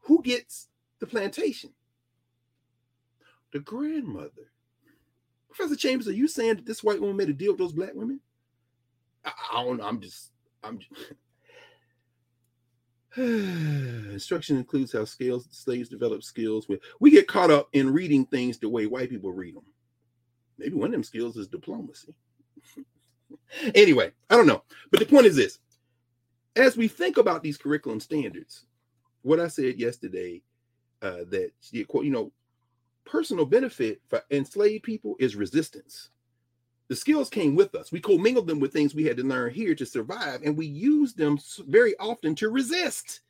[0.00, 0.68] who gets
[0.98, 1.70] the plantation?
[3.54, 4.50] The grandmother.
[5.48, 7.94] Professor Chambers, are you saying that this white woman made a deal with those black
[7.94, 8.18] women?
[9.24, 9.86] I, I don't know.
[9.86, 10.32] I'm just,
[10.64, 10.92] I'm just.
[14.12, 16.68] Instruction includes how scales slaves develop skills.
[16.68, 19.62] With we get caught up in reading things the way white people read them.
[20.58, 22.16] Maybe one of them skills is diplomacy.
[23.76, 24.64] anyway, I don't know.
[24.90, 25.60] But the point is this:
[26.56, 28.66] as we think about these curriculum standards,
[29.22, 30.42] what I said yesterday,
[31.02, 32.32] uh, that you know,
[33.04, 36.10] personal benefit for enslaved people is resistance.
[36.88, 37.90] The skills came with us.
[37.90, 41.16] We commingled them with things we had to learn here to survive, and we used
[41.16, 43.20] them very often to resist.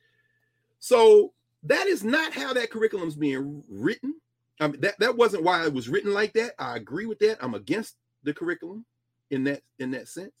[0.79, 1.33] So
[1.63, 4.15] that is not how that curriculum is being written.
[4.59, 6.53] I mean, that, that wasn't why it was written like that.
[6.59, 7.37] I agree with that.
[7.41, 8.85] I'm against the curriculum
[9.31, 10.31] in that in that sense.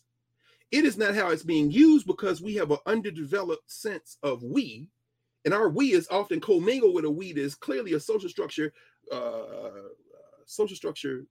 [0.71, 4.89] It is not how it's being used because we have an underdeveloped sense of we,
[5.45, 8.73] and our we is often commingled with a we that is clearly a social structure
[9.11, 9.89] uh,
[10.45, 11.25] social structure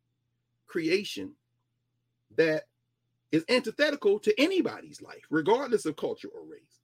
[0.66, 1.32] creation
[2.36, 2.64] that
[3.32, 6.80] is antithetical to anybody's life, regardless of culture or race.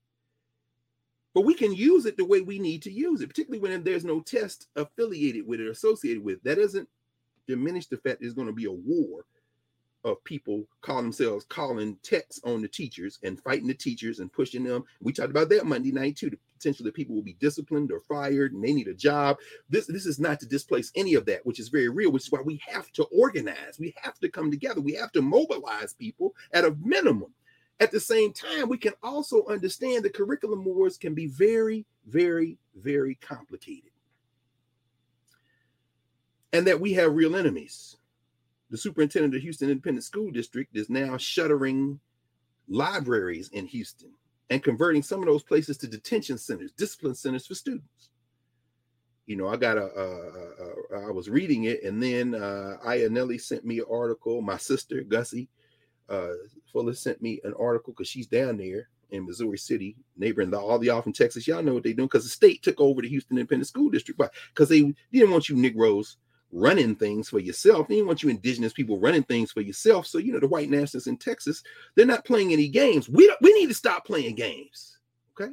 [1.33, 4.05] But we can use it the way we need to use it, particularly when there's
[4.05, 6.43] no test affiliated with it or associated with.
[6.43, 6.89] That doesn't
[7.47, 9.25] diminish the fact there's going to be a war
[10.05, 14.65] of people calling themselves calling texts on the teachers and fighting the teachers and pushing
[14.65, 14.85] them.
[15.01, 16.31] We talked about that Monday night too.
[16.31, 19.39] The that people will be disciplined or fired and they need a job.
[19.69, 22.13] This this is not to displace any of that, which is very real.
[22.13, 23.79] Which is why we have to organize.
[23.79, 24.81] We have to come together.
[24.81, 27.33] We have to mobilize people at a minimum.
[27.81, 32.59] At the same time, we can also understand the curriculum wars can be very, very,
[32.77, 33.91] very complicated,
[36.53, 37.97] and that we have real enemies
[38.71, 41.99] the superintendent of Houston Independent School District is now shuttering
[42.69, 44.13] libraries in Houston
[44.51, 48.11] and converting some of those places to detention centers, discipline centers for students.
[49.27, 53.41] You know, I got a, a, a I was reading it, and then uh, Ianelli
[53.41, 54.43] sent me an article.
[54.43, 55.49] My sister Gussie
[56.09, 56.33] uh,
[56.73, 60.87] Fuller sent me an article because she's down there in Missouri City, neighboring all the
[60.87, 61.47] y'all from Texas.
[61.47, 64.21] Y'all know what they're doing because the state took over the Houston Independent School District,
[64.53, 66.17] because they didn't want you Negroes
[66.53, 67.89] running things for yourself.
[67.89, 70.07] They didn't want you indigenous people running things for yourself.
[70.07, 71.63] So, you know, the white nationalists in Texas,
[71.95, 73.09] they're not playing any games.
[73.09, 74.99] We, we need to stop playing games.
[75.41, 75.53] Okay.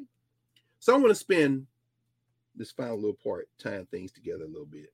[0.80, 1.68] So I want to spend
[2.56, 4.92] this final little part tying things together a little bit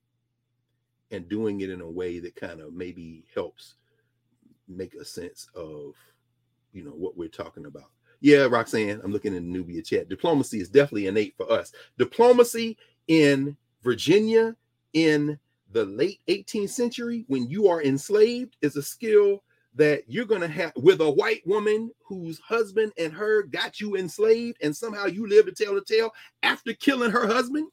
[1.11, 3.75] and doing it in a way that kind of maybe helps
[4.67, 5.95] make a sense of,
[6.73, 7.91] you know, what we're talking about.
[8.19, 10.09] Yeah, Roxanne, I'm looking in the Nubia chat.
[10.09, 11.71] Diplomacy is definitely innate for us.
[11.97, 12.77] Diplomacy
[13.07, 14.55] in Virginia,
[14.93, 15.38] in
[15.74, 19.44] the late 18th century when you are enslaved is a skill
[19.76, 23.95] that you're going to have with a white woman whose husband and her got you
[23.95, 26.14] enslaved and somehow you live to tell the tale
[26.44, 27.68] after killing her husband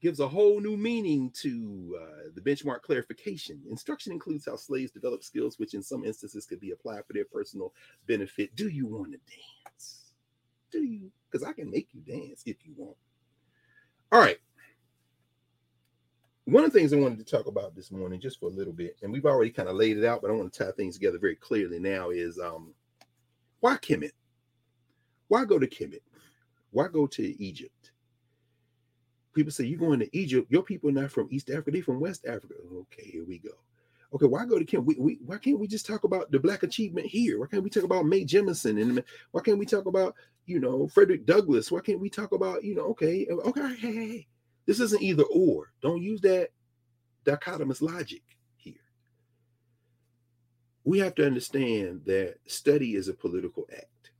[0.00, 3.60] gives a whole new meaning to uh, the benchmark clarification.
[3.68, 7.24] Instruction includes how slaves develop skills, which in some instances could be applied for their
[7.24, 7.74] personal
[8.06, 8.54] benefit.
[8.54, 9.18] Do you want to
[9.64, 10.12] dance?
[10.70, 11.10] Do you?
[11.28, 12.96] Because I can make you dance if you want.
[14.12, 14.38] All right
[16.48, 18.72] one of the things I wanted to talk about this morning, just for a little
[18.72, 20.94] bit, and we've already kind of laid it out, but I want to tie things
[20.94, 22.72] together very clearly now, is um,
[23.60, 24.12] why Kemet?
[25.28, 26.00] Why go to Kemet?
[26.70, 27.92] Why go to Egypt?
[29.34, 30.50] People say you're going to Egypt.
[30.50, 32.54] Your people are not from East Africa; they're from West Africa.
[32.72, 33.50] Okay, here we go.
[34.14, 34.86] Okay, why go to Kemet?
[34.86, 37.38] We, we, why can't we just talk about the black achievement here?
[37.38, 40.14] Why can't we talk about Mae Jemison and why can't we talk about
[40.46, 41.70] you know Frederick Douglass?
[41.70, 44.26] Why can't we talk about you know okay okay hey, hey, hey
[44.68, 45.72] this isn't either or.
[45.80, 46.50] Don't use that
[47.24, 48.20] dichotomous logic
[48.58, 48.74] here.
[50.84, 54.10] We have to understand that study is a political act.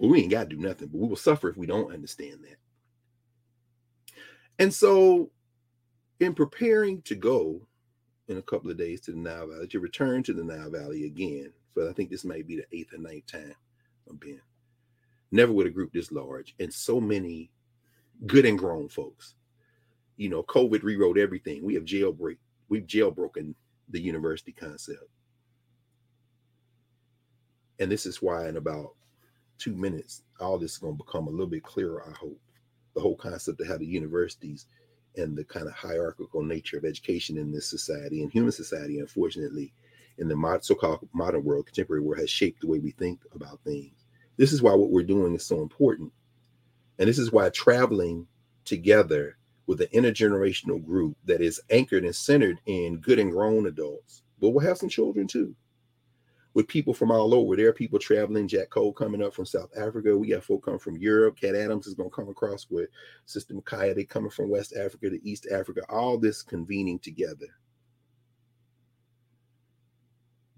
[0.00, 2.40] Well, we ain't got to do nothing, but we will suffer if we don't understand
[2.42, 2.56] that.
[4.58, 5.30] And so,
[6.18, 7.60] in preparing to go
[8.26, 11.06] in a couple of days to the Nile Valley, to return to the Nile Valley
[11.06, 13.54] again, but I think this might be the eighth or ninth time
[14.10, 14.40] I've been.
[15.30, 17.52] Never with a group this large and so many
[18.26, 19.34] good and grown folks
[20.16, 21.64] you know, COVID rewrote everything.
[21.64, 22.38] We have jailbreak,
[22.68, 23.54] we've jailbroken
[23.88, 25.04] the university concept.
[27.78, 28.94] And this is why in about
[29.58, 32.40] two minutes, all this is going to become a little bit clearer, I hope.
[32.94, 34.66] The whole concept of how the universities
[35.16, 39.72] and the kind of hierarchical nature of education in this society and human society, unfortunately,
[40.18, 44.04] in the so-called modern world, contemporary world, has shaped the way we think about things.
[44.36, 46.12] This is why what we're doing is so important.
[46.98, 48.28] And this is why traveling
[48.64, 49.36] together
[49.66, 54.50] with an intergenerational group that is anchored and centered in good and grown adults, but
[54.50, 55.54] we'll have some children too.
[56.54, 58.46] With people from all over, there are people traveling.
[58.46, 60.16] Jack Cole coming up from South Africa.
[60.16, 61.36] We got folk coming from Europe.
[61.40, 62.88] Cat Adams is going to come across with
[63.26, 63.92] Sister Micaiah.
[63.94, 65.80] They coming from West Africa to East Africa.
[65.88, 67.48] All this convening together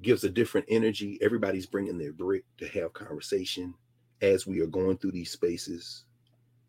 [0.02, 1.18] gives a different energy.
[1.22, 3.72] Everybody's bringing their brick to have conversation
[4.20, 6.04] as we are going through these spaces.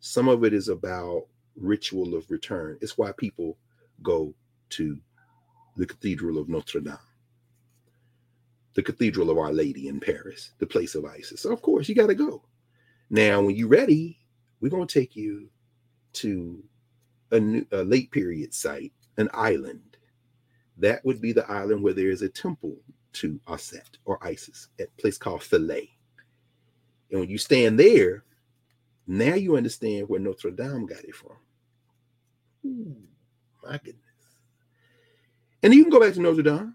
[0.00, 1.26] Some of it is about
[1.60, 2.78] ritual of return.
[2.80, 3.56] It's why people
[4.02, 4.34] go
[4.70, 4.98] to
[5.76, 6.98] the Cathedral of Notre Dame,
[8.74, 11.42] the Cathedral of Our Lady in Paris, the place of Isis.
[11.42, 12.42] So, of course, you got to go.
[13.10, 14.18] Now, when you're ready,
[14.60, 15.48] we're going to take you
[16.14, 16.62] to
[17.30, 19.96] a, new, a late period site, an island.
[20.76, 22.76] That would be the island where there is a temple
[23.14, 25.90] to Aset or Isis, at a place called Philae.
[27.10, 28.24] And when you stand there,
[29.06, 31.36] now you understand where Notre Dame got it from.
[32.66, 32.96] Ooh,
[33.64, 34.02] my goodness.
[35.62, 36.74] And you can go back to Notre Dame.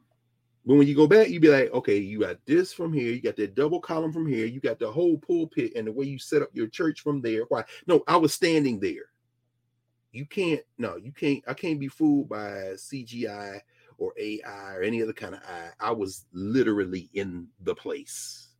[0.65, 3.21] But when you go back, you be like, okay, you got this from here, you
[3.21, 6.17] got that double column from here, you got the whole pulpit and the way you
[6.17, 7.43] set up your church from there.
[7.49, 7.65] Why?
[7.85, 9.11] No, I was standing there.
[10.13, 13.59] You can't, no, you can't, I can't be fooled by CGI
[13.97, 15.71] or AI or any other kind of eye.
[15.79, 18.52] I was literally in the place.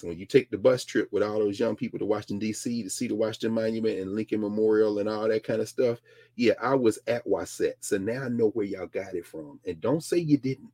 [0.00, 2.82] So when you take the bus trip with all those young people to Washington D.C.
[2.82, 5.98] to see the Washington Monument and Lincoln Memorial and all that kind of stuff,
[6.36, 7.74] yeah, I was at Waset.
[7.80, 10.70] So now I know where y'all got it from, and don't say you didn't,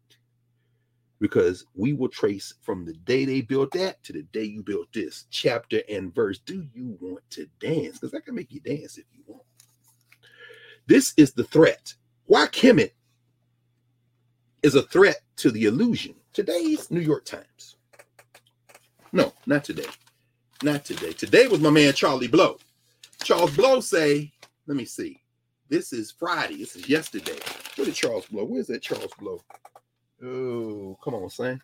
[1.18, 4.86] because we will trace from the day they built that to the day you built
[4.94, 6.38] this chapter and verse.
[6.38, 7.98] Do you want to dance?
[7.98, 9.42] Because I can make you dance if you want.
[10.86, 11.94] This is the threat.
[12.26, 12.92] Why Kemet
[14.62, 16.14] is a threat to the illusion.
[16.32, 17.75] Today's New York Times.
[19.12, 19.86] No, not today.
[20.62, 21.12] Not today.
[21.12, 22.58] Today was my man Charlie Blow.
[23.22, 24.32] Charles Blow say,
[24.66, 25.20] let me see.
[25.68, 26.56] This is Friday.
[26.56, 27.38] This is yesterday.
[27.76, 28.44] Where did Charles Blow?
[28.44, 29.40] Where's that Charles Blow?
[30.22, 31.60] Oh, come on, son.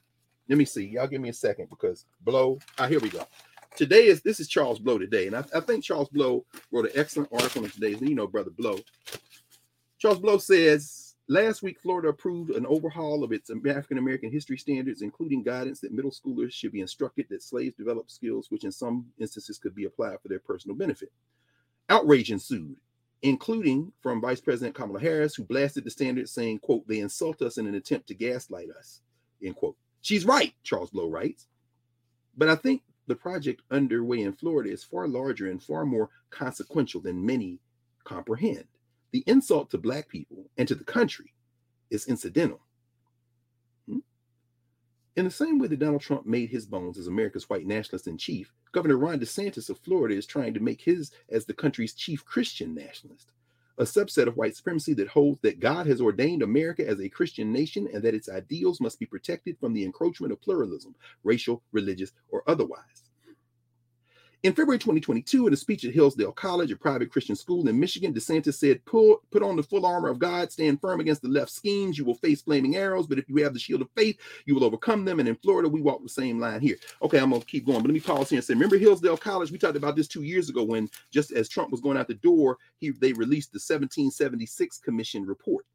[0.48, 0.86] Let me see.
[0.86, 2.58] Y'all give me a second because Blow.
[2.78, 3.26] Ah, here we go.
[3.76, 6.92] Today is this is Charles Blow today, and I, I think Charles Blow wrote an
[6.94, 8.00] excellent article in today's.
[8.00, 8.78] You know, brother Blow.
[9.98, 15.00] Charles Blow says Last week, Florida approved an overhaul of its African American history standards,
[15.00, 19.06] including guidance that middle schoolers should be instructed that slaves developed skills which, in some
[19.18, 21.10] instances, could be applied for their personal benefit.
[21.88, 22.76] Outrage ensued,
[23.22, 27.56] including from Vice President Kamala Harris, who blasted the standards, saying, "quote They insult us
[27.56, 29.00] in an attempt to gaslight us."
[29.42, 29.78] End quote.
[30.02, 31.48] She's right, Charles Blow writes,
[32.36, 37.00] but I think the project underway in Florida is far larger and far more consequential
[37.00, 37.58] than many
[38.04, 38.66] comprehend.
[39.12, 41.34] The insult to Black people and to the country
[41.90, 42.60] is incidental.
[43.86, 43.98] Hmm?
[45.16, 48.16] In the same way that Donald Trump made his bones as America's white nationalist in
[48.16, 52.24] chief, Governor Ron DeSantis of Florida is trying to make his as the country's chief
[52.24, 53.32] Christian nationalist,
[53.76, 57.52] a subset of white supremacy that holds that God has ordained America as a Christian
[57.52, 62.12] nation and that its ideals must be protected from the encroachment of pluralism, racial, religious,
[62.30, 63.10] or otherwise.
[64.42, 68.12] In February 2022, in a speech at Hillsdale College, a private Christian school in Michigan,
[68.12, 71.52] DeSantis said, Pull, Put on the full armor of God, stand firm against the left
[71.52, 71.96] schemes.
[71.96, 74.64] You will face flaming arrows, but if you have the shield of faith, you will
[74.64, 75.20] overcome them.
[75.20, 76.76] And in Florida, we walk the same line here.
[77.02, 79.16] Okay, I'm going to keep going, but let me pause here and say, Remember Hillsdale
[79.16, 79.52] College?
[79.52, 82.14] We talked about this two years ago when, just as Trump was going out the
[82.14, 85.66] door, he, they released the 1776 Commission report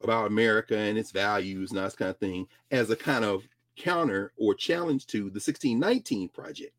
[0.00, 3.48] about America and its values and that kind of thing as a kind of
[3.78, 6.72] counter or challenge to the 1619 project.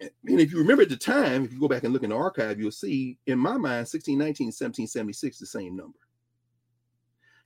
[0.00, 2.16] And, if you remember at the time, if you go back and look in the
[2.16, 5.98] archive, you'll see in my mind, 1619 1776, the same number.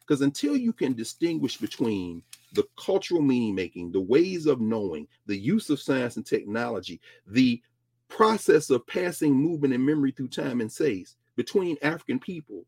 [0.01, 2.25] Because until you can distinguish between
[2.55, 7.63] the cultural meaning making, the ways of knowing, the use of science and technology, the
[8.09, 12.65] process of passing movement and memory through time and space between African people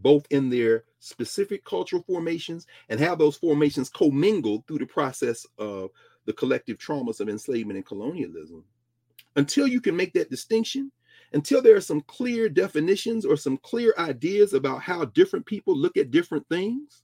[0.00, 5.90] both in their specific cultural formations and how those formations commingled through the process of
[6.24, 8.64] the collective traumas of enslavement and colonialism.
[9.36, 10.90] Until you can make that distinction,
[11.32, 15.96] until there are some clear definitions or some clear ideas about how different people look
[15.96, 17.02] at different things,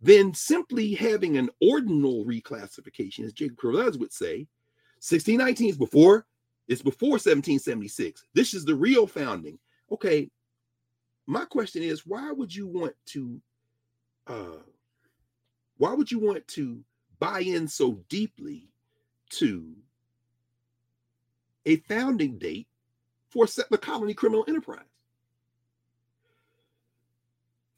[0.00, 4.46] then simply having an ordinal reclassification, as Jacob Cortez would say,
[4.98, 6.26] 1619 is before,
[6.68, 8.24] it's before 1776.
[8.34, 9.58] This is the real founding.
[9.90, 10.30] Okay,
[11.26, 13.40] my question is why would you want to
[14.26, 14.58] uh
[15.78, 16.84] why would you want to
[17.18, 18.68] buy in so deeply
[19.30, 19.74] to
[21.66, 22.66] a founding date
[23.30, 24.84] for the colony criminal enterprise.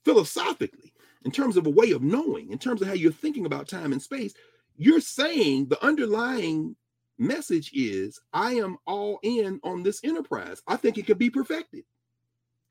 [0.04, 0.92] Philosophically,
[1.24, 3.92] in terms of a way of knowing, in terms of how you're thinking about time
[3.92, 4.34] and space,
[4.76, 6.76] you're saying the underlying
[7.18, 10.60] message is I am all in on this enterprise.
[10.66, 11.84] I think it could be perfected.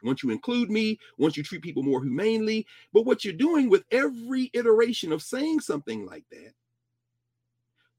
[0.03, 2.65] Once you include me, once you treat people more humanely.
[2.91, 6.53] But what you're doing with every iteration of saying something like that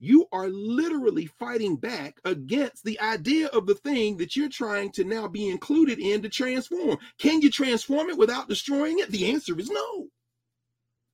[0.05, 5.03] you are literally fighting back against the idea of the thing that you're trying to
[5.03, 6.99] now be included in to transform.
[7.19, 9.11] Can you transform it without destroying it?
[9.11, 10.09] The answer is no.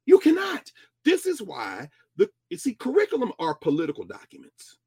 [0.07, 0.73] You cannot.
[1.05, 4.80] This is why the see curriculum are political documents.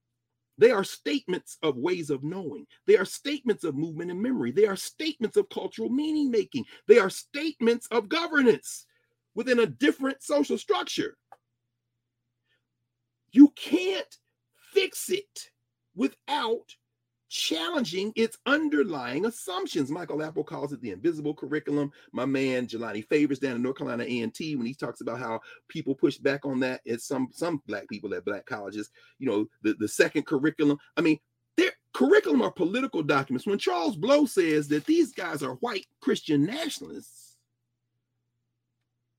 [0.57, 2.67] They are statements of ways of knowing.
[2.85, 4.51] They are statements of movement and memory.
[4.51, 6.65] They are statements of cultural meaning making.
[6.87, 8.85] They are statements of governance
[9.35, 11.17] within a different social structure.
[13.31, 14.15] You can't
[14.73, 15.49] fix it
[15.95, 16.75] without
[17.33, 19.89] challenging its underlying assumptions.
[19.89, 21.91] Michael Apple calls it the invisible curriculum.
[22.11, 25.95] My man Jelani Favors down in North Carolina A&T when he talks about how people
[25.95, 29.73] push back on that at some some black people at black colleges, you know, the,
[29.79, 30.77] the second curriculum.
[30.95, 31.17] I mean,
[31.57, 33.47] their curriculum are political documents.
[33.47, 37.37] When Charles Blow says that these guys are white Christian nationalists,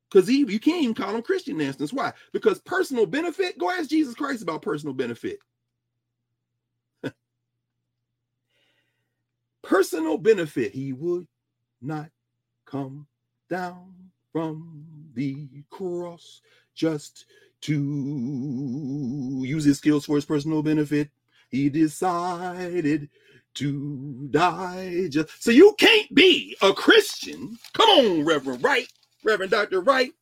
[0.08, 1.92] because you can't even call them Christian nationalists.
[1.92, 2.12] Why?
[2.32, 3.58] Because personal benefit.
[3.58, 5.40] Go ask Jesus Christ about personal benefit.
[9.64, 10.72] Personal benefit.
[10.72, 11.26] He would
[11.82, 12.10] not
[12.66, 13.06] come
[13.48, 13.94] down
[14.32, 14.84] from
[15.14, 16.40] the cross
[16.74, 17.26] just
[17.62, 21.08] to use his skills for his personal benefit.
[21.50, 23.08] He decided
[23.54, 27.56] to die just so you can't be a Christian.
[27.72, 28.88] Come on, Reverend Wright.
[29.22, 29.80] Reverend Dr.
[29.80, 30.12] Wright.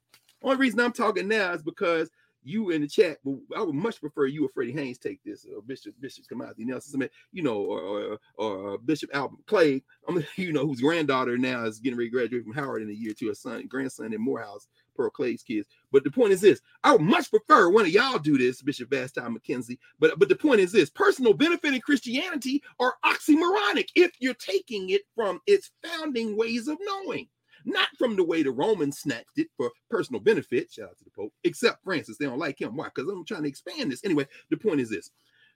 [0.43, 2.11] Only reason I'm talking now is because
[2.45, 5.47] you in the chat, but I would much prefer you or Freddie Haynes take this,
[5.47, 10.25] or Bishop Bishop Kamasi Nelson, you know, or or, or uh, Bishop Albert Clay, I'm,
[10.37, 13.13] you know, whose granddaughter now is getting ready to graduate from Howard in a year
[13.15, 15.67] to a son, grandson in Morehouse, Pearl Clay's kids.
[15.91, 18.91] But the point is this: I would much prefer one of y'all do this, Bishop
[18.91, 19.79] Vashti McKenzie.
[19.99, 24.91] But but the point is this: personal benefit and Christianity are oxymoronic if you're taking
[24.91, 27.29] it from its founding ways of knowing
[27.65, 30.73] not from the way the Romans snatched it for personal benefit.
[30.73, 32.17] Shout out to the Pope, except Francis.
[32.19, 32.77] They don't like him.
[32.77, 32.89] Why?
[32.95, 34.05] Because I'm trying to expand this.
[34.05, 35.11] Anyway, the point is this.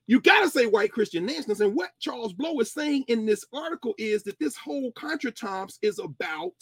[0.06, 1.60] You got to say white Christian nationalists.
[1.60, 5.98] And what Charles Blow is saying in this article is that this whole contretemps is
[5.98, 6.54] about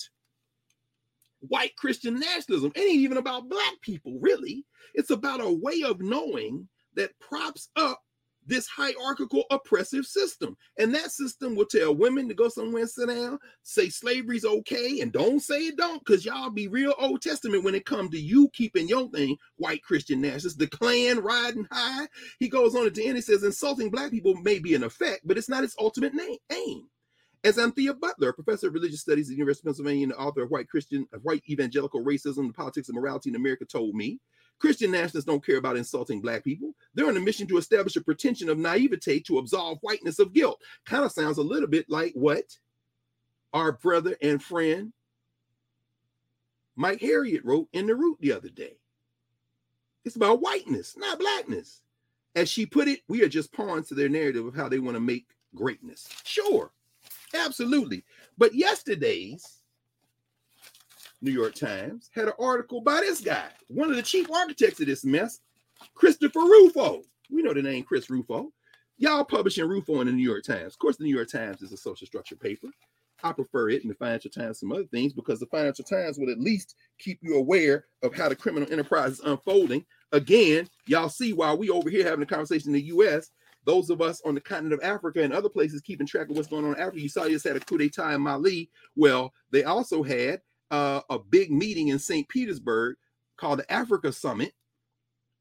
[1.41, 2.73] white Christian nationalism.
[2.75, 4.65] It ain't even about black people, really.
[4.95, 8.01] It's about a way of knowing that props up
[8.47, 10.57] this hierarchical oppressive system.
[10.79, 15.01] And that system will tell women to go somewhere and sit down, say slavery's okay,
[15.01, 18.21] and don't say it don't, because y'all be real Old Testament when it comes to
[18.21, 22.07] you keeping your thing, white Christian nationalists, the Klan riding high.
[22.39, 25.23] He goes on at the end, he says, insulting black people may be an effect,
[25.25, 26.89] but it's not its ultimate name, aim.
[27.45, 30.51] As Anthea Butler, professor of religious studies at the University of Pennsylvania and author of
[30.51, 34.19] White Christian, of White Evangelical Racism, the Politics of Morality in America, told me,
[34.59, 36.75] Christian nationalists don't care about insulting black people.
[36.95, 40.61] They're on a mission to establish a pretension of naivete to absolve whiteness of guilt.
[40.87, 42.57] Kind of sounds a little bit like what
[43.53, 44.93] our brother and friend
[46.77, 48.77] Mike Harriot wrote in The Root the other day.
[50.05, 51.81] It's about whiteness, not blackness.
[52.35, 54.97] As she put it, we are just pawns to their narrative of how they want
[54.97, 56.09] to make greatness.
[56.25, 56.73] Sure,
[57.33, 58.05] absolutely.
[58.37, 59.63] But yesterday's
[61.25, 64.87] New York Times had an article by this guy, one of the chief architects of
[64.87, 65.41] this mess,
[65.95, 67.03] Christopher Rufo.
[67.31, 68.53] We know the name Chris Rufo.
[68.99, 70.75] Y'all publishing Rufo in the New York Times.
[70.75, 72.69] Of course, the New York Times is a social structure paper.
[73.23, 76.31] I prefer it in the Financial Times, some other things, because the Financial Times will
[76.31, 79.85] at least keep you aware of how the criminal enterprise is unfolding.
[80.13, 83.31] Again, y'all see why we over here having a conversation in the U.S.,
[83.65, 86.49] those of us on the continent of Africa and other places keeping track of what's
[86.49, 87.01] going on in Africa.
[87.01, 88.69] You saw you just had a coup d'etat in Mali.
[88.95, 92.29] Well, they also had uh, a big meeting in St.
[92.29, 92.97] Petersburg
[93.37, 94.53] called the Africa Summit.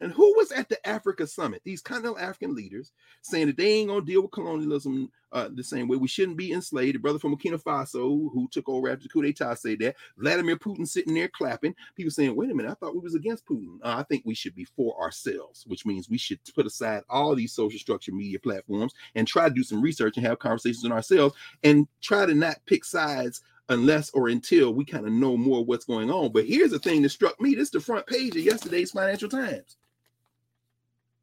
[0.02, 1.62] And who was at the Africa Summit?
[1.64, 2.92] These continental African leaders
[3.22, 5.96] saying that they ain't gonna deal with colonialism uh, the same way.
[5.96, 6.96] We shouldn't be enslaved.
[6.96, 9.96] The brother from Burkina Faso who took over after the coup d'etat said that.
[10.18, 11.74] Vladimir Putin sitting there clapping.
[11.96, 14.36] People saying, "Wait a minute, I thought we was against Putin." Uh, I think we
[14.36, 18.40] should be for ourselves, which means we should put aside all these social structure media
[18.40, 21.34] platforms and try to do some research and have conversations on ourselves
[21.64, 25.86] and try to not pick sides unless or until we kind of know more what's
[25.86, 26.32] going on.
[26.32, 27.56] But here's the thing that struck me.
[27.56, 29.78] This is the front page of yesterday's Financial Times.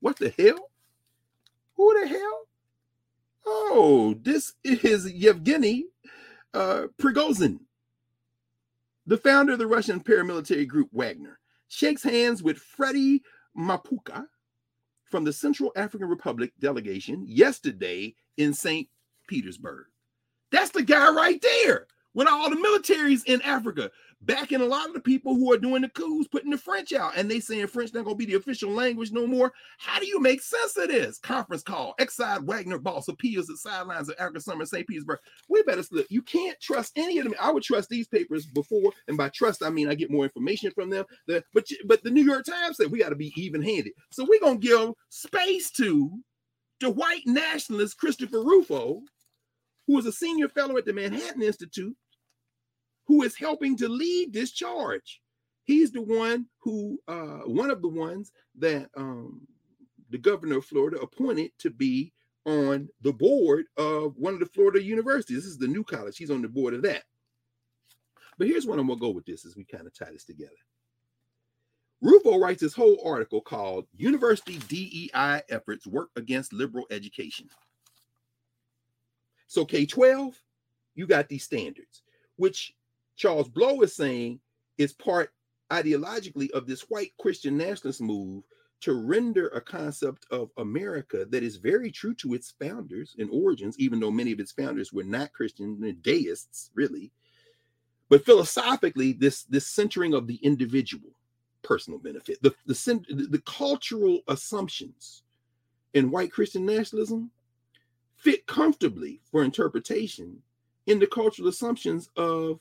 [0.00, 0.70] What the hell?
[1.76, 2.46] Who the hell?
[3.46, 5.86] Oh, this is Yevgeny
[6.54, 7.60] uh, Prigozhin,
[9.06, 11.38] the founder of the Russian paramilitary group Wagner,
[11.68, 13.22] shakes hands with Freddy
[13.56, 14.26] Mapouka,
[15.04, 18.88] from the Central African Republic delegation yesterday in St.
[19.26, 19.86] Petersburg.
[20.52, 23.90] That's the guy right there with all the militaries in Africa,
[24.22, 27.16] backing a lot of the people who are doing the coups, putting the French out,
[27.16, 29.52] and they saying French not gonna be the official language no more.
[29.78, 31.18] How do you make sense of this?
[31.18, 31.94] Conference call.
[31.98, 34.86] Exiled Wagner boss appeals at sidelines of Africa Summit St.
[34.86, 35.18] Petersburg.
[35.48, 36.06] We better slip.
[36.10, 37.34] You can't trust any of them.
[37.40, 40.70] I would trust these papers before, and by trust I mean I get more information
[40.72, 41.04] from them.
[41.26, 43.92] The, but but the New York Times said we got to be even-handed.
[44.10, 46.10] So we're gonna give space to
[46.80, 49.02] the white nationalist Christopher Rufo
[49.90, 51.96] who is a senior fellow at the Manhattan Institute,
[53.06, 55.20] who is helping to lead this charge.
[55.64, 59.48] He's the one who, uh, one of the ones that um,
[60.10, 62.12] the governor of Florida appointed to be
[62.46, 65.38] on the board of one of the Florida universities.
[65.38, 66.16] This is the new college.
[66.16, 67.02] He's on the board of that.
[68.38, 70.52] But here's what I'm gonna go with this as we kind of tie this together.
[72.00, 77.48] Rufo writes this whole article called University DEI Efforts Work Against Liberal Education.
[79.50, 80.40] So K 12,
[80.94, 82.02] you got these standards,
[82.36, 82.72] which
[83.16, 84.38] Charles Blow is saying
[84.78, 85.32] is part
[85.72, 88.44] ideologically of this white Christian nationalist move
[88.82, 93.76] to render a concept of America that is very true to its founders and origins,
[93.80, 97.10] even though many of its founders were not Christian deists, really.
[98.08, 101.10] But philosophically, this, this centering of the individual
[101.62, 102.74] personal benefit, the, the,
[103.28, 105.24] the cultural assumptions
[105.92, 107.32] in white Christian nationalism
[108.20, 110.42] fit comfortably for interpretation
[110.86, 112.60] in the cultural assumptions of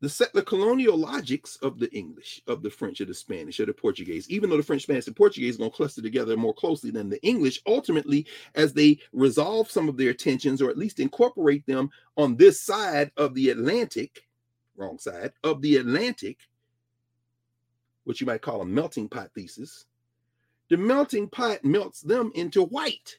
[0.00, 3.74] the settler colonial logics of the English, of the French, or the Spanish, or the
[3.74, 6.90] Portuguese, even though the French, Spanish, and Portuguese are going to cluster together more closely
[6.90, 11.66] than the English, ultimately, as they resolve some of their tensions or at least incorporate
[11.66, 14.26] them on this side of the Atlantic,
[14.76, 16.38] wrong side, of the Atlantic,
[18.04, 19.84] what you might call a melting pot thesis,
[20.70, 23.18] the melting pot melts them into white.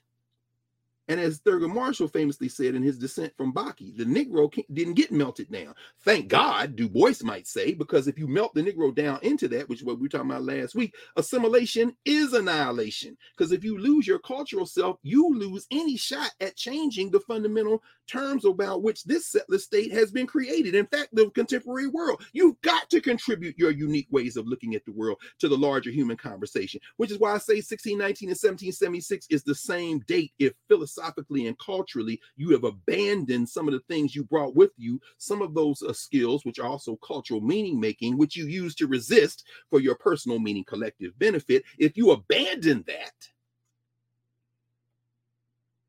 [1.07, 5.11] And as Thurgood Marshall famously said in his descent from Bakke, the Negro didn't get
[5.11, 5.73] melted down.
[6.03, 9.68] Thank God, Du Bois might say, because if you melt the Negro down into that,
[9.68, 13.18] which is what we were talking about last week, assimilation is annihilation.
[13.36, 17.84] Because if you lose your cultural self, you lose any shot at changing the fundamental
[18.07, 20.76] terms about which this settler state has been created.
[20.76, 24.86] In fact, the contemporary world, you've got to contribute your unique ways of looking at
[24.86, 29.28] the world to the larger human conversation, which is why I say 1619 and 1776
[29.30, 30.53] is the same date if
[30.92, 35.42] philosophically and culturally you have abandoned some of the things you brought with you, some
[35.42, 39.46] of those uh, skills, which are also cultural meaning making, which you use to resist
[39.70, 41.64] for your personal meaning collective benefit.
[41.78, 43.14] If you abandon that,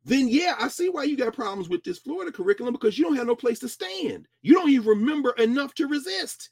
[0.04, 3.16] then yeah, I see why you got problems with this Florida curriculum because you don't
[3.16, 4.26] have no place to stand.
[4.42, 6.50] You don't even remember enough to resist.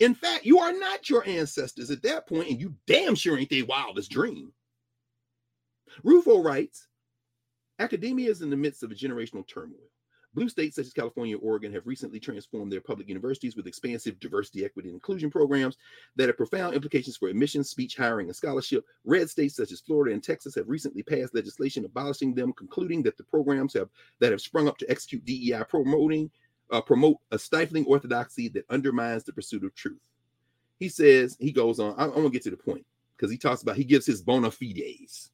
[0.00, 3.50] In fact, you are not your ancestors at that point, and you damn sure ain't
[3.50, 4.52] their wildest dream.
[6.04, 6.87] Rufo writes
[7.78, 9.88] Academia is in the midst of a generational turmoil.
[10.34, 14.20] Blue states such as California and Oregon have recently transformed their public universities with expansive
[14.20, 15.78] diversity, equity, and inclusion programs
[16.16, 18.84] that have profound implications for admissions, speech, hiring, and scholarship.
[19.04, 23.16] Red states such as Florida and Texas have recently passed legislation abolishing them, concluding that
[23.16, 23.88] the programs have
[24.20, 26.30] that have sprung up to execute DEI promoting
[26.70, 30.00] uh, promote a stifling orthodoxy that undermines the pursuit of truth.
[30.78, 31.94] He says he goes on.
[31.96, 32.84] I'm, I'm gonna get to the point
[33.16, 35.30] because he talks about he gives his bona fides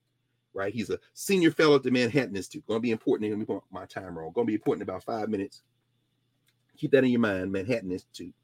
[0.55, 0.72] right?
[0.72, 2.66] He's a senior fellow at the Manhattan Institute.
[2.66, 3.31] Going to be important.
[3.31, 4.32] Let me put my time wrong.
[4.32, 5.62] Going to be important in about five minutes.
[6.76, 8.35] Keep that in your mind, Manhattan Institute.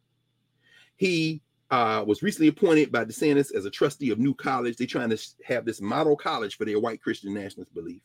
[0.97, 4.77] He uh, was recently appointed by DeSantis as a trustee of New College.
[4.77, 8.03] They're trying to have this model college for their white Christian nationalist belief.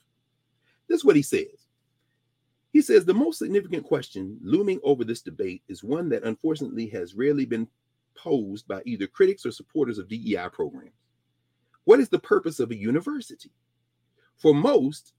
[0.88, 1.68] This is what he says.
[2.74, 7.16] He says the most significant question looming over this debate is one that unfortunately has
[7.16, 7.68] rarely been
[8.16, 10.92] posed by either critics or supporters of DEI programs.
[11.86, 13.52] What is the purpose of a university?
[14.38, 15.14] For most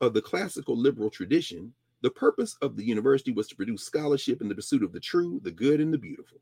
[0.00, 1.72] of the classical liberal tradition,
[2.02, 5.40] the purpose of the university was to produce scholarship in the pursuit of the true,
[5.42, 6.40] the good, and the beautiful.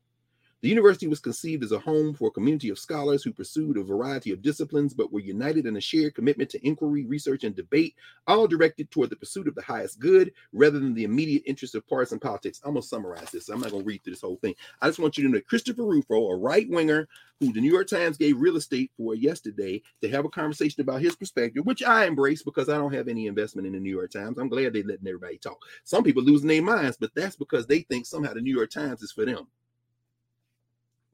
[0.61, 3.83] The university was conceived as a home for a community of scholars who pursued a
[3.83, 7.95] variety of disciplines but were united in a shared commitment to inquiry, research, and debate,
[8.27, 11.87] all directed toward the pursuit of the highest good rather than the immediate interests of
[11.87, 12.59] partisan politics.
[12.65, 13.47] I'm going to summarize this.
[13.47, 14.53] I'm not going to read through this whole thing.
[14.81, 17.07] I just want you to know Christopher Rufo, a right winger
[17.39, 21.01] who the New York Times gave real estate for yesterday to have a conversation about
[21.01, 24.11] his perspective, which I embrace because I don't have any investment in the New York
[24.11, 24.37] Times.
[24.37, 25.63] I'm glad they're letting everybody talk.
[25.85, 29.01] Some people losing their minds, but that's because they think somehow the New York Times
[29.01, 29.47] is for them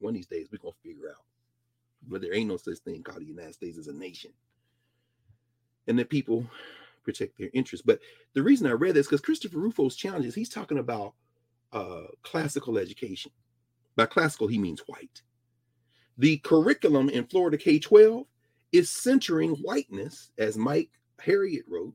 [0.00, 1.24] one of these days we're gonna figure out.
[2.06, 4.32] But there ain't no such thing called the United States as a nation.
[5.86, 6.46] And the people
[7.04, 7.84] protect their interests.
[7.84, 8.00] But
[8.34, 11.14] the reason I read this because Christopher Rufo's challenges, he's talking about
[11.72, 13.32] uh, classical education.
[13.96, 15.22] By classical, he means white.
[16.18, 18.26] The curriculum in Florida K 12
[18.72, 21.94] is centering whiteness, as Mike Harriot wrote,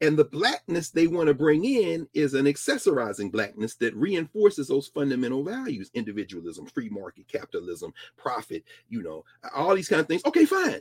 [0.00, 4.88] and the blackness they want to bring in is an accessorizing blackness that reinforces those
[4.88, 10.24] fundamental values individualism, free market capitalism, profit, you know, all these kind of things.
[10.24, 10.80] Okay, fine.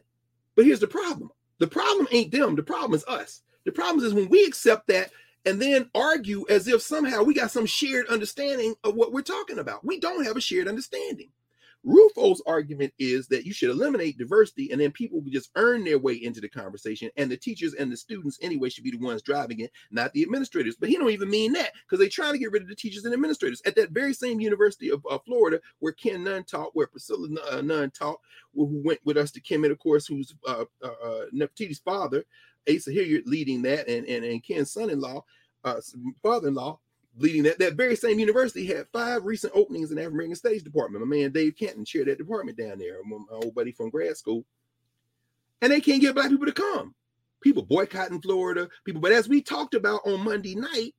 [0.56, 3.42] But here's the problem the problem ain't them, the problem is us.
[3.66, 5.12] The problem is when we accept that
[5.46, 9.60] and then argue as if somehow we got some shared understanding of what we're talking
[9.60, 9.86] about.
[9.86, 11.30] We don't have a shared understanding.
[11.86, 16.00] Rufo's argument is that you should eliminate diversity and then people would just earn their
[16.00, 19.22] way into the conversation and the teachers and the students anyway should be the ones
[19.22, 20.76] driving it, not the administrators.
[20.80, 23.04] But he don't even mean that because they're trying to get rid of the teachers
[23.04, 26.88] and administrators at that very same University of uh, Florida where Ken Nunn taught, where
[26.88, 28.20] Priscilla uh, Nunn taught,
[28.54, 32.24] who went with us to Kemet, of course, who's uh, uh, uh Nefertiti's father,
[32.70, 35.24] Asa Hilliard leading that and, and, and Ken's son-in-law,
[35.66, 35.82] uh,
[36.22, 36.80] father-in-law
[37.18, 40.64] leading that that very same university had five recent openings in the African American Studies
[40.64, 41.06] department.
[41.06, 42.98] My man Dave Canton chaired that department down there.
[43.06, 44.46] My, old buddy from grad school,
[45.62, 46.96] and they can't get black people to come.
[47.42, 48.70] People boycotting Florida.
[48.86, 50.96] People, but as we talked about on Monday night,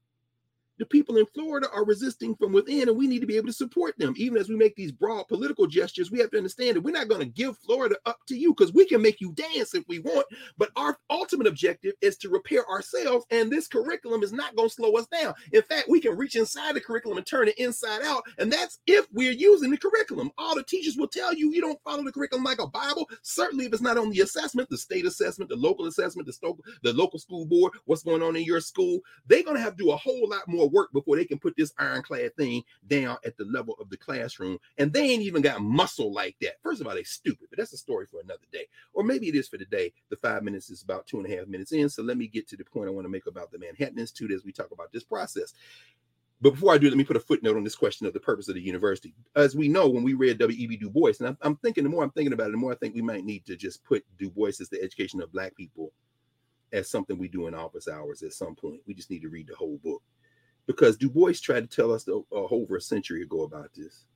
[0.79, 3.53] the people in Florida are resisting from within, and we need to be able to
[3.53, 4.15] support them.
[4.17, 7.09] Even as we make these broad political gestures, we have to understand that we're not
[7.09, 10.01] going to give Florida up to you because we can make you dance if we
[10.01, 10.27] want.
[10.59, 14.75] But our ultimate objective is to repair ourselves, and this curriculum is not going to
[14.75, 15.35] slow us down.
[15.53, 18.79] In fact, we can reach inside the curriculum and turn it inside out, and that's
[18.87, 20.31] if we're using the curriculum.
[20.39, 23.09] All the teachers will tell you you don't follow the curriculum like a Bible.
[23.23, 26.59] Certainly, if it's not on the assessment, the state assessment, the local assessment, the, sto-
[26.83, 29.85] the local school board, what's going on in your school, they're going to have to
[29.85, 33.17] do a whole lot more more work before they can put this ironclad thing down
[33.25, 34.59] at the level of the classroom.
[34.79, 36.61] And they ain't even got muscle like that.
[36.63, 38.67] First of all, they stupid, but that's a story for another day.
[38.93, 39.93] Or maybe it is for today.
[40.11, 41.89] The five minutes is about two and a half minutes in.
[41.89, 44.33] So let me get to the point I want to make about the Manhattan Institute
[44.33, 45.55] as we talk about this process.
[46.41, 48.49] But before I do, let me put a footnote on this question of the purpose
[48.49, 49.15] of the university.
[49.35, 50.77] As we know, when we read W.E.B.
[50.77, 52.77] Du Bois, and I'm, I'm, thinking the more I'm thinking about it, the more I
[52.77, 55.93] think we might need to just put Du Bois as the education of Black people
[56.75, 58.81] as something we do in office hours at some point.
[58.87, 60.03] We just need to read the whole book
[60.67, 64.07] because Du Bois tried to tell us uh, over a century ago about this.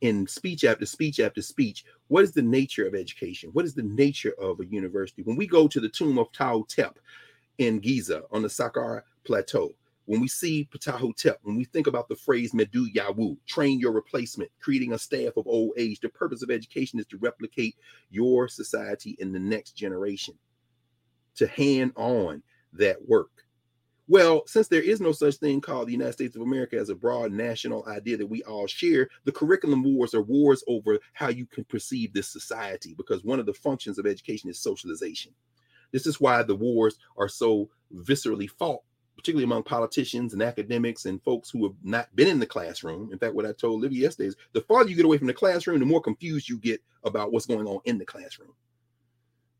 [0.00, 3.50] In speech after speech after speech, what is the nature of education?
[3.52, 5.22] What is the nature of a university?
[5.22, 6.92] When we go to the tomb of Ptah
[7.58, 9.70] in Giza on the Saqqara Plateau,
[10.06, 14.50] when we see Ptah when we think about the phrase Medu Yawu, train your replacement,
[14.60, 17.76] creating a staff of old age, the purpose of education is to replicate
[18.10, 20.34] your society in the next generation,
[21.36, 22.42] to hand on
[22.74, 23.43] that work.
[24.06, 26.94] Well, since there is no such thing called the United States of America as a
[26.94, 31.46] broad national idea that we all share, the curriculum wars are wars over how you
[31.46, 35.32] can perceive this society because one of the functions of education is socialization.
[35.90, 38.82] This is why the wars are so viscerally fought,
[39.16, 43.10] particularly among politicians and academics and folks who have not been in the classroom.
[43.10, 45.32] In fact, what I told Livy yesterday is the farther you get away from the
[45.32, 48.52] classroom, the more confused you get about what's going on in the classroom.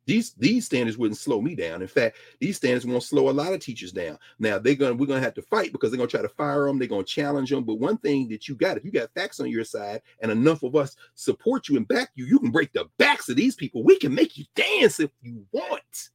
[0.07, 1.81] These these standards wouldn't slow me down.
[1.81, 4.19] In fact, these standards won't slow a lot of teachers down.
[4.39, 6.79] Now they're gonna we're gonna have to fight because they're gonna try to fire them.
[6.79, 7.65] They're gonna challenge them.
[7.65, 10.63] But one thing that you got, if you got facts on your side and enough
[10.63, 13.83] of us support you and back you, you can break the backs of these people.
[13.83, 16.11] We can make you dance if you want.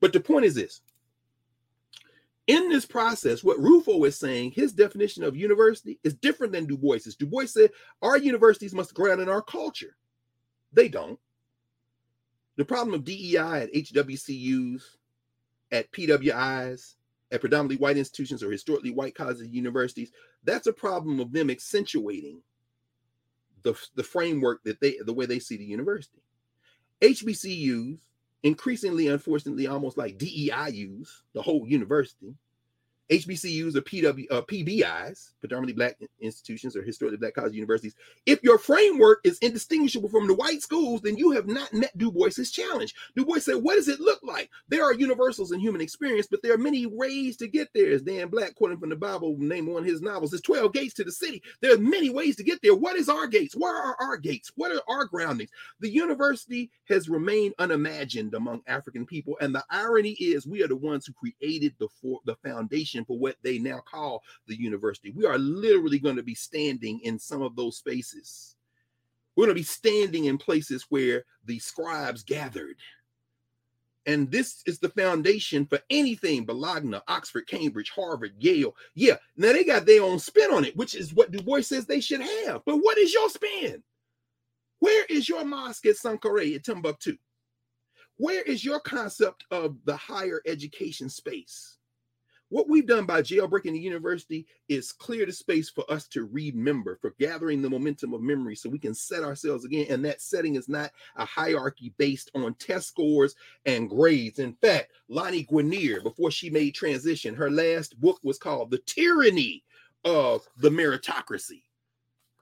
[0.00, 0.80] But the point is this:
[2.48, 6.76] in this process, what Rufo is saying, his definition of university is different than Du
[6.76, 7.14] Bois's.
[7.14, 7.70] Du Bois said
[8.02, 9.96] our universities must ground in our culture.
[10.72, 11.20] They don't.
[12.58, 14.82] The problem of DEI at HWCUs,
[15.70, 16.94] at PWIs,
[17.30, 20.10] at predominantly white institutions or historically white colleges and universities,
[20.42, 22.42] that's a problem of them accentuating
[23.62, 26.20] the, the framework that they the way they see the university.
[27.00, 28.00] HBCUs,
[28.42, 32.34] increasingly, unfortunately, almost like DEIUs, the whole university,
[33.10, 37.94] HBCUs or PW, uh, PBIs, predominantly black institutions or historically black college universities,
[38.26, 42.12] if your framework is indistinguishable from the white schools, then you have not met Du
[42.12, 42.94] Bois's challenge.
[43.16, 44.50] Du Bois said, What does it look like?
[44.68, 47.92] There are universals in human experience, but there are many ways to get there.
[47.92, 50.94] As Dan Black, quoting from the Bible, name one of his novels, there's 12 gates
[50.94, 51.42] to the city.
[51.62, 52.74] There are many ways to get there.
[52.74, 53.54] What is our gates?
[53.56, 54.52] Where are our gates?
[54.56, 55.50] What are our groundings?
[55.80, 59.38] The university has remained unimagined among African people.
[59.40, 63.18] And the irony is, we are the ones who created the, for, the foundation for
[63.18, 65.10] what they now call the university.
[65.10, 68.56] We are literally going to be standing in some of those spaces.
[69.36, 72.76] We're going to be standing in places where the scribes gathered.
[74.06, 78.74] And this is the foundation for anything Bologna, Oxford, Cambridge, Harvard, Yale.
[78.94, 81.84] Yeah, now they got their own spin on it, which is what Du Bois says
[81.86, 82.62] they should have.
[82.64, 83.82] But what is your spin?
[84.80, 87.16] Where is your mosque at Sankore at Timbuktu?
[88.16, 91.77] Where is your concept of the higher education space?
[92.50, 96.96] What we've done by jailbreaking the university is clear the space for us to remember,
[97.00, 99.86] for gathering the momentum of memory so we can set ourselves again.
[99.90, 103.34] And that setting is not a hierarchy based on test scores
[103.66, 104.38] and grades.
[104.38, 109.62] In fact, Lani Guinier, before she made transition, her last book was called The Tyranny
[110.04, 111.62] of the Meritocracy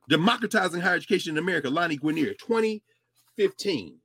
[0.08, 3.98] Democratizing Higher Education in America, Lani Guinier, 2015.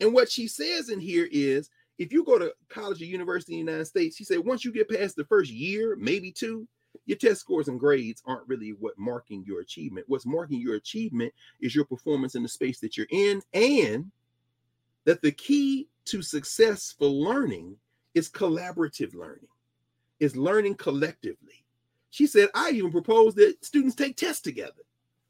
[0.00, 3.66] And what she says in here is if you go to college or university in
[3.66, 6.66] the United States, she said once you get past the first year, maybe two,
[7.06, 10.06] your test scores and grades aren't really what marking your achievement.
[10.08, 14.10] What's marking your achievement is your performance in the space that you're in, and
[15.04, 17.76] that the key to successful learning
[18.14, 19.48] is collaborative learning,
[20.20, 21.64] is learning collectively.
[22.10, 24.82] She said, I even propose that students take tests together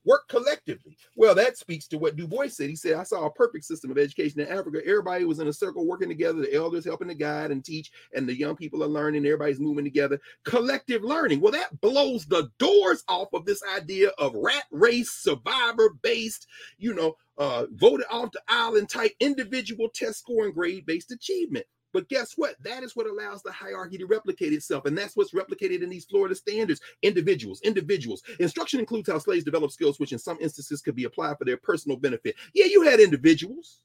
[0.05, 0.97] work collectively.
[1.16, 2.70] Well, that speaks to what Du Bois said.
[2.70, 4.81] He said, I saw a perfect system of education in Africa.
[4.85, 8.28] Everybody was in a circle working together, the elders helping to guide and teach, and
[8.28, 10.20] the young people are learning, everybody's moving together.
[10.44, 11.40] Collective learning.
[11.40, 16.47] Well, that blows the doors off of this idea of rat race, survivor based,
[16.78, 21.66] you know, uh, voted off the island type individual test score and grade based achievement.
[21.94, 22.56] But guess what?
[22.64, 24.84] That is what allows the hierarchy to replicate itself.
[24.84, 26.80] And that's what's replicated in these Florida standards.
[27.02, 28.24] Individuals, individuals.
[28.40, 31.56] Instruction includes how slaves develop skills, which in some instances could be applied for their
[31.56, 32.34] personal benefit.
[32.52, 33.82] Yeah, you had individuals.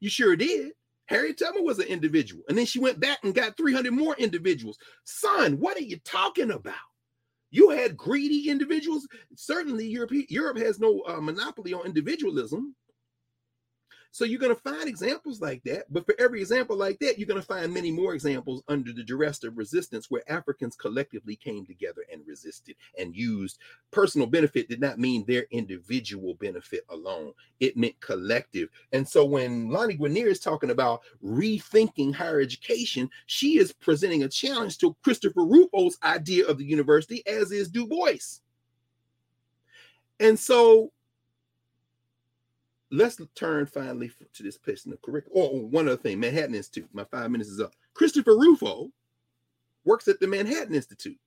[0.00, 0.72] You sure did.
[1.06, 2.42] Harriet Tubman was an individual.
[2.48, 4.78] And then she went back and got 300 more individuals.
[5.04, 6.74] Son, what are you talking about?
[7.52, 9.06] You had greedy individuals.
[9.36, 12.74] Certainly, Europe, Europe has no uh, monopoly on individualism.
[14.14, 15.86] So you're going to find examples like that.
[15.90, 19.02] But for every example like that, you're going to find many more examples under the
[19.02, 23.58] duress of resistance where Africans collectively came together and resisted and used
[23.90, 27.32] personal benefit did not mean their individual benefit alone.
[27.58, 28.68] It meant collective.
[28.92, 34.28] And so when Lani Guinier is talking about rethinking higher education, she is presenting a
[34.28, 38.40] challenge to Christopher Rufo's idea of the university, as is Du Bois.
[40.20, 40.92] And so
[42.92, 45.36] let's turn finally to this person of curriculum.
[45.36, 46.88] Oh, oh, one other thing, Manhattan Institute.
[46.92, 47.74] My five minutes is up.
[47.94, 48.90] Christopher Rufo
[49.84, 51.18] works at the Manhattan Institute.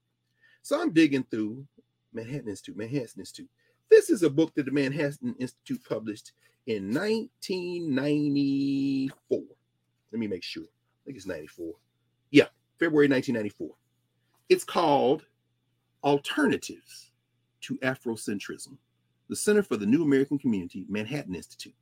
[0.61, 1.65] So I'm digging through
[2.13, 3.49] Manhattan Institute, Manhattan Institute.
[3.89, 6.31] This is a book that the Manhattan Institute published
[6.67, 9.41] in 1994.
[10.11, 10.63] Let me make sure.
[10.63, 11.73] I think it's 94.
[12.31, 12.47] Yeah,
[12.79, 13.69] February 1994.
[14.49, 15.25] It's called
[16.03, 17.11] Alternatives
[17.61, 18.77] to Afrocentrism
[19.30, 21.76] the Center for the New American Community, Manhattan Institute.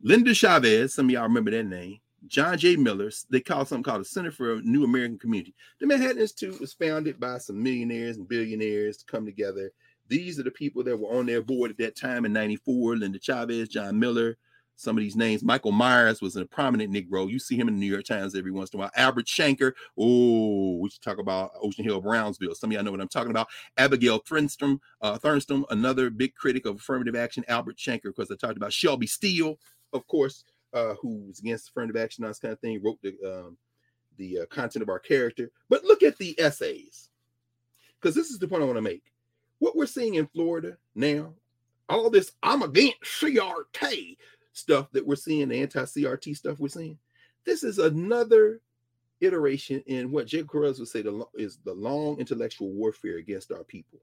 [0.00, 1.98] Linda Chavez, some of y'all remember that name.
[2.26, 2.76] John J.
[2.76, 5.54] Miller, they call something called the Center for a New American Community.
[5.80, 9.70] The Manhattan Institute was founded by some millionaires and billionaires to come together.
[10.08, 13.18] These are the people that were on their board at that time in 94 Linda
[13.20, 14.36] Chavez, John Miller,
[14.78, 15.42] some of these names.
[15.42, 17.28] Michael Meyers was a prominent Negro.
[17.28, 18.90] You see him in the New York Times every once in a while.
[18.94, 19.72] Albert Shanker.
[19.98, 22.54] Oh, we should talk about Ocean Hill Brownsville.
[22.54, 23.48] Some of y'all know what I'm talking about.
[23.76, 27.44] Abigail Thernstrom, uh, Thernstrom, another big critic of affirmative action.
[27.48, 29.58] Albert Shanker, because I talked about Shelby Steele,
[29.92, 32.80] of course, uh, who's against affirmative action, that kind of thing.
[32.80, 33.56] Wrote the um,
[34.16, 35.50] the uh, content of our character.
[35.68, 37.10] But look at the essays,
[38.00, 39.12] because this is the point I want to make.
[39.58, 41.34] What we're seeing in Florida now,
[41.88, 44.16] all this I'm against CRT
[44.58, 46.98] stuff that we're seeing, the anti-CRT stuff we're seeing,
[47.44, 48.60] this is another
[49.20, 53.64] iteration in what Jacob Carruthers would say the, is the long intellectual warfare against our
[53.64, 54.00] people.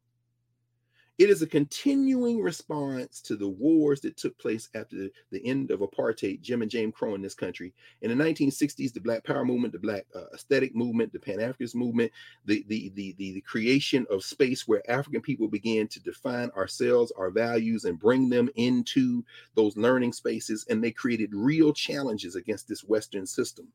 [1.17, 5.79] It is a continuing response to the wars that took place after the end of
[5.79, 7.73] apartheid, Jim and James Crow in this country.
[8.01, 11.73] In the 1960s, the Black Power movement, the Black uh, aesthetic movement, the Pan Africanist
[11.73, 12.11] movement,
[12.43, 17.13] the, the, the, the, the creation of space where African people began to define ourselves,
[17.17, 19.23] our values, and bring them into
[19.55, 20.65] those learning spaces.
[20.69, 23.69] And they created real challenges against this Western system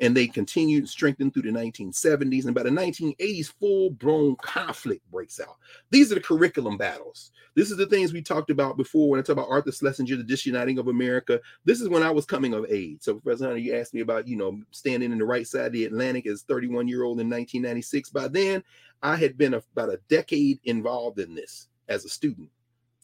[0.00, 2.46] and they continued to strengthen through the 1970s.
[2.46, 5.56] And by the 1980s, full blown conflict breaks out.
[5.90, 7.32] These are the curriculum battles.
[7.54, 10.22] This is the things we talked about before when I talk about Arthur Schlesinger, the
[10.22, 11.40] disuniting of America.
[11.64, 12.98] This is when I was coming of age.
[13.00, 15.72] So, President Hunter, you asked me about, you know, standing in the right side of
[15.72, 18.10] the Atlantic as 31 year old in 1996.
[18.10, 18.62] By then,
[19.02, 22.50] I had been about a decade involved in this as a student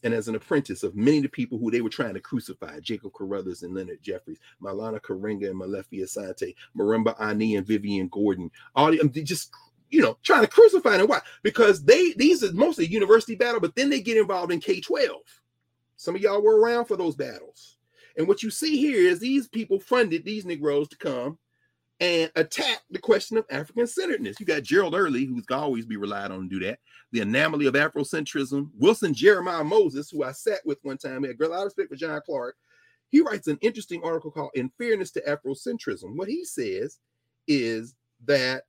[0.05, 2.79] and as an apprentice of many of the people who they were trying to crucify
[2.79, 8.51] Jacob Carruthers and Leonard Jeffries, Maulana Karenga and Molefi Asante, Marimba Ani and Vivian Gordon,
[8.75, 9.51] all the, just
[9.89, 11.07] you know trying to crucify them.
[11.07, 11.21] Why?
[11.41, 15.09] Because they these are mostly university battle, but then they get involved in K 12.
[15.97, 17.77] Some of y'all were around for those battles.
[18.15, 21.39] And what you see here is these people funded these Negroes to come
[21.99, 24.39] and attack the question of African centeredness.
[24.39, 26.79] You got Gerald Early, who's always be relied on to do that.
[27.11, 28.69] The anomaly of Afrocentrism.
[28.77, 31.95] Wilson Jeremiah Moses, who I sat with one time, had a lot of respect for
[31.95, 32.57] John Clarke.
[33.09, 36.17] He writes an interesting article called In Fairness to Afrocentrism.
[36.17, 36.99] What he says
[37.47, 37.95] is
[38.25, 38.63] that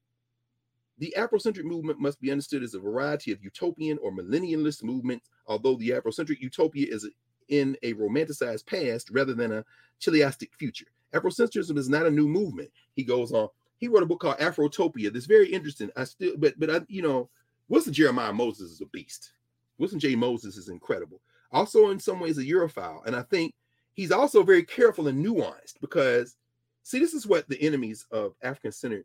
[0.99, 5.75] the Afrocentric movement must be understood as a variety of utopian or millennialist movements, although
[5.77, 7.09] the Afrocentric utopia is
[7.49, 9.65] in a romanticized past rather than a
[9.99, 10.87] chiliastic future.
[11.21, 12.71] Afrocentrism is not a new movement.
[12.95, 13.49] He goes on.
[13.79, 15.13] He wrote a book called Afrotopia.
[15.13, 15.91] That's very interesting.
[15.97, 17.29] I still, but but I, you know,
[17.69, 19.33] Wilson Jeremiah Moses is a beast.
[19.79, 20.17] Wilson J.
[20.17, 21.21] Moses is incredible.
[21.53, 23.55] Also, in some ways, a Europhile, and I think
[23.93, 26.37] he's also very careful and nuanced because,
[26.83, 29.05] see, this is what the enemies of African-centered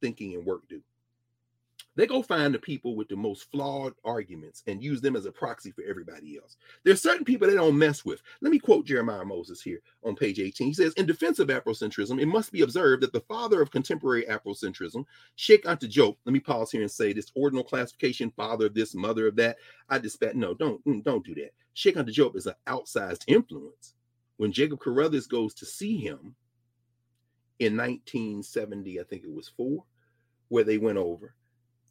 [0.00, 0.82] thinking and work do
[1.94, 5.32] they go find the people with the most flawed arguments and use them as a
[5.32, 6.56] proxy for everybody else.
[6.84, 8.22] There's certain people they don't mess with.
[8.40, 10.68] Let me quote Jeremiah Moses here on page 18.
[10.68, 14.24] He says, In defense of Afrocentrism, it must be observed that the father of contemporary
[14.24, 15.04] Afrocentrism,
[15.36, 18.94] Cheikh Anta Diop, let me pause here and say this ordinal classification, father of this,
[18.94, 19.58] mother of that.
[19.90, 21.52] I dispatch, no, don't, mm, don't do that.
[21.74, 23.94] Cheikh Anta is an outsized influence.
[24.38, 26.34] When Jacob Carruthers goes to see him
[27.58, 29.84] in 1970, I think it was four,
[30.48, 31.34] where they went over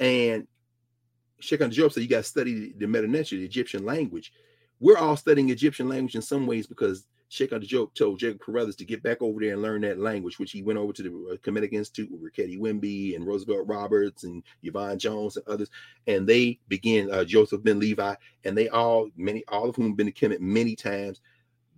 [0.02, 0.48] and
[1.40, 4.34] Cheikh Diop said, You got to study the Medu the Egyptian language.
[4.80, 8.86] We're all studying Egyptian language in some ways because Cheikh Diop told Jacob Carruthers to
[8.86, 11.38] get back over there and learn that language, which he went over to the uh,
[11.38, 15.70] Kemetic Institute with Rickety Wimby and Roosevelt Roberts and Yvonne Jones and others.
[16.08, 19.98] And they began, uh, Joseph Ben Levi, and they all, many, all of whom have
[19.98, 21.22] been to Kemet many times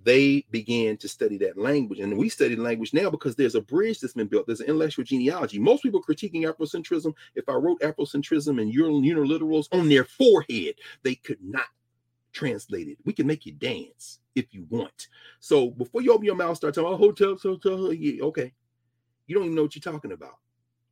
[0.03, 1.99] they began to study that language.
[1.99, 4.47] And we study language now because there's a bridge that's been built.
[4.47, 5.59] There's an intellectual genealogy.
[5.59, 11.39] Most people critiquing Afrocentrism, if I wrote Afrocentrism and uniliterals on their forehead, they could
[11.41, 11.67] not
[12.33, 12.97] translate it.
[13.05, 15.07] We can make you dance if you want.
[15.39, 18.51] So before you open your mouth, start talking about hotels, hotel, yeah, okay.
[19.27, 20.39] You don't even know what you're talking about.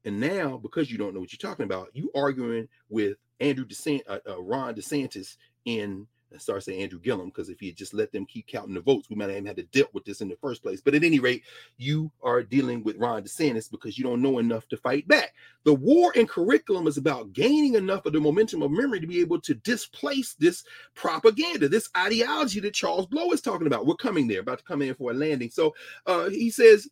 [0.06, 4.02] And now, because you don't know what you're talking about, you arguing with Andrew DeSant,
[4.08, 7.94] uh, uh, Ron DeSantis in and start saying Andrew Gillum, because if he had just
[7.94, 10.30] let them keep counting the votes, we might have had to deal with this in
[10.30, 10.82] the first place.
[10.82, 11.44] But at any rate,
[11.78, 15.34] you are dealing with Ron DeSantis because you don't know enough to fight back.
[15.64, 19.22] The war in curriculum is about gaining enough of the momentum of memory to be
[19.22, 20.64] able to displace this
[20.96, 23.86] propaganda, this ideology that Charles Blow is talking about.
[23.86, 25.50] We're coming there, about to come in for a landing.
[25.50, 25.76] So
[26.06, 26.90] uh, he says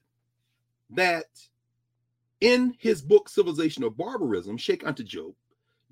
[0.91, 1.25] that
[2.41, 5.33] in his book, Civilization of Barbarism, Cheikh Anta Diop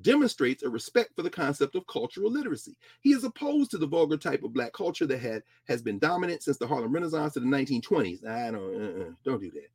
[0.02, 2.78] demonstrates a respect for the concept of cultural literacy.
[3.02, 6.44] He is opposed to the vulgar type of black culture that had has been dominant
[6.44, 8.26] since the Harlem Renaissance of the 1920s.
[8.26, 9.70] I don't uh, uh, don't do that.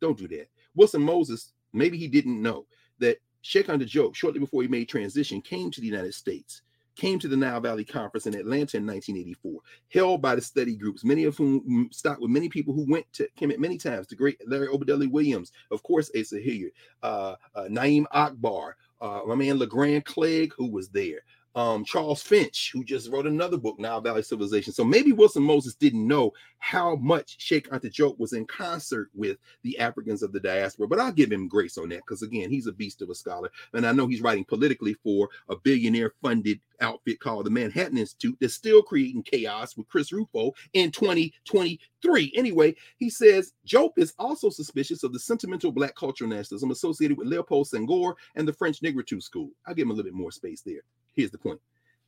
[0.00, 0.48] Don't do that.
[0.74, 2.66] Wilson Moses, maybe he didn't know
[2.98, 6.62] that Cheikh Anta Diop, shortly before he made transition, came to the United States,
[6.96, 9.60] came to the Nile Valley Conference in Atlanta in 1984,
[9.92, 13.28] held by the study groups, many of whom stopped with many people who went to
[13.38, 14.06] Kemet many times.
[14.06, 16.72] The great Larry Obadele Williams, of course, Asa Hilliard,
[17.02, 21.20] uh, uh, Na'im Akbar, uh, my man LeGrand Clegg, who was there,
[21.54, 24.72] um, Charles Finch, who just wrote another book, Nile Valley Civilization.
[24.72, 29.36] So maybe Wilson Moses didn't know how much Cheikh Anta Diop was in concert with
[29.62, 32.66] the Africans of the diaspora, but I'll give him grace on that because again, he's
[32.66, 37.20] a beast of a scholar, and I know he's writing politically for a billionaire-funded outfit
[37.20, 42.32] called the Manhattan Institute that's still creating chaos with Chris Rufo in 2023.
[42.34, 47.28] Anyway, he says Diop is also suspicious of the sentimental black cultural nationalism associated with
[47.28, 49.50] Leopold Senghor and the French Negritude School.
[49.66, 50.82] I'll give him a little bit more space there.
[51.14, 51.60] Here's the point.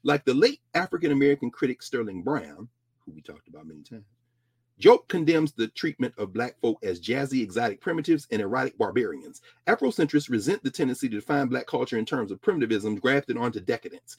[0.03, 2.69] Like the late African American critic Sterling Brown,
[3.05, 4.05] who we talked about many times,
[4.81, 9.41] Diop condemns the treatment of black folk as jazzy, exotic primitives and erotic barbarians.
[9.67, 14.19] Afrocentrists resent the tendency to define black culture in terms of primitivism grafted onto decadence.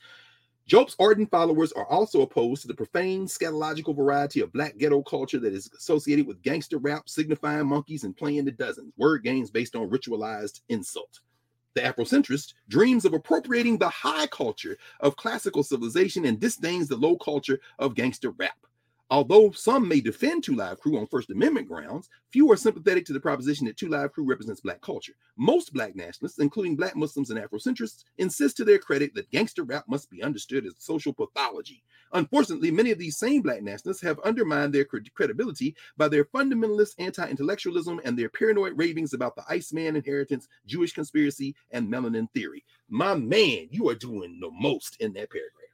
[0.67, 5.39] Diop's ardent followers are also opposed to the profane, scatological variety of black ghetto culture
[5.39, 9.75] that is associated with gangster rap, signifying monkeys, and playing the dozens, word games based
[9.75, 11.19] on ritualized insult
[11.77, 17.15] the Afrocentrist, dreams of appropriating the high culture of classical civilization and disdains the low
[17.17, 18.57] culture of gangster rap.
[19.09, 23.13] Although some may defend Two Live Crew on First Amendment grounds, few are sympathetic to
[23.13, 25.13] the proposition that Two Live Crew represents Black culture.
[25.37, 29.85] Most Black nationalists, including Black Muslims and Afrocentrists, insist to their credit that gangster rap
[29.87, 31.83] must be understood as social pathology.
[32.11, 37.25] Unfortunately, many of these same Black nationalists have undermined their credibility by their fundamentalist anti
[37.29, 42.65] intellectualism and their paranoid ravings about the Iceman inheritance, Jewish conspiracy, and melanin theory.
[42.89, 45.66] My man, you are doing the most in that paragraph.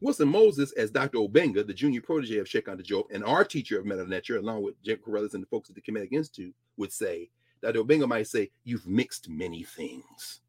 [0.00, 1.18] Wilson Moses, as Dr.
[1.18, 4.62] Obenga, the junior protege of Cheikh Anta Diop, and our teacher of Medu Neter, along
[4.62, 7.30] with Jim Carruthers and the folks at the Kemetic Institute, would say,
[7.62, 7.82] Dr.
[7.82, 10.40] Obenga might say, You've mixed many things.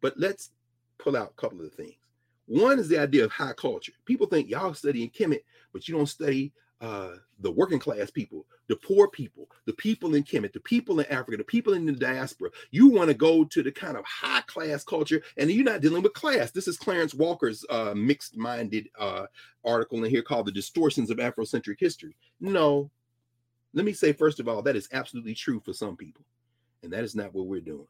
[0.00, 0.50] But let's
[0.98, 1.94] pull out a couple of the things.
[2.46, 3.92] One is the idea of high culture.
[4.04, 5.42] People think y'all study in Kemet,
[5.72, 10.22] but you don't study uh, the working class people, the poor people, the people in
[10.22, 12.50] Kemet, the people in Africa, the people in the diaspora.
[12.70, 16.02] You want to go to the kind of high class culture, and you're not dealing
[16.02, 16.52] with class.
[16.52, 19.26] This is Clarence Walker's uh, mixed minded uh,
[19.64, 22.16] article in here called The Distortions of Afrocentric History.
[22.40, 22.90] No,
[23.74, 26.24] Let me say, first of all, that is absolutely true for some people.
[26.82, 27.86] And that is not what we're doing.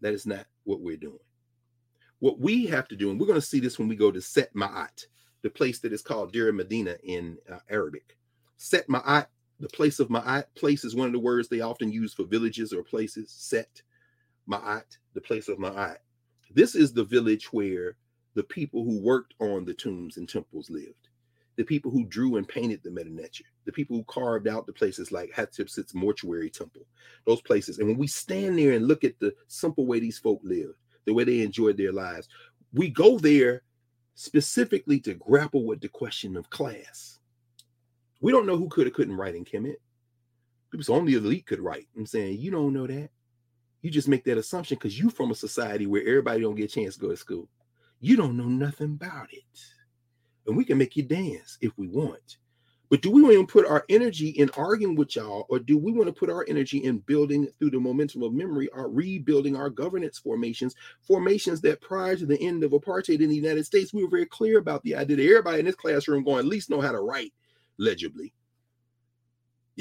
[0.00, 1.18] That is not what we're doing.
[2.20, 4.20] What we have to do, and we're going to see this when we go to
[4.20, 5.06] Set Ma'at,
[5.42, 8.16] the place that is called Deir Medina in uh, Arabic.
[8.56, 9.26] Set Ma'at,
[9.60, 12.72] the place of Ma'at, place is one of the words they often use for villages
[12.72, 13.30] or places.
[13.30, 13.82] Set
[14.48, 15.98] Ma'at, the place of Ma'at.
[16.54, 17.96] This is the village where
[18.34, 21.08] the people who worked on the tombs and temples lived
[21.56, 25.12] the people who drew and painted the Medu the people who carved out the places
[25.12, 26.82] like Hatshepsut's mortuary temple,
[27.26, 27.78] those places.
[27.78, 30.74] And when we stand there and look at the simple way these folk lived,
[31.04, 32.28] the way they enjoyed their lives,
[32.72, 33.62] we go there
[34.14, 37.18] specifically to grapple with the question of class.
[38.20, 39.76] We don't know who could or couldn't write in Kemet.
[40.70, 41.88] Because only the elite could write.
[41.96, 43.10] I'm saying you don't know that.
[43.82, 46.74] You just make that assumption because you from a society where everybody don't get a
[46.74, 47.48] chance to go to school.
[48.00, 49.44] You don't know nothing about it
[50.46, 52.38] and we can make you dance if we want.
[52.92, 55.92] But do we want to put our energy in arguing with y'all, or do we
[55.92, 59.70] want to put our energy in building through the momentum of memory, or rebuilding our
[59.70, 64.04] governance formations, formations that prior to the end of apartheid in the United States, we
[64.04, 66.82] were very clear about the idea that everybody in this classroom going at least know
[66.82, 67.32] how to write
[67.78, 68.34] legibly.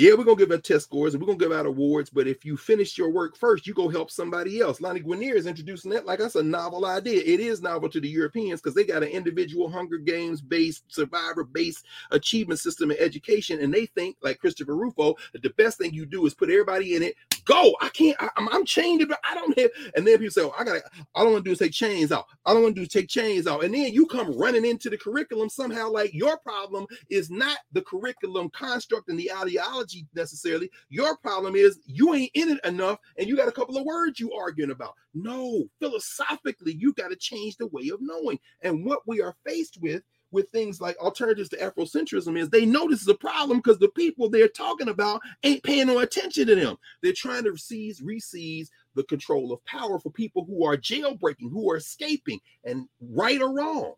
[0.01, 2.43] Yeah, we're gonna give out test scores and we're gonna give out awards, but if
[2.43, 4.81] you finish your work first, you go help somebody else.
[4.81, 7.21] Lani Guinier is introducing that like that's a novel idea.
[7.23, 11.43] It is novel to the Europeans because they got an individual Hunger Games based, survivor
[11.43, 15.93] based achievement system in education, and they think, like Christopher Rufo, that the best thing
[15.93, 17.13] you do is put everybody in it.
[17.45, 17.75] Go!
[17.79, 18.17] I can't.
[18.19, 19.69] I, am I'm, I'm chained, but I don't have.
[19.95, 20.81] And then people say, oh, I gotta.
[21.13, 22.25] I want to do is take chains out.
[22.43, 23.63] I want to do take chains out.
[23.63, 25.91] And then you come running into the curriculum somehow.
[25.91, 30.69] Like your problem is not the curriculum construct and the ideology theology necessarily.
[30.89, 34.19] Your problem is you ain't in it enough and you got a couple of words
[34.19, 34.95] you arguing about.
[35.13, 38.39] No, philosophically, you got to change the way of knowing.
[38.61, 40.03] And what we are faced with
[40.33, 43.89] with things like alternatives to Afrocentrism is they know this is a problem because the
[43.89, 46.77] people they're talking about ain't paying no attention to them.
[47.03, 51.69] They're trying to seize, reseize the control of power for people who are jailbreaking, who
[51.69, 53.95] are escaping, and right or wrong.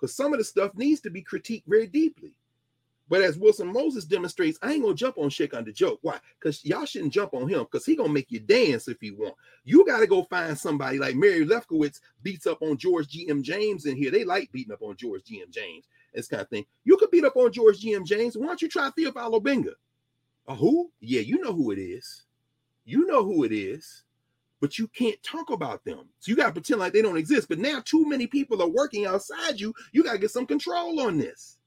[0.00, 2.34] Because some of the stuff needs to be critiqued very deeply.
[3.08, 5.98] But as Wilson Moses demonstrates, I ain't gonna jump on Cheikh Anta Diop.
[6.02, 6.18] Why?
[6.38, 9.34] Because y'all shouldn't jump on him because he gonna make you dance if you want.
[9.64, 13.42] You gotta go find somebody like Mary Lefkowitz beats up on George G.M.
[13.42, 14.10] James in here.
[14.10, 15.48] They like beating up on George G.M.
[15.50, 16.64] James, this kind of thing.
[16.84, 18.04] You could beat up on George G.M.
[18.04, 18.36] James.
[18.36, 19.74] Why don't you try Théophile Obenga?
[20.48, 20.90] A who?
[21.00, 22.22] Yeah, you know who it is.
[22.84, 24.04] You know who it is
[24.62, 26.08] but you can't talk about them.
[26.20, 27.48] So you got to pretend like they don't exist.
[27.48, 29.74] But now too many people are working outside you.
[29.90, 31.58] You got to get some control on this.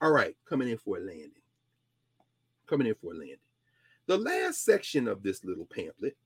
[0.00, 1.32] All right, coming in for a landing.
[2.66, 3.36] Coming in for a landing.
[4.06, 6.16] The last section of this little pamphlet,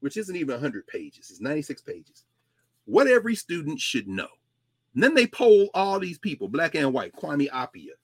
[0.00, 2.24] which isn't even 100 pages, it's 96 pages.
[2.86, 4.28] What every student should know.
[4.94, 7.14] And then they poll all these people, black and white.
[7.14, 7.94] Kwame Appiah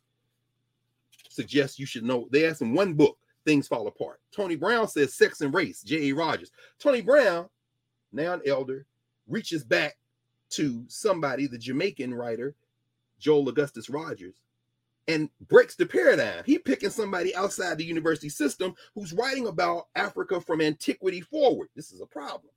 [1.28, 2.28] suggests you should know.
[2.31, 4.20] They ask him one book, Things Fall Apart.
[4.32, 6.15] Tony Brown says Sex and Race, J.A.
[6.15, 6.53] Rogers.
[6.78, 7.48] Tony Brown,
[8.12, 8.86] now an elder,
[9.28, 9.97] reaches back
[10.51, 12.55] to somebody, the Jamaican writer,
[13.19, 14.40] Joel Augustus Rogers,
[15.08, 16.42] and breaks the paradigm.
[16.44, 21.68] He picking somebody outside the university system who's writing about Africa from antiquity forward.
[21.76, 22.52] This is a problem.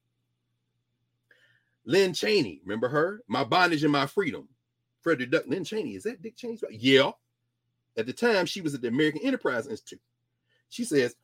[1.85, 3.21] Lynn Cheney, remember her?
[3.27, 4.47] My bondage and my freedom.
[5.01, 5.43] Frederick Duck.
[5.47, 6.63] Lynn Cheney, is that Dick Cheney's?
[6.69, 7.11] Yeah.
[7.97, 10.01] At the time, she was at the American Enterprise Institute.
[10.69, 11.15] She says,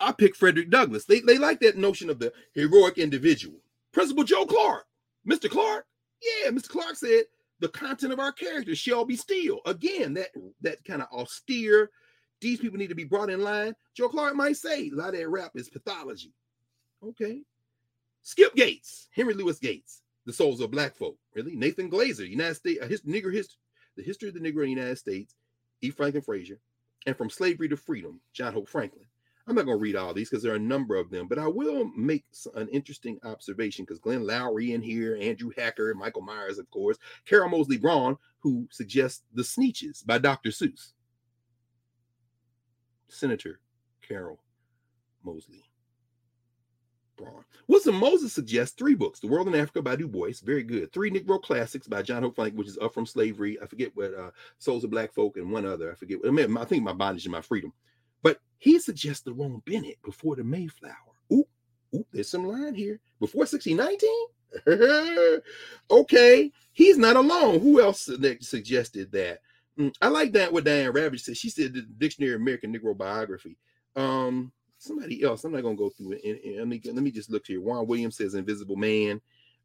[0.00, 1.04] I picked Frederick Douglass.
[1.04, 3.58] They, they like that notion of the heroic individual.
[3.92, 4.86] Principal Joe Clark.
[5.26, 5.50] Mr.
[5.50, 5.86] Clark.
[6.22, 6.68] Yeah, Mr.
[6.68, 7.24] Clark said,
[7.60, 9.60] the content of our characters shall be still.
[9.66, 10.28] Again, that
[10.60, 11.90] that kind of austere.
[12.40, 13.74] These people need to be brought in line.
[13.96, 16.32] Joe Clark might say a lot of that rap is pathology.
[17.04, 17.42] Okay.
[18.22, 21.16] Skip Gates, Henry Louis Gates, The Souls of Black Folk.
[21.34, 21.56] Really?
[21.56, 23.58] Nathan Glazer, United States, his nigger history,
[23.96, 25.34] the history of the Negro in the United States,
[25.80, 25.90] E.
[25.90, 26.60] Franklin Frazier,
[27.06, 29.06] and From Slavery to Freedom, John Hope Franklin.
[29.48, 31.38] I'm not going to read all these because there are a number of them, but
[31.38, 36.58] I will make an interesting observation because Glenn Loury in here, Andrew Hacker, Michael Meyers,
[36.58, 40.50] of course, Carol Moseley Braun, who suggests The Sneetches by Dr.
[40.50, 40.92] Seuss.
[43.08, 43.60] Senator
[44.06, 44.38] Carol
[45.24, 45.64] Moseley
[47.16, 47.42] Braun.
[47.68, 50.92] Wilson Moses suggests three books The World in Africa by Du Bois, very good.
[50.92, 53.58] Three Negro Classics by John Hope Frank, which is Up from Slavery.
[53.62, 55.90] I forget what uh, Souls of Black Folk and one other.
[55.90, 56.18] I forget.
[56.26, 57.72] I, mean, I think My Bondage and My Freedom.
[58.22, 60.94] But he suggests Lerone Bennett before the Mayflower.
[61.32, 61.44] Ooh,
[61.94, 63.00] ooh, there's some line here.
[63.20, 64.08] Before 1619?
[65.90, 67.60] okay, he's not alone.
[67.60, 68.08] Who else
[68.40, 69.40] suggested that?
[69.78, 71.36] Mm, I like that what Diane Ravitch said.
[71.36, 73.56] She said the Dictionary of American Negro Biography.
[73.94, 75.44] Um, somebody else.
[75.44, 76.24] I'm not gonna go through it.
[76.24, 77.60] And, and let me let me just look here.
[77.60, 79.20] Juan Williams says Invisible Man.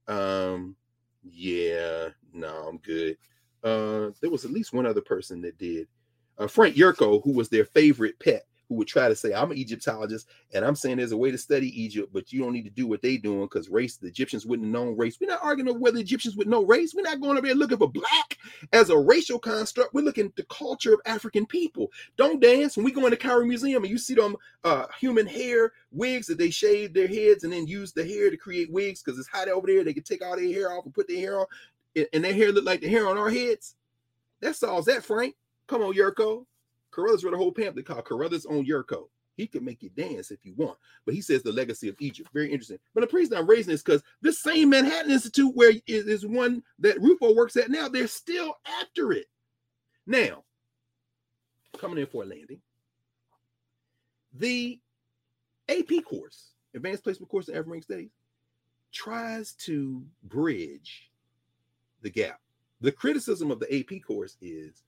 [0.08, 0.76] Um,
[1.24, 3.18] yeah, no, I'm good.
[3.64, 5.88] Uh, there was at least one other person that did
[6.38, 9.57] uh, Frank Yurco, who was their favorite pet, who would try to say, I'm an
[9.57, 12.69] Egyptologist and I'm saying there's a way to study Egypt, but you don't need to
[12.69, 15.19] do what they doing because race, the Egyptians wouldn't have known race.
[15.19, 16.93] We're not arguing over whether Egyptians would know race.
[16.95, 18.38] We're not going over there looking for black
[18.72, 19.93] as a racial construct.
[19.93, 21.91] We're looking at the culture of African people.
[22.18, 22.76] Don't dance.
[22.76, 26.27] When we go in the Cairo Museum and you see them uh, human hair wigs
[26.27, 29.27] that they shave their heads and then use the hair to create wigs because it's
[29.27, 29.84] hot over there.
[29.84, 31.45] They can take all their hair off and put their hair on,
[32.14, 33.76] and their hair look like the hair on our heads.
[34.41, 35.35] That solves that, Frank.
[35.68, 36.45] Come on, Yurco.
[36.91, 39.07] Carruthers wrote a whole pamphlet called Carruthers on Yurco.
[39.35, 42.30] He could make you dance if you want, but he says the legacy of Egypt.
[42.34, 42.77] Very interesting.
[42.94, 46.61] But the reason I'm raising this because this same Manhattan Institute, where is, is one
[46.80, 49.26] that Rufo works at now, they're still after it.
[50.06, 50.44] Now,
[51.80, 52.61] coming in for a landing,
[54.34, 54.80] the
[55.69, 58.11] AP course, Advanced Placement Course in African Studies,
[58.91, 61.10] tries to bridge
[62.02, 62.40] the gap.
[62.81, 64.84] The criticism of the AP course is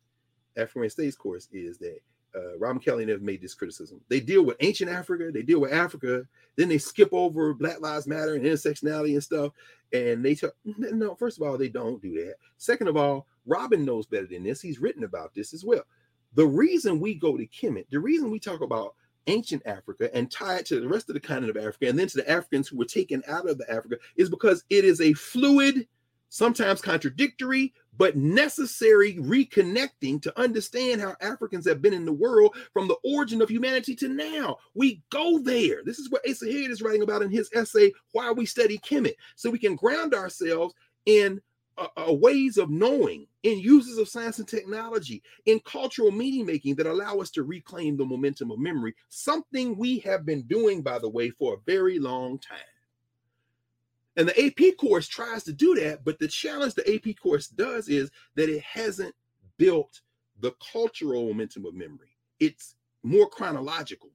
[0.57, 1.99] African Studies course is that
[2.35, 4.01] uh, Robin Kelley never made this criticism.
[4.09, 8.07] They deal with ancient Africa, they deal with Africa, then they skip over Black Lives
[8.07, 9.53] Matter and intersectionality and stuff.
[9.93, 12.35] And they tell no, first of all, they don't do that.
[12.57, 14.61] Second of all, Robin knows better than this.
[14.61, 15.83] He's written about this as well.
[16.33, 18.95] The reason we go to Kemet, the reason we talk about
[19.27, 22.07] ancient Africa and tie it to the rest of the continent of Africa and then
[22.07, 25.13] to the Africans who were taken out of the Africa is because it is a
[25.13, 25.87] fluid,
[26.29, 32.87] sometimes contradictory, but necessary reconnecting to understand how Africans have been in the world from
[32.87, 34.57] the origin of humanity to now.
[34.73, 35.81] We go there.
[35.83, 39.15] This is what Asa Hayes is writing about in his essay, Why We Study Kemet,
[39.35, 40.73] so we can ground ourselves
[41.05, 41.41] in
[41.77, 46.75] uh, uh, ways of knowing, in uses of science and technology, in cultural meaning making
[46.75, 50.97] that allow us to reclaim the momentum of memory, something we have been doing, by
[50.99, 52.59] the way, for a very long time.
[54.17, 57.89] And the AP course tries to do that, but the challenge the AP course does
[57.89, 59.13] is that it hasn't
[59.57, 60.01] built
[60.39, 62.15] the cultural momentum of memory.
[62.39, 64.09] It's more chronological.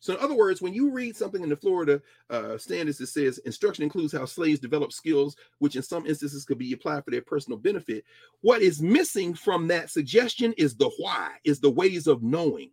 [0.00, 2.00] So, in other words, when you read something in the Florida
[2.30, 6.58] uh, standards that says instruction includes how slaves develop skills, which in some instances could
[6.58, 8.04] be applied for their personal benefit,
[8.40, 12.70] what is missing from that suggestion is the why, is the ways of knowing.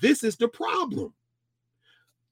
[0.00, 1.12] This is the problem.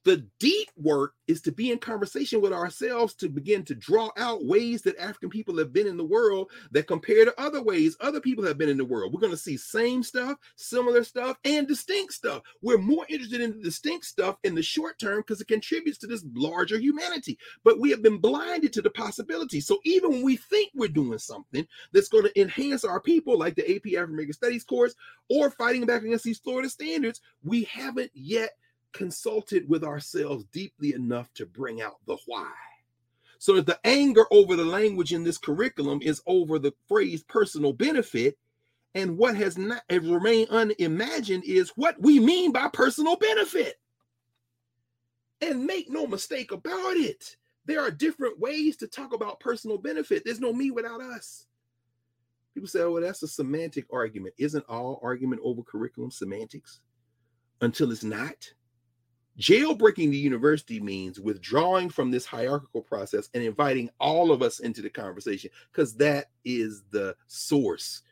[0.04, 4.44] The deep work is to be in conversation with ourselves to begin to draw out
[4.46, 8.20] ways that African people have been in the world that compare to other ways other
[8.20, 9.12] people have been in the world.
[9.12, 12.42] We're going to see same stuff, similar stuff, and distinct stuff.
[12.62, 16.06] We're more interested in the distinct stuff in the short term because it contributes to
[16.06, 17.38] this larger humanity.
[17.62, 19.60] But we have been blinded to the possibility.
[19.60, 23.54] So even when we think we're doing something that's going to enhance our people, like
[23.54, 24.94] the AP African American Studies course,
[25.28, 28.50] or fighting back against these Florida standards, we haven't yet
[28.92, 32.50] consulted with ourselves deeply enough to bring out the why.
[33.38, 37.72] So that the anger over the language in this curriculum is over the phrase personal
[37.72, 38.36] benefit.
[38.94, 43.76] And what has not has remained unimagined is what we mean by personal benefit.
[45.40, 47.36] And make no mistake about it.
[47.64, 50.22] There are different ways to talk about personal benefit.
[50.24, 51.46] There's no me without us.
[52.52, 54.34] People say, oh, well, that's a semantic argument.
[54.36, 56.80] Isn't all argument over curriculum semantics?
[57.60, 58.52] Until it's not.
[59.40, 64.82] Jailbreaking the university means withdrawing from this hierarchical process and inviting all of us into
[64.82, 68.02] the conversation because that is the source.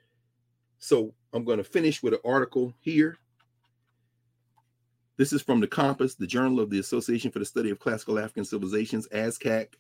[0.79, 3.19] So I'm going to finish with an article here.
[5.19, 8.19] This is from the Compass, the Journal of the Association for the Study of Classical
[8.19, 9.75] African Civilizations, ASCAC.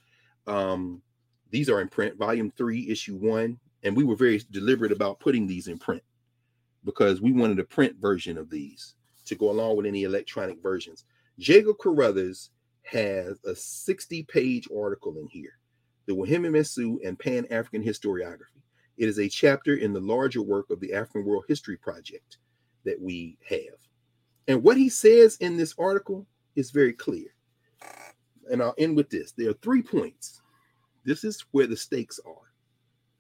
[0.47, 1.01] Um,
[1.51, 3.59] these are in print, volume three, issue one.
[3.85, 6.03] And we were very deliberate about putting these in print
[6.85, 11.05] because we wanted a print version of these to go along with any electronic versions.
[11.39, 12.51] Jacob Carruthers
[12.83, 15.59] has a 60 page article in here
[16.07, 18.63] The Wahemi Mesu and Pan African Historiography.
[18.97, 22.39] It is a chapter in the larger work of the African World History Project
[22.85, 23.79] that we have.
[24.49, 27.27] And what he says in this article is very clear.
[28.51, 30.41] And I'll end with this there are three points.
[31.05, 32.53] This is where the stakes are.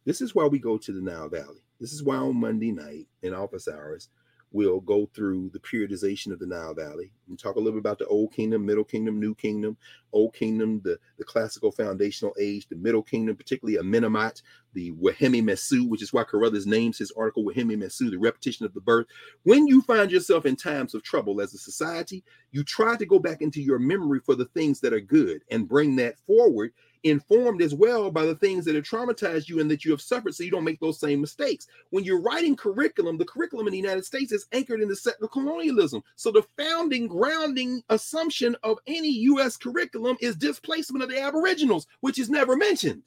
[0.04, 1.62] This is why we go to the Nile Valley.
[1.78, 4.08] This is why on Monday night in office hours,
[4.50, 7.98] we'll go through the periodization of the Nile Valley and talk a little bit about
[7.98, 9.76] the Old Kingdom, Middle Kingdom, New Kingdom,
[10.12, 14.40] Old Kingdom, the, the classical foundational age, the Middle Kingdom, particularly Amenemhat,
[14.72, 18.72] the Wahemi Mesu, which is why Carruthers names his article Wahemi Mesu, the repetition of
[18.72, 19.06] the birth.
[19.42, 23.18] When you find yourself in times of trouble as a society, you try to go
[23.18, 26.72] back into your memory for the things that are good and bring that forward
[27.04, 30.34] informed as well by the things that have traumatized you and that you have suffered
[30.34, 31.66] so you don't make those same mistakes.
[31.90, 35.28] When you're writing curriculum, the curriculum in the United States is anchored in the settler
[35.28, 36.02] colonialism.
[36.16, 39.56] So the founding, grounding assumption of any U.S.
[39.56, 43.02] curriculum is displacement of the Aboriginals, which is never mentioned.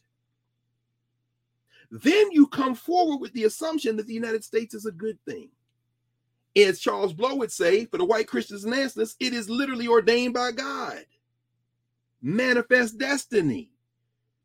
[1.91, 5.49] Then you come forward with the assumption that the United States is a good thing.
[6.55, 10.33] As Charles Blow would say, for the white Christians and nationalists, it is literally ordained
[10.33, 11.05] by God.
[12.21, 13.71] Manifest destiny.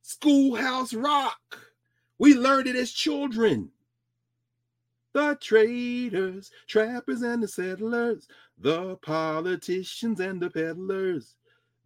[0.09, 1.59] Schoolhouse rock.
[2.17, 3.73] We learned it as children.
[5.13, 11.35] The traders, trappers, and the settlers, the politicians and the peddlers,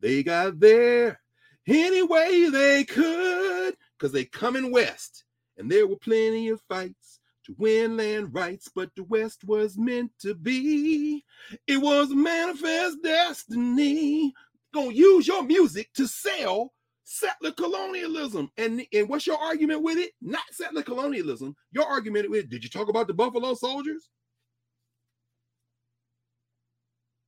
[0.00, 1.22] they got there
[1.66, 5.24] any way they could because they coming west.
[5.56, 10.12] And there were plenty of fights to win land rights, but the West was meant
[10.18, 11.24] to be.
[11.66, 14.34] It was manifest destiny.
[14.74, 16.74] Gonna use your music to sell
[17.10, 18.48] settler colonialism.
[18.56, 20.12] And, and what's your argument with it?
[20.22, 21.56] Not settler colonialism.
[21.72, 24.08] Your argument with did you talk about the Buffalo Soldiers?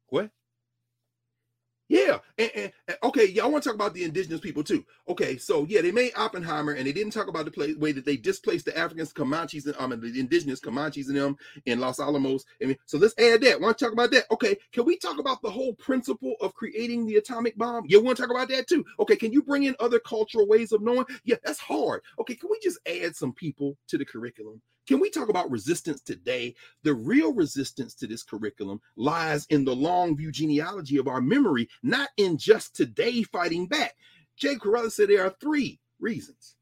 [0.08, 0.30] What?
[1.92, 2.20] Yeah.
[2.38, 4.82] And, and, okay, yeah, I want to talk about the indigenous people too.
[5.10, 8.06] Okay, so yeah, they made Oppenheimer and they didn't talk about the play, way that
[8.06, 11.36] they displaced the Africans, Comanches, and mean the indigenous Comanches and them
[11.66, 12.46] in Los Alamos.
[12.62, 13.60] I mean, so let's add that.
[13.60, 14.24] Want to talk about that?
[14.30, 17.84] Okay, can we talk about the whole principle of creating the atomic bomb?
[17.86, 18.86] Yeah, want to talk about that too.
[18.98, 21.04] Okay, can you bring in other cultural ways of knowing?
[21.24, 22.00] Yeah, that's hard.
[22.18, 24.62] Okay, can we just add some people to the curriculum?
[24.86, 26.54] Can we talk about resistance today?
[26.82, 31.68] The real resistance to this curriculum lies in the long view genealogy of our memory,
[31.82, 33.94] not in just today fighting back.
[34.36, 36.56] Jay Carruthers said there are three reasons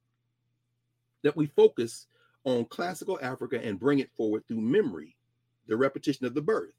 [1.22, 2.06] that we focus
[2.44, 5.16] on classical Africa and bring it forward through memory,
[5.66, 6.72] the repetition of the birth.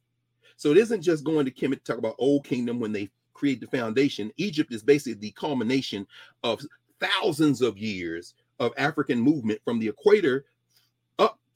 [0.57, 3.61] So it isn't just going to Kemet to talk about Old Kingdom when they create
[3.61, 4.31] the foundation.
[4.37, 6.05] Egypt is basically the culmination
[6.43, 6.61] of
[6.99, 10.45] thousands of years of African movement from the equator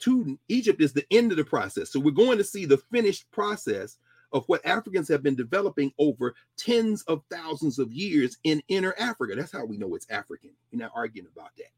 [0.06, 1.92] to Egypt is the end of the process.
[1.92, 3.98] So we're going to see the finished process
[4.32, 9.36] of what Africans have been developing over tens of thousands of years in inner Africa.
[9.36, 10.52] That's how we know it's African.
[10.72, 11.72] We're not arguing about that.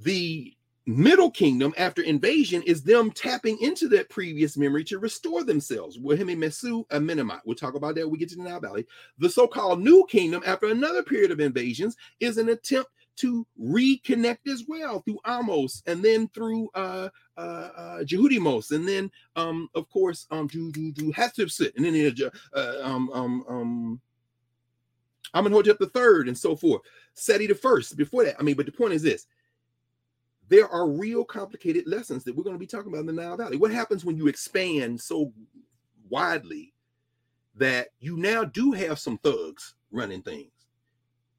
[0.00, 0.54] The
[0.86, 5.98] Middle Kingdom, after invasion, is them tapping into that previous memory to restore themselves.
[5.98, 7.40] Wahemi Mesu Amenemhat.
[7.44, 8.86] We'll talk about that when we get to the Nile Valley.
[9.18, 14.64] The so-called New Kingdom, after another period of invasions, is an attempt to reconnect as
[14.68, 20.26] well through Ahmose and then through uh, uh, uh, Jehudimos and then um, of course
[20.30, 24.00] um, Hatshepsut and then uh, um, um, um,
[25.34, 26.82] Amenhotep the third and so forth.
[27.14, 28.36] Seti the first before that.
[28.38, 29.26] I mean, but the point is this.
[30.48, 33.36] There are real complicated lessons that we're going to be talking about in the Nile
[33.36, 33.58] Valley.
[33.58, 35.32] What happens when you expand so
[36.08, 36.72] widely
[37.56, 40.52] that you now do have some thugs running things?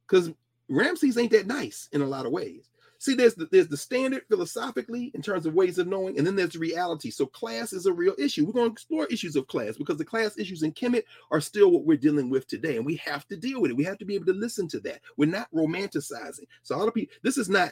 [0.07, 0.31] Because
[0.69, 2.69] Ramses ain't that nice in a lot of ways.
[3.01, 6.35] See, there's the, there's the standard philosophically in terms of ways of knowing, and then
[6.35, 7.09] there's reality.
[7.09, 8.45] So class is a real issue.
[8.45, 11.71] We're going to explore issues of class because the class issues in Kemet are still
[11.71, 13.77] what we're dealing with today, and we have to deal with it.
[13.77, 14.99] We have to be able to listen to that.
[15.15, 16.45] We're not romanticizing.
[16.63, 17.71] So all the people, this is not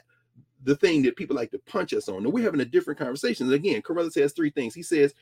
[0.63, 2.23] the thing that people like to punch us on.
[2.23, 3.47] No, we're having a different conversation.
[3.47, 4.73] And again, Carruthers says three things.
[4.73, 5.13] He says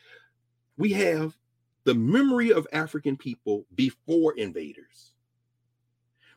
[0.78, 1.36] we have
[1.84, 5.14] the memory of African people before invaders.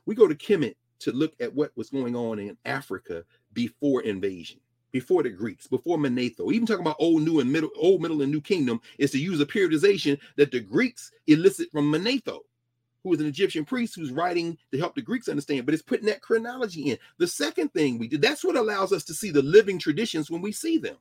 [0.06, 4.60] We go to Kemet to look at what was going on in Africa before invasion,
[4.92, 6.52] before the Greeks, before Manetho.
[6.52, 9.40] Even talking about old, new, and middle, old, middle, and new kingdom is to use
[9.40, 12.40] a periodization that the Greeks elicit from Manetho,
[13.02, 16.06] who is an Egyptian priest who's writing to help the Greeks understand, but it's putting
[16.06, 16.98] that chronology in.
[17.18, 20.42] The second thing we did, that's what allows us to see the living traditions when
[20.42, 20.96] we see them.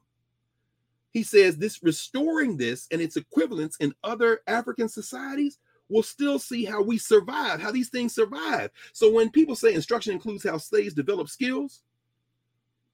[1.12, 5.58] He says this restoring this and its equivalents in other African societies
[5.90, 8.72] will still see how we survive, how these things survive.
[8.94, 11.84] So when people say instruction includes how slaves develop skills,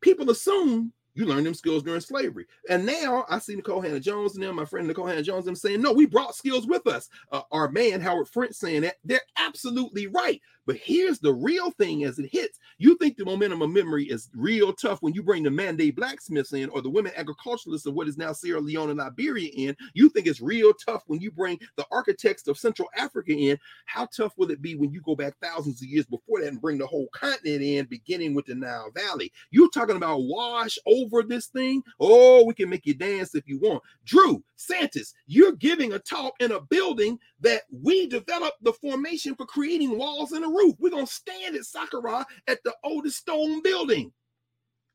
[0.01, 2.47] people assume you learned them skills during slavery.
[2.69, 5.93] And now I see Nicole Hannah-Jones and them, my friend Nicole Hannah-Jones, them saying, no,
[5.93, 7.07] we brought skills with us.
[7.31, 10.41] Uh, our man, Howard French, saying that they're absolutely right.
[10.65, 12.59] But here's the real thing as it hits.
[12.77, 16.53] You think the momentum of memory is real tough when you bring the Mandé blacksmiths
[16.53, 19.75] in or the women agriculturalists of what is now Sierra Leone and Liberia in.
[19.93, 23.57] You think it's real tough when you bring the architects of Central Africa in.
[23.85, 26.61] How tough will it be when you go back thousands of years before that and
[26.61, 29.31] bring the whole continent in, beginning with the Nile Valley?
[29.51, 31.83] You're talking about wash over this thing.
[31.99, 33.83] Oh, we can make you dance if you want.
[34.05, 39.45] Drew Santos, you're giving a talk in a building that we developed the formation for
[39.45, 40.75] creating walls and a roof.
[40.79, 44.11] We're gonna stand at Saqqara at the oldest stone building.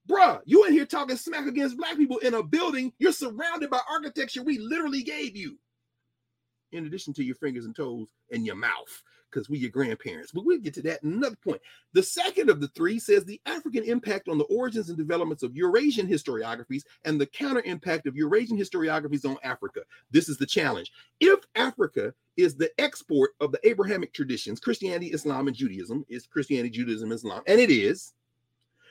[0.09, 2.93] Bruh, you in here talking smack against black people in a building.
[2.99, 5.59] You're surrounded by architecture we literally gave you,
[6.73, 10.33] in addition to your fingers and toes and your mouth because we your grandparents.
[10.33, 11.61] But we'll get to that another point.
[11.93, 15.57] The second of the three says the African impact on the origins and developments of
[15.57, 19.81] Eurasian historiographies and the counter impact of Eurasian historiographies on Africa.
[20.11, 20.93] This is the challenge.
[21.21, 26.70] If Africa is the export of the Abrahamic traditions, Christianity, Islam, and Judaism, is Christianity,
[26.70, 28.15] Judaism, Islam, and it is,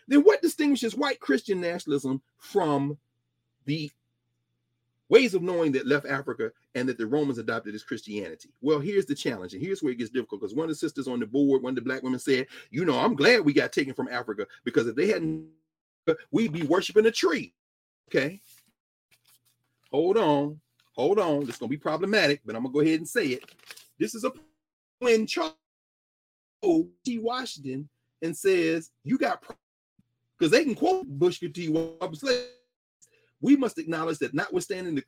[0.07, 2.97] then what distinguishes white Christian nationalism from
[3.65, 3.89] the
[5.09, 8.49] ways of knowing that left Africa and that the Romans adopted as Christianity.
[8.61, 11.07] Well, here's the challenge, and here's where it gets difficult because one of the sisters
[11.07, 13.71] on the board, one of the black women said, You know, I'm glad we got
[13.71, 15.47] taken from Africa because if they hadn't,
[16.31, 17.53] we'd be worshiping a tree.
[18.09, 18.41] Okay.
[19.91, 20.59] Hold on.
[20.97, 21.39] Hold on.
[21.41, 23.43] Going to be problematic, but I'm to go ahead and say it.
[23.99, 24.31] This is a
[24.99, 25.53] when Charles
[27.05, 27.19] T.
[27.19, 27.87] Washington
[28.21, 29.43] and says, You got
[30.37, 31.69] because they can quote Booker T.
[31.69, 32.45] Washington
[33.41, 35.03] we must acknowledge that notwithstanding the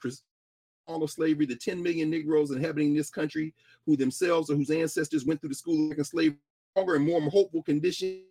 [0.87, 3.53] of slavery, the 10 million Negroes inhabiting this country
[3.85, 6.37] who themselves or whose ancestors went through the school of slavery
[6.75, 8.23] longer and more hopeful condition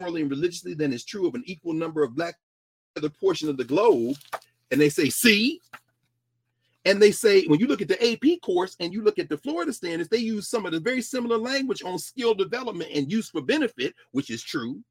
[0.00, 2.36] morally and religiously than is true of an equal number of black
[2.96, 4.16] other portion of the globe.
[4.70, 5.60] And they say, see,
[6.84, 9.36] and they say, when you look at the AP course and you look at the
[9.36, 13.28] Florida standards, they use some of the very similar language on skill development and use
[13.28, 14.82] for benefit, which is true.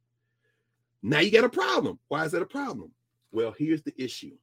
[1.01, 1.97] Now you got a problem.
[2.07, 2.91] Why is that a problem?
[3.31, 4.35] Well, here's the issue.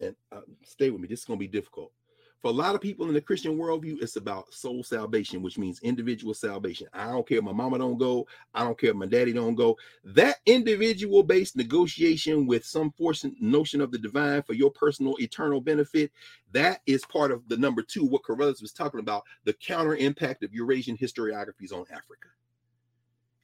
[0.00, 1.92] And uh, stay with me, this is going to be difficult.
[2.40, 5.78] For a lot of people in the Christian worldview, it's about soul salvation, which means
[5.80, 6.86] individual salvation.
[6.94, 8.26] I don't care if my mama don't go.
[8.54, 9.76] I don't care if my daddy don't go.
[10.04, 15.60] That individual based negotiation with some force notion of the divine for your personal eternal
[15.60, 16.12] benefit,
[16.52, 20.42] that is part of the number two, what Carruthers was talking about, the counter impact
[20.42, 22.28] of Eurasian historiographies on Africa.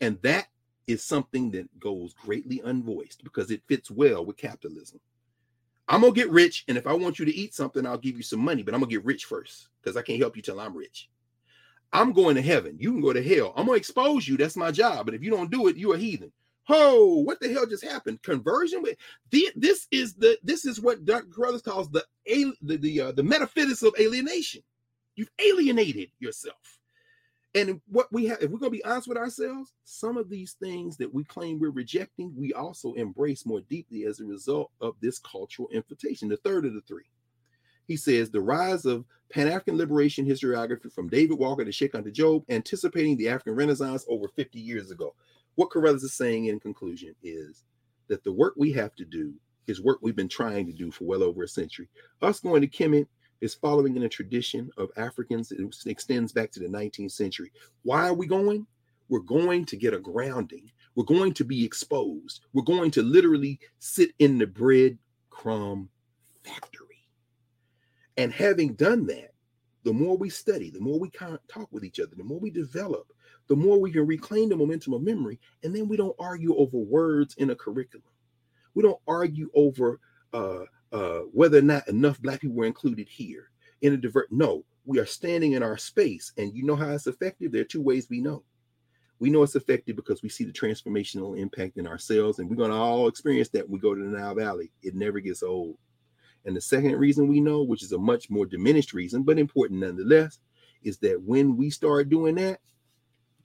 [0.00, 0.46] And that
[0.86, 5.00] is something that goes greatly unvoiced because it fits well with capitalism.
[5.88, 8.22] I'm gonna get rich, and if I want you to eat something, I'll give you
[8.22, 10.76] some money, but I'm gonna get rich first because I can't help you till I'm
[10.76, 11.08] rich.
[11.92, 12.76] I'm going to heaven.
[12.78, 13.52] You can go to hell.
[13.56, 14.36] I'm gonna expose you.
[14.36, 15.06] That's my job.
[15.06, 16.32] But if you don't do it, you're a heathen.
[16.68, 18.22] Oh, what the hell just happened?
[18.22, 18.96] Conversion with
[19.30, 21.28] this is the this is what Dr.
[21.32, 24.62] Carruthers calls the the the, uh, the metaphysics of alienation.
[25.14, 26.75] You've alienated yourself.
[27.56, 30.52] And what we have, if we're going to be honest with ourselves, some of these
[30.60, 34.94] things that we claim we're rejecting, we also embrace more deeply as a result of
[35.00, 36.28] this cultural invitation.
[36.28, 37.06] The third of the three.
[37.88, 42.14] He says the rise of Pan African liberation historiography from David Walker to Cheikh Anta
[42.14, 45.14] Diop, anticipating the African Renaissance over 50 years ago.
[45.54, 47.64] What Carruthers is saying in conclusion is
[48.08, 49.32] that the work we have to do
[49.66, 51.88] is work we've been trying to do for well over a century.
[52.20, 53.06] Us going to Kemet
[53.40, 57.52] is following in a tradition of Africans that extends back to the 19th century.
[57.82, 58.66] Why are we going?
[59.08, 60.70] We're going to get a grounding.
[60.94, 62.40] We're going to be exposed.
[62.52, 65.88] We're going to literally sit in the breadcrumb
[66.44, 66.86] factory.
[68.16, 69.32] And having done that,
[69.84, 73.12] the more we study, the more we talk with each other, the more we develop,
[73.46, 75.38] the more we can reclaim the momentum of memory.
[75.62, 78.08] And then we don't argue over words in a curriculum.
[78.74, 80.00] We don't argue over
[80.32, 80.64] uh,
[80.96, 83.50] uh, whether or not enough black people were included here
[83.82, 84.32] in a divert.
[84.32, 87.52] No, we are standing in our space, and you know how it's effective.
[87.52, 88.42] There are two ways we know.
[89.18, 92.70] We know it's effective because we see the transformational impact in ourselves, and we're going
[92.70, 94.72] to all experience that when we go to the Nile Valley.
[94.82, 95.76] It never gets old.
[96.46, 99.80] And the second reason we know, which is a much more diminished reason, but important
[99.80, 100.38] nonetheless,
[100.82, 102.60] is that when we start doing that,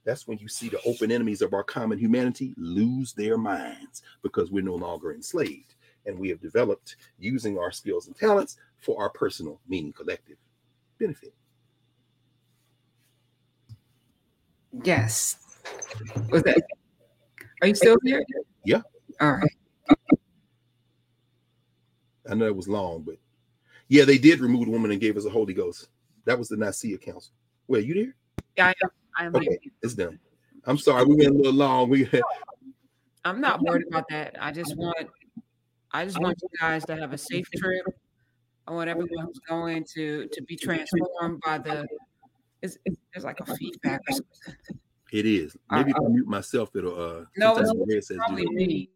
[0.06, 4.50] that's when you see the open enemies of our common humanity lose their minds because
[4.50, 5.71] we're no longer enslaved
[6.06, 10.36] and we have developed using our skills and talents for our personal, meaning collective
[10.98, 11.32] benefit.
[14.84, 15.36] Yes.
[16.30, 16.62] Was that?
[17.60, 18.24] Are you still here?
[18.64, 18.80] Yeah.
[19.20, 19.98] All right.
[22.30, 23.16] I know it was long, but
[23.88, 25.88] yeah, they did remove the woman and gave us a Holy Ghost.
[26.24, 27.32] That was the Nicaea Council.
[27.66, 28.14] Wait, you there?
[28.56, 28.90] Yeah, I am.
[29.18, 29.72] I am okay, here.
[29.82, 30.18] it's done.
[30.64, 31.88] I'm sorry, we went a little long.
[31.90, 32.08] We.
[33.24, 34.36] I'm not worried about that.
[34.40, 35.08] I just want
[35.92, 37.84] I just want you guys to have a safe trip.
[38.66, 41.86] I want everyone who's going to to be transformed by the.
[42.62, 42.78] It's,
[43.12, 44.00] it's like a feedback.
[45.12, 45.56] It is.
[45.70, 46.98] Maybe if I mute myself, it'll.
[46.98, 48.90] uh No, it's probably me.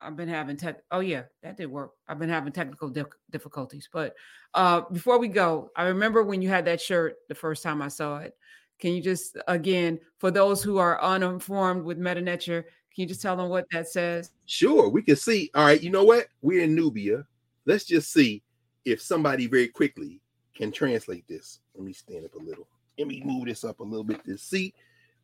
[0.00, 0.82] I've been having tech.
[0.90, 1.92] Oh yeah, that did work.
[2.06, 3.88] I've been having technical di- difficulties.
[3.92, 4.14] But
[4.54, 7.88] uh before we go, I remember when you had that shirt the first time I
[7.88, 8.34] saw it.
[8.78, 13.20] Can you just again, for those who are uninformed with Medu Neter, can you just
[13.20, 14.30] tell them what that says?
[14.46, 15.50] Sure, we can see.
[15.54, 16.28] All right, you know what?
[16.40, 17.26] We're in Knubia.
[17.66, 18.42] Let's just see
[18.86, 20.22] if somebody very quickly
[20.54, 21.60] can translate this.
[21.74, 22.66] Let me stand up a little.
[22.98, 24.72] Let me move this up a little bit to see.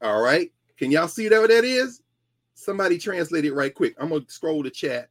[0.03, 0.53] All right.
[0.77, 2.03] Can y'all see that what that is?
[2.53, 3.95] Somebody translate it right quick.
[3.99, 5.09] I'm gonna scroll the chat.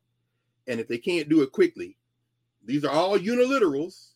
[0.67, 1.97] And if they can't do it quickly,
[2.63, 4.09] these are all uniliterals,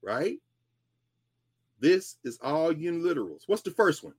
[0.00, 0.38] right?
[1.80, 3.42] This is all uniliterals.
[3.48, 4.14] What's the first one?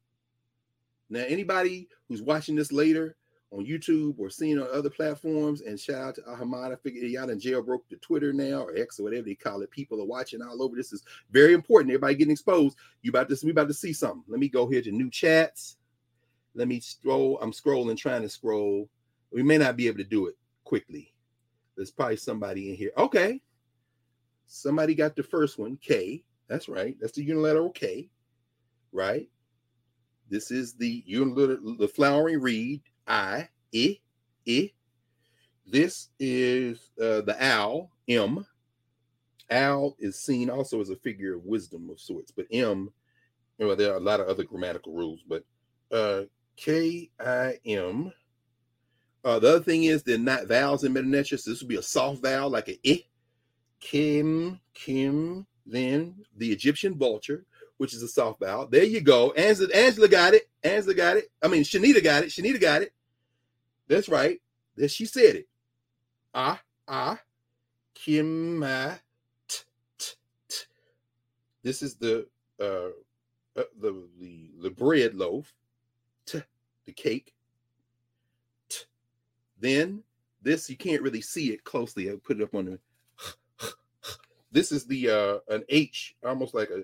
[1.10, 3.16] Now, anybody who's watching this later
[3.52, 6.74] on YouTube or seeing on other platforms, and shout out to Ahmad.
[6.74, 9.72] I figured y'all done jailbroke the Twitter now or X or whatever they call it.
[9.72, 10.76] People are watching all over.
[10.76, 11.92] This is very important.
[11.92, 12.78] Everybody getting exposed.
[13.02, 14.24] You about to we about to see something.
[14.28, 15.78] Let me go here to new chats.
[16.56, 17.40] Let me scroll.
[17.42, 18.90] I'm scrolling, trying to scroll.
[19.32, 21.14] We may not be able to do it quickly.
[21.76, 22.92] There's probably somebody in here.
[22.98, 23.42] Okay.
[24.48, 26.24] Somebody got the first one, K.
[26.48, 26.98] That's right.
[27.00, 28.10] That's the uniliteral K,
[28.92, 29.30] right?
[30.30, 34.00] This is the uniliteral, the flowering reed, I, I,
[34.48, 34.72] I.
[35.66, 38.46] This is uh, the owl, M.
[39.50, 42.92] Owl is seen also as a figure of wisdom of sorts, but M,
[43.60, 45.44] well, there are a lot of other grammatical rules, but
[45.92, 46.24] uh,
[46.58, 48.12] K I M.
[49.24, 51.78] Uh, the other thing is they're not vowels in Medu Neter, so this would be
[51.78, 53.04] a soft vowel like an I.
[53.80, 57.46] Kim, Kim, then the Egyptian vulture,
[57.78, 58.68] which is a soft vowel.
[58.68, 59.32] There you go.
[59.32, 60.50] Angela, Angela got it.
[60.64, 61.32] Angela got it.
[61.42, 62.30] I mean, Shanita got it.
[62.30, 62.94] Shanita got it.
[63.88, 64.42] That's right.
[64.76, 65.48] There she said it.
[66.34, 67.20] Ah, ah,
[67.94, 68.60] Kim.
[71.64, 72.28] This is the
[72.60, 72.90] uh,
[73.60, 75.54] uh the the the bread loaf,
[76.26, 76.42] t,
[76.86, 77.34] the cake.
[78.70, 78.86] T.
[79.60, 80.04] Then
[80.42, 82.10] this you can't really see it closely.
[82.10, 82.80] I put it up on the
[84.52, 86.84] this is the uh an H, almost like a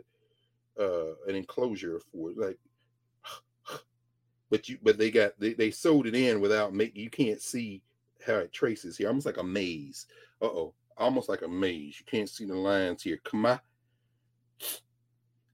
[0.79, 2.57] uh an enclosure for it, like
[4.49, 7.81] but you but they got they, they sewed it in without making you can't see
[8.25, 10.07] how it traces here, almost like a maze.
[10.41, 11.99] Uh-oh, almost like a maze.
[11.99, 13.19] You can't see the lines here.
[13.23, 13.59] Come on.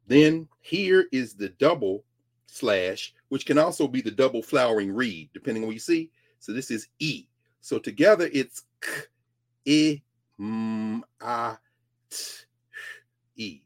[0.07, 2.03] Then here is the double
[2.48, 6.09] slash, which can also be the double flowering reed, depending on what you see.
[6.39, 7.27] So this is E.
[7.61, 8.91] So together it's k,
[9.65, 10.01] e,
[10.39, 11.57] m, a,
[13.35, 13.61] E.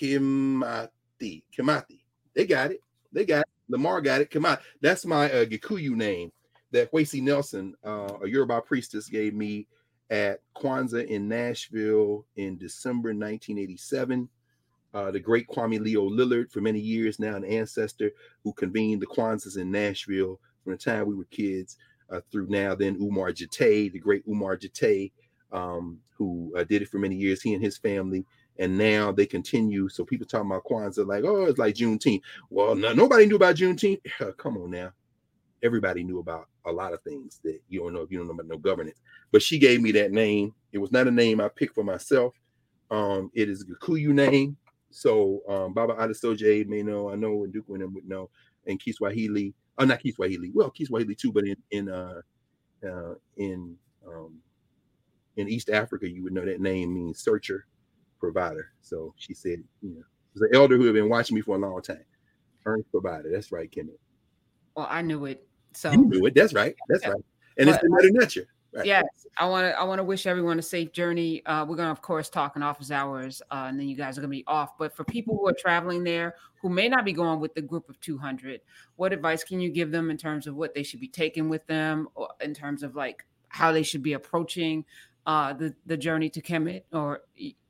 [0.00, 1.42] Kimati.
[1.56, 2.00] Kimati.
[2.34, 2.82] They got it.
[3.12, 3.48] They got it.
[3.68, 4.30] Lamar got it.
[4.30, 4.60] Kimati.
[4.80, 6.32] That's my uh, Gikuyu name
[6.70, 9.66] that Kwesi Nelson, uh, a Yoruba priestess, gave me
[10.10, 14.28] at Kwanzaa in Nashville in December 1987.
[14.94, 18.10] Uh, the great Kwame Leo Lillard, for many years now, an ancestor
[18.42, 21.76] who convened the Kwanzaas in Nashville from the time we were kids
[22.10, 22.74] uh, through now.
[22.74, 25.12] Then Umar Jate, the great Umar Jate,
[25.52, 28.24] um, who uh, did it for many years, he and his family.
[28.58, 29.88] And now they continue.
[29.88, 32.22] So people talking about Kwanzaa like, oh, it's like Juneteenth.
[32.50, 34.00] Well, no, nobody knew about Juneteenth.
[34.36, 34.90] Come on now.
[35.62, 38.34] Everybody knew about a lot of things that you don't know if you don't know
[38.34, 39.00] about no governance.
[39.32, 40.54] But she gave me that name.
[40.72, 42.34] It was not a name I picked for myself.
[42.90, 44.56] Um, it is a Kikuyu name.
[44.90, 48.30] So um, Baba Adesoje may know, I know, and Duke them would know,
[48.66, 49.54] and Kiswahili.
[49.78, 50.50] Oh, not Kiswahili.
[50.52, 52.20] Well, Kiswahili too, but in in uh,
[52.84, 54.38] uh in um,
[55.36, 57.66] in East Africa, you would know that name means searcher,
[58.18, 58.72] provider.
[58.82, 60.02] So she said, you know,
[60.34, 62.04] there's an elder who had been watching me for a long time.
[62.64, 63.30] Earnest provider.
[63.32, 63.96] That's right, Kimmy.
[64.74, 65.46] Well, I knew it.
[65.74, 66.34] So you knew it.
[66.34, 66.74] That's right.
[66.88, 67.10] That's yeah.
[67.10, 67.24] right.
[67.58, 68.46] And but, it's the Medu Neter.
[68.72, 68.84] Right.
[68.84, 69.06] Yes,
[69.38, 69.78] I want to.
[69.78, 71.44] I want to wish everyone a safe journey.
[71.46, 74.20] Uh, we're gonna, of course, talk in office hours, uh, and then you guys are
[74.20, 74.76] gonna be off.
[74.76, 77.88] But for people who are traveling there, who may not be going with the group
[77.88, 78.60] of 200,
[78.96, 81.66] what advice can you give them in terms of what they should be taking with
[81.66, 84.84] them, or in terms of like how they should be approaching
[85.28, 87.20] uh, the the journey to Kemet or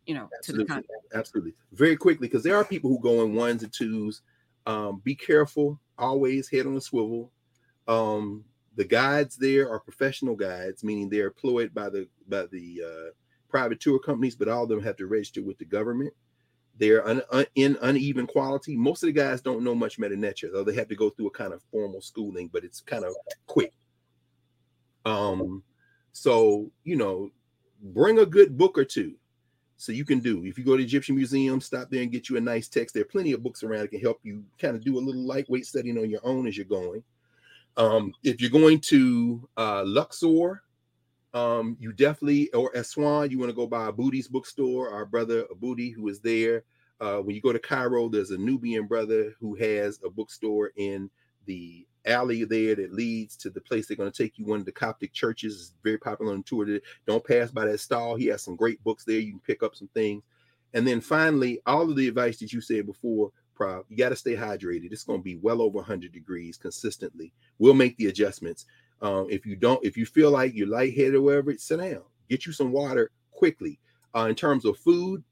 [0.09, 0.65] you know absolutely.
[0.65, 1.03] to the continent.
[1.15, 4.23] Absolutely, very quickly because there are people who go in ones and twos.
[4.67, 5.79] Um, be careful.
[5.99, 7.31] Always head on a swivel.
[7.87, 13.11] Um, the guides there are professional guides, meaning they're employed by the by the uh,
[13.49, 16.13] private tour companies, but all of them have to register with the government.
[16.79, 18.77] They're un, un, in uneven quality.
[18.77, 21.27] Most of the guys don't know much Medu Neter, though they have to go through
[21.27, 23.15] a kind of formal schooling, but it's kind of
[23.47, 23.75] quick.
[25.05, 25.63] Um,
[26.13, 27.31] so you know,
[27.83, 29.17] bring a good book or two
[29.79, 32.29] so you can do if you go to the egyptian museum stop there and get
[32.29, 34.77] you a nice text there are plenty of books around that can help you kind
[34.77, 37.03] of do a little lightweight studying on your own as you're going
[37.77, 40.63] um, if you're going to uh, luxor
[41.35, 44.91] um, you definitely or Aswan, you want to go by Booty's bookstore.
[44.91, 46.65] Our brother Booty, who is there.
[47.01, 51.11] Uh, when you go to Cairo, there's a Nubian brother who has a bookstore in
[51.47, 54.47] the alley there that leads to the place they're going to take you.
[54.47, 56.67] One of the Coptic churches is very popular on tour.
[57.07, 58.17] Don't pass by that stall.
[58.17, 59.19] He has some great books there.
[59.19, 60.23] You can pick up some things.
[60.75, 64.17] And then finally, all of the advice that you said before, Prof, you got to
[64.17, 64.93] stay hydrated.
[64.93, 67.33] It's going to be well over 100 degrees consistently.
[67.59, 68.67] We'll make the adjustments.
[69.01, 72.03] Um, if you don't, if you feel like you're lightheaded or whatever, sit down.
[72.29, 73.79] Get you some water quickly.
[74.15, 75.23] Uh, in terms of food,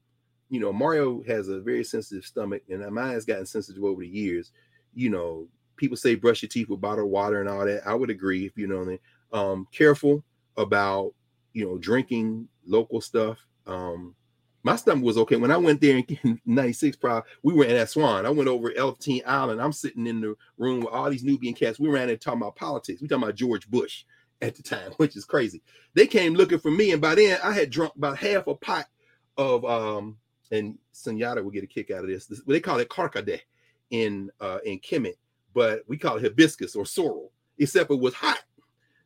[0.49, 4.07] you know, Mario has a very sensitive stomach, and mine has gotten sensitive over the
[4.07, 4.51] years.
[4.93, 5.47] You know,
[5.77, 7.87] people say brush your teeth with bottled water and all that.
[7.87, 8.97] I would agree if you know.
[9.33, 10.23] Um, careful
[10.55, 11.13] about
[11.53, 13.39] you know drinking local stuff.
[13.65, 14.15] Um,
[14.63, 16.97] my stomach was okay when I went there in '96.
[16.97, 18.25] Probably we were in Aswan.
[18.25, 19.61] I went over Elephantine Island.
[19.61, 21.79] I'm sitting in the room with all these Nubian cats.
[21.79, 23.01] We ran there talking about politics.
[23.01, 24.03] We talking about George Bush
[24.41, 25.61] at the time, which is crazy.
[25.93, 28.87] They came looking for me, and by then I had drunk about half a pot
[29.37, 30.17] of um.
[30.49, 32.25] And Sunyata will get a kick out of this.
[32.25, 33.41] this they call it karkade
[33.89, 35.15] in uh in Kemet
[35.57, 38.43] but we call it hibiscus or sorrel, except it was hot.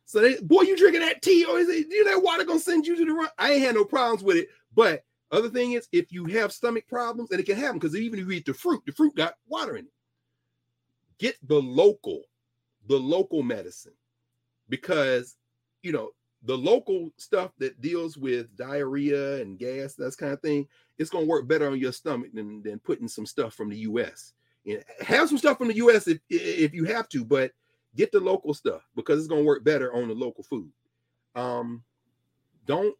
[0.04, 2.60] So they, boy, you drinking that tea or is it you know that water gonna
[2.60, 3.30] send you to the run?
[3.38, 4.48] I ain't had no problems with it.
[4.74, 8.18] But other thing is, if you have stomach problems, and it can happen because even
[8.18, 9.92] if you eat the fruit, the fruit got water in it.
[11.18, 12.20] Get the local,
[12.86, 13.94] the local medicine,
[14.68, 15.36] because
[15.82, 16.10] you know
[16.42, 21.24] the local stuff that deals with diarrhea and gas, that kind of thing, it's gonna
[21.24, 24.34] work better on your stomach than, than putting some stuff from the US.
[25.00, 27.52] Have some stuff from the US if if you have to, but
[27.96, 30.70] get the local stuff because it's gonna work better on the local food.
[31.34, 31.82] Um,
[32.66, 32.94] don't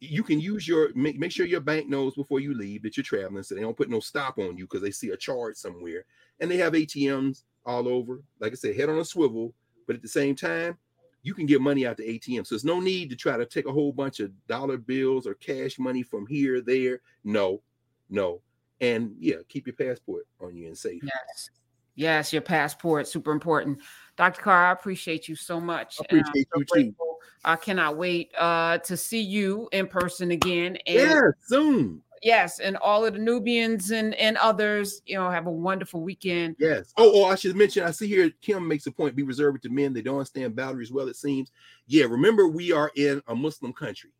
[0.00, 3.04] you can use your make, make sure your bank knows before you leave that you're
[3.04, 6.04] traveling so they don't put no stop on you because they see a charge somewhere
[6.40, 8.22] and they have ATMs all over.
[8.38, 9.54] Like I said, head on a swivel,
[9.86, 10.78] but at the same time,
[11.22, 12.46] you can get money out the ATM.
[12.46, 15.34] So there's no need to try to take a whole bunch of dollar bills or
[15.34, 17.00] cash money from here, there.
[17.24, 17.60] No,
[18.08, 18.40] no.
[18.80, 21.02] And yeah, keep your passport on you and safe.
[21.02, 21.50] Yes.
[21.98, 23.80] Yes, your passport, super important.
[24.16, 24.40] Dr.
[24.40, 25.96] Carr, I appreciate you so much.
[26.00, 27.06] I appreciate so you grateful.
[27.06, 27.26] too.
[27.44, 30.78] I cannot wait uh, to see you in person again.
[30.86, 32.02] And yeah, soon.
[32.22, 36.54] Yes, and all of the Knubians and and others, you know, have a wonderful weekend.
[36.58, 36.92] Yes.
[36.96, 37.82] Oh, oh, I should mention.
[37.82, 39.16] I see here Kim makes a point.
[39.16, 39.92] Be reserved to men.
[39.92, 41.08] They don't understand boundaries well.
[41.08, 41.50] It seems.
[41.86, 42.04] Yeah.
[42.04, 44.10] Remember, we are in a Muslim country,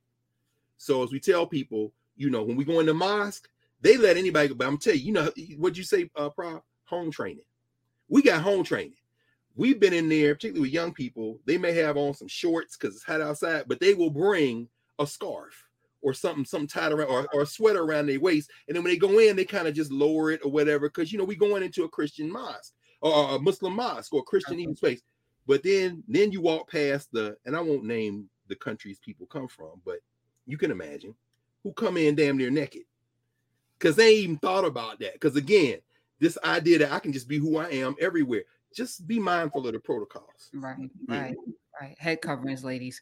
[0.79, 3.49] so as we tell people, you know, when we go in the mosque,
[3.81, 4.55] they let anybody go.
[4.55, 6.63] But I'm tell you, you know, what you say, uh, Prof?
[6.87, 7.45] Home training.
[8.09, 8.95] We got home training.
[9.55, 11.41] We've been in there, particularly with young people.
[11.45, 15.07] They may have on some shorts because it's hot outside, but they will bring a
[15.07, 15.65] scarf
[16.01, 18.51] or something, something tied around or, or a sweater around their waist.
[18.69, 20.89] And then when they go in, they kind of just lower it or whatever.
[20.89, 24.25] Cause you know, we going into a Christian mosque or a Muslim mosque or a
[24.25, 25.03] Christian eating space.
[25.47, 29.49] But then then you walk past the, and I won't name the countries people come
[29.49, 29.99] from, but
[30.47, 31.15] you can imagine
[31.65, 32.83] who come in damn near naked.
[33.81, 35.21] Cause they ain't even thought about that.
[35.21, 35.79] Cause again,
[36.21, 38.43] this idea that I can just be who I am everywhere.
[38.75, 40.51] Just be mindful of the protocols.
[40.53, 40.77] Right,
[41.09, 41.33] right.
[41.33, 41.51] Mm-hmm
[41.81, 41.97] right.
[41.99, 43.01] Head coverings, ladies.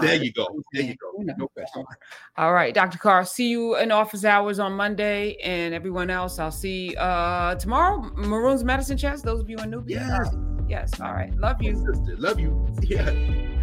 [0.00, 0.60] There you go.
[0.72, 1.12] There you go.
[1.18, 1.84] No question.
[2.36, 2.98] All right, Dr.
[2.98, 3.24] Carr.
[3.24, 6.38] See you in office hours on Monday, and everyone else.
[6.38, 8.00] I'll see uh tomorrow.
[8.14, 9.24] Maroon's Medicine Chest.
[9.24, 9.84] Those of you in Knubia.
[9.88, 10.34] Yes.
[10.68, 11.00] Yes.
[11.00, 11.34] All right.
[11.36, 11.74] Love you.
[12.18, 12.60] Love you.
[12.82, 13.53] Yeah.